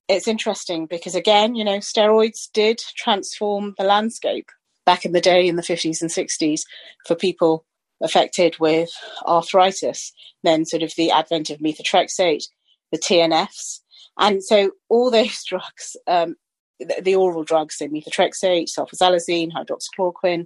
it's 0.07 0.27
interesting 0.27 0.85
because 0.85 1.15
again, 1.15 1.55
you 1.55 1.63
know, 1.63 1.77
steroids 1.79 2.49
did 2.53 2.79
transform 2.95 3.73
the 3.77 3.83
landscape 3.83 4.49
back 4.85 5.05
in 5.05 5.11
the 5.11 5.21
day 5.21 5.47
in 5.47 5.55
the 5.55 5.61
50s 5.61 6.01
and 6.01 6.09
60s 6.09 6.61
for 7.05 7.15
people 7.15 7.65
affected 8.01 8.57
with 8.59 8.89
arthritis. 9.25 10.13
Then 10.43 10.65
sort 10.65 10.83
of 10.83 10.93
the 10.95 11.11
advent 11.11 11.49
of 11.49 11.59
methotrexate, 11.59 12.45
the 12.91 12.97
TNFs, 12.97 13.81
and 14.17 14.43
so 14.43 14.71
all 14.89 15.11
those 15.11 15.43
drugs, 15.43 15.95
um, 16.07 16.35
the, 16.79 17.01
the, 17.01 17.15
oral 17.15 17.43
drugs, 17.43 17.77
so 17.77 17.87
methotrexate, 17.87 18.67
sulfasalazine, 18.77 19.51
hydroxychloroquine 19.51 20.45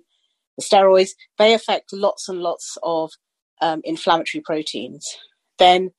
the 0.58 0.64
steroids, 0.64 1.12
they 1.38 1.54
affect 1.54 1.94
lots 1.94 2.30
and 2.30 2.40
lots 2.40 2.78
of 2.84 3.12
um, 3.62 3.82
inflammatory 3.84 4.42
proteins. 4.42 5.18
Then 5.58 5.92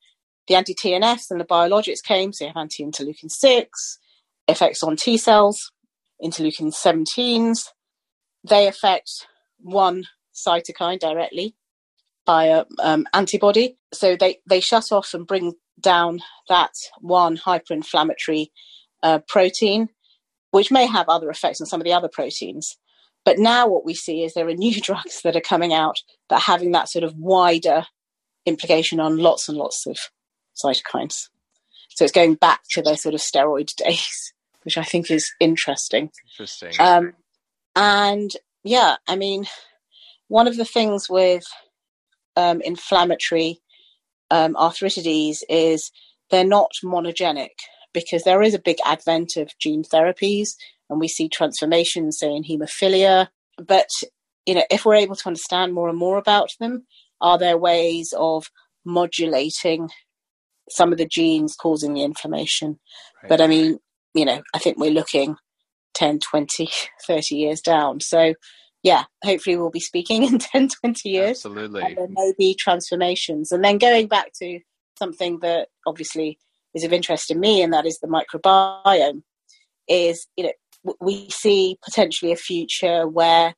the 0.47 0.55
anti 0.55 0.73
TNFs 0.73 1.31
and 1.31 1.39
the 1.39 1.45
biologics 1.45 2.03
came, 2.03 2.31
so 2.31 2.45
you 2.45 2.49
have 2.49 2.57
anti 2.57 2.83
interleukin 2.83 3.31
6, 3.31 3.99
effects 4.47 4.83
on 4.83 4.95
T 4.95 5.17
cells, 5.17 5.71
interleukin 6.23 6.73
17s. 6.73 7.69
They 8.47 8.67
affect 8.67 9.27
one 9.57 10.05
cytokine 10.35 10.99
directly 10.99 11.55
by 12.25 12.45
an 12.45 12.65
um, 12.79 13.07
antibody. 13.13 13.77
So 13.93 14.15
they, 14.15 14.39
they 14.47 14.59
shut 14.59 14.91
off 14.91 15.13
and 15.13 15.27
bring 15.27 15.53
down 15.79 16.19
that 16.49 16.71
one 16.99 17.37
hyperinflammatory 17.37 18.47
uh, 19.03 19.19
protein, 19.27 19.89
which 20.51 20.71
may 20.71 20.85
have 20.87 21.09
other 21.09 21.29
effects 21.29 21.61
on 21.61 21.67
some 21.67 21.81
of 21.81 21.85
the 21.85 21.93
other 21.93 22.09
proteins. 22.11 22.77
But 23.23 23.39
now 23.39 23.67
what 23.67 23.85
we 23.85 23.93
see 23.93 24.23
is 24.23 24.33
there 24.33 24.47
are 24.47 24.53
new 24.53 24.79
drugs 24.81 25.21
that 25.23 25.35
are 25.35 25.41
coming 25.41 25.73
out 25.73 25.97
that 26.29 26.37
are 26.37 26.41
having 26.41 26.71
that 26.71 26.89
sort 26.89 27.03
of 27.03 27.15
wider 27.15 27.85
implication 28.45 28.99
on 28.99 29.17
lots 29.17 29.49
and 29.49 29.57
lots 29.57 29.85
of 29.85 29.97
cytokines. 30.63 31.29
So 31.89 32.03
it's 32.03 32.11
going 32.11 32.35
back 32.35 32.61
to 32.71 32.81
their 32.81 32.97
sort 32.97 33.15
of 33.15 33.21
steroid 33.21 33.75
days, 33.77 34.33
which 34.63 34.77
I 34.77 34.83
think 34.83 35.09
is 35.11 35.31
interesting. 35.39 36.11
Interesting. 36.33 36.71
Um, 36.79 37.13
and 37.75 38.31
yeah, 38.63 38.95
I 39.07 39.15
mean, 39.15 39.45
one 40.35 40.49
of 40.49 40.57
the 40.57 40.65
things 40.65 41.09
with 41.09 41.45
um, 42.35 42.59
inflammatory 42.59 43.61
um, 44.29 44.53
arthritides 44.55 45.37
is 45.47 45.89
they're 46.29 46.43
not 46.43 46.71
monogenic 46.83 47.55
because 47.93 48.23
there 48.23 48.41
is 48.41 48.53
a 48.53 48.59
big 48.59 48.75
advent 48.83 49.37
of 49.37 49.57
gene 49.59 49.81
therapies 49.81 50.49
and 50.89 50.99
we 50.99 51.07
see 51.07 51.29
transformations, 51.29 52.19
say, 52.19 52.35
in 52.35 52.43
haemophilia. 52.43 53.29
But, 53.65 53.87
you 54.45 54.55
know, 54.55 54.65
if 54.69 54.83
we're 54.83 54.95
able 54.95 55.15
to 55.15 55.27
understand 55.27 55.73
more 55.73 55.87
and 55.87 55.97
more 55.97 56.17
about 56.17 56.49
them, 56.59 56.85
are 57.21 57.37
there 57.37 57.57
ways 57.57 58.13
of 58.17 58.47
modulating 58.83 59.89
some 60.69 60.91
of 60.91 60.97
the 60.97 61.07
genes 61.07 61.55
causing 61.55 61.93
the 61.93 62.03
inflammation? 62.03 62.77
Right. 63.23 63.29
But 63.29 63.39
I 63.39 63.47
mean, 63.47 63.79
you 64.13 64.25
know, 64.25 64.43
I 64.53 64.59
think 64.59 64.77
we're 64.77 64.91
looking 64.91 65.37
10, 65.93 66.19
20, 66.19 66.67
30 67.07 67.35
years 67.35 67.61
down. 67.61 68.01
So, 68.01 68.33
yeah, 68.85 69.05
hopefully 69.23 69.57
we'll 69.57 69.71
be 69.71 69.79
speaking 69.79 70.23
in 70.31 70.37
10, 70.37 70.69
20 70.69 71.09
years. 71.09 71.37
Absolutely. 71.37 71.81
And 71.81 71.97
there 71.97 72.07
may 72.07 72.33
be 72.37 72.53
transformations. 72.53 73.51
And 73.51 73.65
then 73.65 73.79
going 73.79 74.07
back 74.07 74.31
to 74.41 74.59
something 74.99 75.39
that 75.39 75.69
obviously 75.87 76.37
is 76.75 76.83
of 76.83 76.93
interest 76.93 77.27
to 77.29 77.35
me, 77.35 77.63
and 77.63 77.73
that 77.73 77.87
is 77.87 77.97
the 77.99 78.07
microbiome, 78.07 79.23
is, 79.87 80.27
you 80.37 80.43
know, 80.43 80.93
we 81.01 81.27
see 81.31 81.79
potentially 81.83 82.31
a 82.31 82.35
future 82.35 83.07
where 83.07 83.55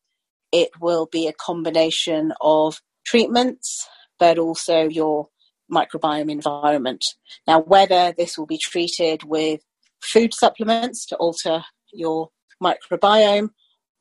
it 0.54 0.70
will 0.80 1.10
be 1.12 1.28
a 1.28 1.34
combination 1.34 2.32
of 2.40 2.80
treatments, 3.06 3.86
but 4.18 4.40
also 4.40 4.88
your 4.88 5.28
microbiome 5.70 6.32
environment. 6.32 7.04
Now, 7.46 7.60
whether 7.60 8.14
this 8.18 8.38
will 8.38 8.46
be 8.46 8.60
treated 8.60 9.24
with 9.24 9.60
food 10.02 10.34
supplements 10.34 11.06
to 11.08 11.18
alter 11.18 11.66
your 11.92 12.30
microbiome 12.64 13.50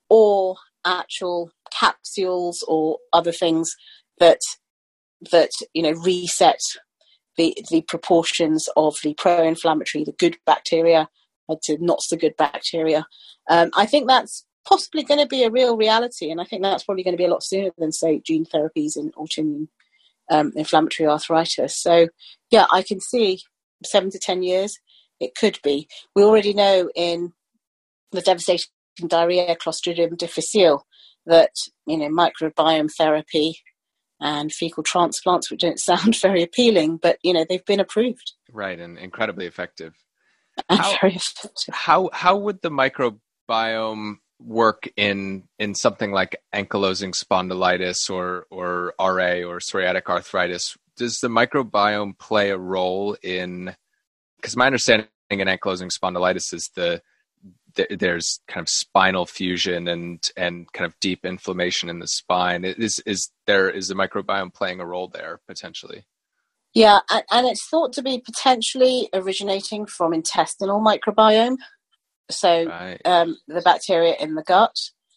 or 0.09 0.55
actual 0.87 1.51
capsules 1.79 2.65
or 2.67 2.99
other 3.13 3.33
things 3.33 3.75
that 4.19 4.41
that 5.31 5.51
you 5.75 5.83
know 5.83 5.93
reset 5.93 6.61
the 7.37 7.57
the 7.71 7.83
proportions 7.83 8.69
of 8.77 8.97
the 9.03 9.15
pro-inflammatory, 9.15 10.05
the 10.05 10.13
good 10.13 10.37
bacteria 10.47 11.09
to 11.63 11.79
not 11.81 12.03
so 12.03 12.17
good 12.17 12.37
bacteria. 12.37 13.07
Um, 13.49 13.71
I 13.77 13.87
think 13.87 14.09
that's 14.09 14.45
possibly 14.67 15.05
going 15.05 15.21
to 15.21 15.27
be 15.27 15.45
a 15.45 15.51
real 15.51 15.77
reality, 15.77 16.31
and 16.31 16.41
I 16.41 16.45
think 16.45 16.63
that's 16.63 16.85
probably 16.85 17.05
going 17.05 17.15
to 17.15 17.19
be 17.19 17.27
a 17.27 17.31
lot 17.31 17.45
sooner 17.45 17.71
than 17.79 17.93
say 17.93 18.21
gene 18.25 18.47
therapies 18.47 18.97
in 18.97 19.13
autoimmune 19.13 19.69
um, 20.31 20.53
inflammatory 20.57 21.09
arthritis. 21.09 21.81
So, 21.81 22.09
yeah, 22.51 22.67
I 22.73 22.83
can 22.83 23.01
see 23.01 23.41
seven 23.85 24.11
to 24.11 24.19
10 24.19 24.43
years, 24.43 24.79
it 25.21 25.35
could 25.35 25.59
be. 25.63 25.89
We 26.15 26.23
already 26.23 26.55
know 26.55 26.91
in 26.95 27.33
the 28.13 28.21
devastating 28.21 28.67
diarrhea 29.07 29.57
Clostridium 29.57 30.17
difficile 30.17 30.87
that, 31.27 31.51
you 31.87 31.97
know, 31.97 32.09
microbiome 32.09 32.91
therapy 32.97 33.59
and 34.21 34.53
fecal 34.53 34.83
transplants, 34.83 35.51
which 35.51 35.61
don't 35.61 35.81
sound 35.91 36.17
very 36.17 36.43
appealing, 36.43 36.99
but, 36.99 37.19
you 37.23 37.33
know, 37.33 37.45
they've 37.49 37.65
been 37.65 37.81
approved. 37.81 38.33
Right, 38.53 38.79
and 38.79 38.99
incredibly 38.99 39.47
effective. 39.47 39.95
And 40.71 40.81
how, 40.81 40.97
very 41.03 41.15
effective. 41.15 41.75
How, 41.75 42.09
how 42.15 42.39
would 42.39 42.63
the 42.63 42.71
microbiome 42.71 44.17
work 44.39 44.89
in 44.97 45.45
in 45.59 45.75
something 45.75 46.13
like 46.13 46.37
ankylosing 46.55 47.15
spondylitis 47.15 48.11
or 48.11 48.47
or 48.51 48.95
RA 49.01 49.43
or 49.47 49.61
psoriatic 49.61 50.07
arthritis, 50.07 50.77
does 50.97 51.19
the 51.21 51.29
microbiome 51.29 52.19
play 52.19 52.51
a 52.51 52.59
role 52.59 53.17
in? 53.23 53.75
Because 54.37 54.57
my 54.57 54.67
understanding 54.67 55.09
in 55.31 55.49
ankylosing 55.49 55.91
spondylitis 55.91 56.53
is 56.55 56.71
the, 56.75 57.03
the, 57.77 57.97
there's 57.97 58.41
kind 58.49 58.65
of 58.65 58.69
spinal 58.69 59.27
fusion 59.27 59.89
and 59.89 60.23
and 60.37 60.71
kind 60.73 60.87
of 60.87 60.99
deep 61.01 61.25
inflammation 61.25 61.89
in 61.89 61.99
the 61.99 62.09
spine. 62.09 62.65
Is 62.65 63.01
is 63.07 63.31
there 63.47 63.71
is 63.71 63.89
the 63.89 63.95
microbiome 63.95 64.53
playing 64.53 64.81
a 64.81 64.87
role 64.87 65.09
there 65.09 65.41
potentially? 65.47 66.05
Yeah, 66.75 67.01
and, 67.11 67.23
and 67.31 67.47
it's 67.47 67.67
thought 67.67 67.95
to 67.95 68.03
be 68.03 68.21
potentially 68.21 69.09
originating 69.15 69.87
from 69.87 70.13
intestinal 70.13 70.81
microbiome 70.81 71.57
so 72.31 72.67
right. 72.67 73.01
um, 73.05 73.37
the 73.47 73.61
bacteria 73.61 74.15
in 74.19 74.35
the 74.35 74.43
gut. 74.43 74.77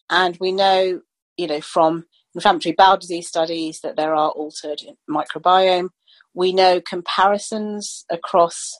And 0.09 0.37
we 0.39 0.51
know, 0.51 1.01
you 1.37 1.47
know, 1.47 1.61
from 1.61 2.05
inflammatory 2.35 2.75
bowel 2.77 2.97
disease 2.97 3.27
studies 3.27 3.79
that 3.81 3.95
there 3.95 4.13
are 4.13 4.29
altered 4.29 4.81
microbiome. 5.09 5.89
We 6.33 6.53
know 6.53 6.81
comparisons 6.81 8.05
across 8.09 8.79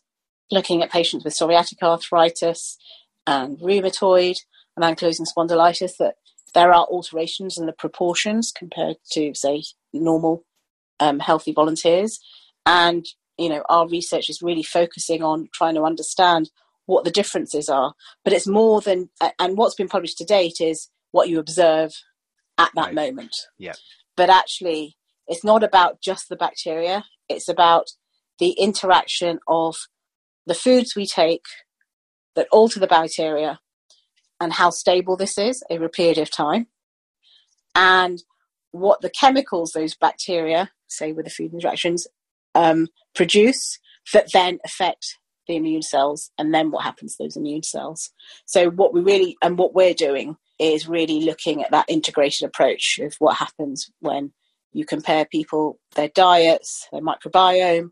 looking 0.52 0.82
at 0.82 0.92
patients 0.92 1.24
with 1.24 1.36
psoriatic 1.36 1.82
arthritis 1.82 2.78
and 3.30 3.60
rheumatoid 3.60 4.38
and 4.76 4.84
ankylosing 4.84 5.28
spondylitis 5.28 5.92
that 6.00 6.16
there 6.56 6.74
are 6.74 6.86
alterations 6.86 7.58
in 7.58 7.68
the 7.68 7.74
proportions 7.74 8.52
compared 8.52 8.98
to, 9.12 9.34
say, 9.36 9.62
normal 9.94 10.44
um, 11.00 11.20
healthy 11.20 11.52
volunteers. 11.52 12.20
And, 12.66 13.06
you 13.38 13.50
know, 13.50 13.64
our 13.70 13.88
research 13.88 14.30
is 14.30 14.42
really 14.42 14.64
focusing 14.64 15.22
on 15.22 15.48
trying 15.54 15.76
to 15.76 15.84
understand 15.84 16.50
what 16.88 17.04
the 17.04 17.12
differences 17.12 17.70
are. 17.70 17.94
But 18.24 18.34
it's 18.34 18.48
more 18.48 18.82
than, 18.82 19.10
and 19.38 19.58
what's 19.58 19.76
been 19.76 19.88
published 19.88 20.18
to 20.18 20.26
date 20.26 20.58
is 20.60 20.90
what 21.12 21.30
you 21.30 21.40
observe 21.40 21.92
at 22.58 22.72
that 22.74 22.88
right. 22.88 22.96
moment. 22.96 23.36
Yeah. 23.60 23.74
But 24.18 24.32
actually, 24.32 24.98
it's 25.28 25.44
not 25.44 25.64
about 25.64 26.02
just 26.02 26.30
the 26.30 26.36
bacteria, 26.36 27.06
it's 27.30 27.48
about 27.48 27.86
the 28.40 28.52
interaction 28.52 29.40
of 29.48 29.76
the 30.48 30.56
foods 30.56 30.96
we 30.96 31.06
take 31.06 31.46
that 32.36 32.48
alter 32.52 32.80
the 32.80 32.88
bacteria 32.88 33.60
and 34.40 34.54
how 34.54 34.70
stable 34.70 35.18
this 35.18 35.38
is 35.38 35.64
over 35.70 35.86
a 35.86 35.90
period 35.90 36.18
of 36.18 36.32
time, 36.32 36.68
and 37.76 38.24
what 38.72 39.02
the 39.02 39.10
chemicals 39.10 39.72
those 39.72 39.96
bacteria, 39.96 40.72
say 40.88 41.12
with 41.12 41.26
the 41.26 41.32
food 41.32 41.54
interactions, 41.54 42.08
um, 42.56 42.88
produce 43.16 43.80
that 44.14 44.28
then 44.34 44.60
affect 44.66 45.18
the 45.48 45.56
immune 45.56 45.82
cells 45.82 46.32
and 46.38 46.54
then 46.54 46.72
what 46.72 46.84
happens 46.84 47.16
to 47.16 47.24
those 47.24 47.36
immune 47.36 47.64
cells. 47.64 48.12
So 48.46 48.70
what 48.70 48.94
we 48.94 49.02
really 49.02 49.36
and 49.42 49.58
what 49.58 49.74
we're 49.74 49.94
doing 49.94 50.38
is 50.60 50.88
really 50.88 51.22
looking 51.22 51.64
at 51.64 51.72
that 51.72 51.90
integrated 51.90 52.48
approach 52.48 53.00
of 53.02 53.16
what 53.20 53.38
happens 53.38 53.90
when 54.00 54.32
you 54.72 54.86
compare 54.86 55.26
people, 55.26 55.80
their 55.96 56.10
diets, 56.10 56.88
their 56.92 57.02
microbiome, 57.02 57.90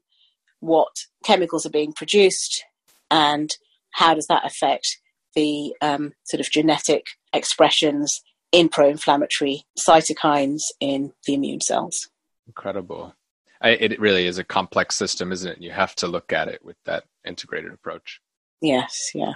what 0.59 0.95
chemicals 1.23 1.65
are 1.65 1.71
being 1.71 1.93
produced, 1.93 2.63
and 3.09 3.49
how 3.98 4.14
does 4.14 4.28
that 4.28 4.45
affect 4.45 5.00
the 5.36 5.76
um, 5.82 6.14
sort 6.24 6.39
of 6.39 6.52
genetic 6.52 7.06
expressions 7.34 8.22
in 8.52 8.70
pro-inflammatory 8.70 9.64
cytokines 9.78 10.62
in 10.80 11.14
the 11.26 11.34
immune 11.34 11.62
cells. 11.62 12.10
Incredible. 12.45 13.14
I, 13.62 13.70
it 13.70 14.00
really 14.00 14.28
is 14.28 14.38
a 14.38 14.43
complex 14.43 14.95
system, 14.95 15.32
isn't 15.32 15.52
it? 15.52 15.62
You 15.62 15.72
have 15.72 15.95
to 15.95 16.08
look 16.08 16.32
at 16.32 16.48
it 16.48 16.64
with 16.64 16.78
that 16.86 17.06
integrated 17.26 17.74
approach. 17.74 18.22
Yes, 18.62 18.93
yeah. 19.14 19.34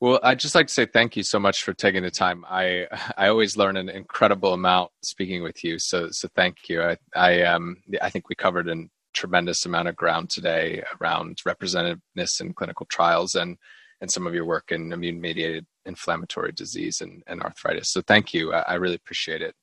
Well, 0.00 0.20
I'd 0.22 0.38
just 0.38 0.54
like 0.54 0.68
to 0.68 0.72
say 0.72 0.86
thank 0.86 1.16
you 1.16 1.22
so 1.22 1.38
much 1.38 1.62
for 1.62 1.74
taking 1.74 2.02
the 2.02 2.10
time. 2.10 2.44
I 2.48 2.86
I 3.16 3.28
always 3.28 3.56
learn 3.56 3.76
an 3.76 3.88
incredible 3.88 4.54
amount 4.54 4.90
speaking 5.02 5.42
with 5.42 5.62
you. 5.62 5.78
So 5.78 6.08
so 6.10 6.28
thank 6.34 6.68
you. 6.68 6.82
I 6.82 6.96
I 7.14 7.42
um 7.42 7.76
I 8.00 8.08
think 8.08 8.28
we 8.28 8.34
covered 8.34 8.68
a 8.68 8.84
tremendous 9.12 9.66
amount 9.66 9.88
of 9.88 9.96
ground 9.96 10.30
today 10.30 10.82
around 11.00 11.38
representativeness 11.46 12.40
in 12.40 12.54
clinical 12.54 12.86
trials 12.86 13.34
and 13.34 13.58
and 14.00 14.10
some 14.10 14.26
of 14.26 14.34
your 14.34 14.44
work 14.44 14.70
in 14.70 14.92
immune 14.92 15.20
mediated 15.20 15.66
inflammatory 15.86 16.52
disease 16.52 17.00
and, 17.00 17.22
and 17.26 17.42
arthritis. 17.42 17.90
So 17.92 18.00
thank 18.02 18.32
you. 18.32 18.52
I, 18.52 18.60
I 18.60 18.74
really 18.74 18.94
appreciate 18.94 19.42
it 19.42 19.54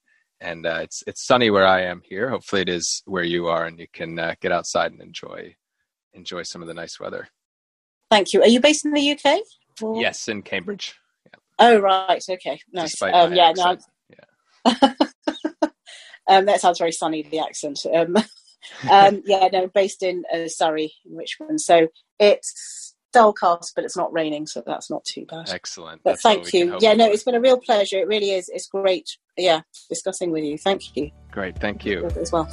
and 0.42 0.66
uh, 0.66 0.80
it's 0.82 1.04
it's 1.08 1.26
sunny 1.26 1.50
where 1.50 1.66
I 1.66 1.84
am 1.84 2.02
here. 2.04 2.30
Hopefully, 2.30 2.62
it 2.62 2.70
is 2.70 3.02
where 3.06 3.24
you 3.24 3.48
are, 3.48 3.66
and 3.66 3.80
you 3.80 3.88
can 3.92 4.20
uh, 4.20 4.36
get 4.42 4.52
outside 4.52 4.92
and 4.92 5.02
enjoy 5.02 5.56
enjoy 6.14 6.44
some 6.44 6.62
of 6.62 6.68
the 6.68 6.74
nice 6.74 7.00
weather. 7.00 7.28
Thank 8.12 8.34
you. 8.34 8.42
Are 8.42 8.48
you 8.48 8.60
based 8.60 8.86
in 8.86 8.94
the 8.94 9.12
UK? 9.12 9.40
Or? 9.82 10.00
Yes, 10.02 10.28
in 10.28 10.42
Cambridge. 10.42 10.96
Yeah. 11.26 11.40
Oh 11.60 11.80
right, 11.80 12.24
okay, 12.30 12.60
nice. 12.72 13.02
Um, 13.02 13.34
yeah, 13.34 13.54
no, 13.56 13.78
yeah. 14.10 14.72
um, 16.28 16.46
that 16.46 16.62
sounds 16.62 16.80
very 16.80 16.92
sunny. 16.92 17.24
The 17.24 17.40
accent. 17.40 17.80
Um, 17.94 18.16
um, 18.90 19.24
yeah, 19.26 19.48
no, 19.52 19.68
based 19.68 20.04
in 20.04 20.24
uh, 20.34 20.48
Surrey, 20.48 20.94
in 21.06 21.16
Richmond. 21.16 21.62
So 21.62 21.88
it's 22.20 22.85
cast, 23.34 23.76
but 23.76 23.84
it's 23.84 23.98
not 23.98 24.14
raining, 24.14 24.48
so 24.48 24.64
that's 24.66 24.90
not 24.90 25.04
too 25.06 25.26
bad. 25.26 25.50
Excellent. 25.50 26.04
But 26.04 26.12
that's 26.12 26.22
thank 26.22 26.54
you. 26.54 26.78
Yeah, 26.80 26.94
no, 26.94 27.08
it's 27.08 27.24
been 27.24 27.36
a 27.36 27.42
real 27.42 27.58
pleasure. 27.58 27.98
It 27.98 28.08
really 28.08 28.32
is. 28.32 28.50
It's 28.50 28.68
great. 28.68 29.18
Yeah, 29.38 29.62
discussing 29.90 30.32
with 30.32 30.44
you. 30.44 30.58
Thank 30.58 30.96
you. 30.96 31.12
Great. 31.32 31.58
Thank 31.58 31.86
you 31.86 32.06
as 32.06 32.32
well. 32.32 32.50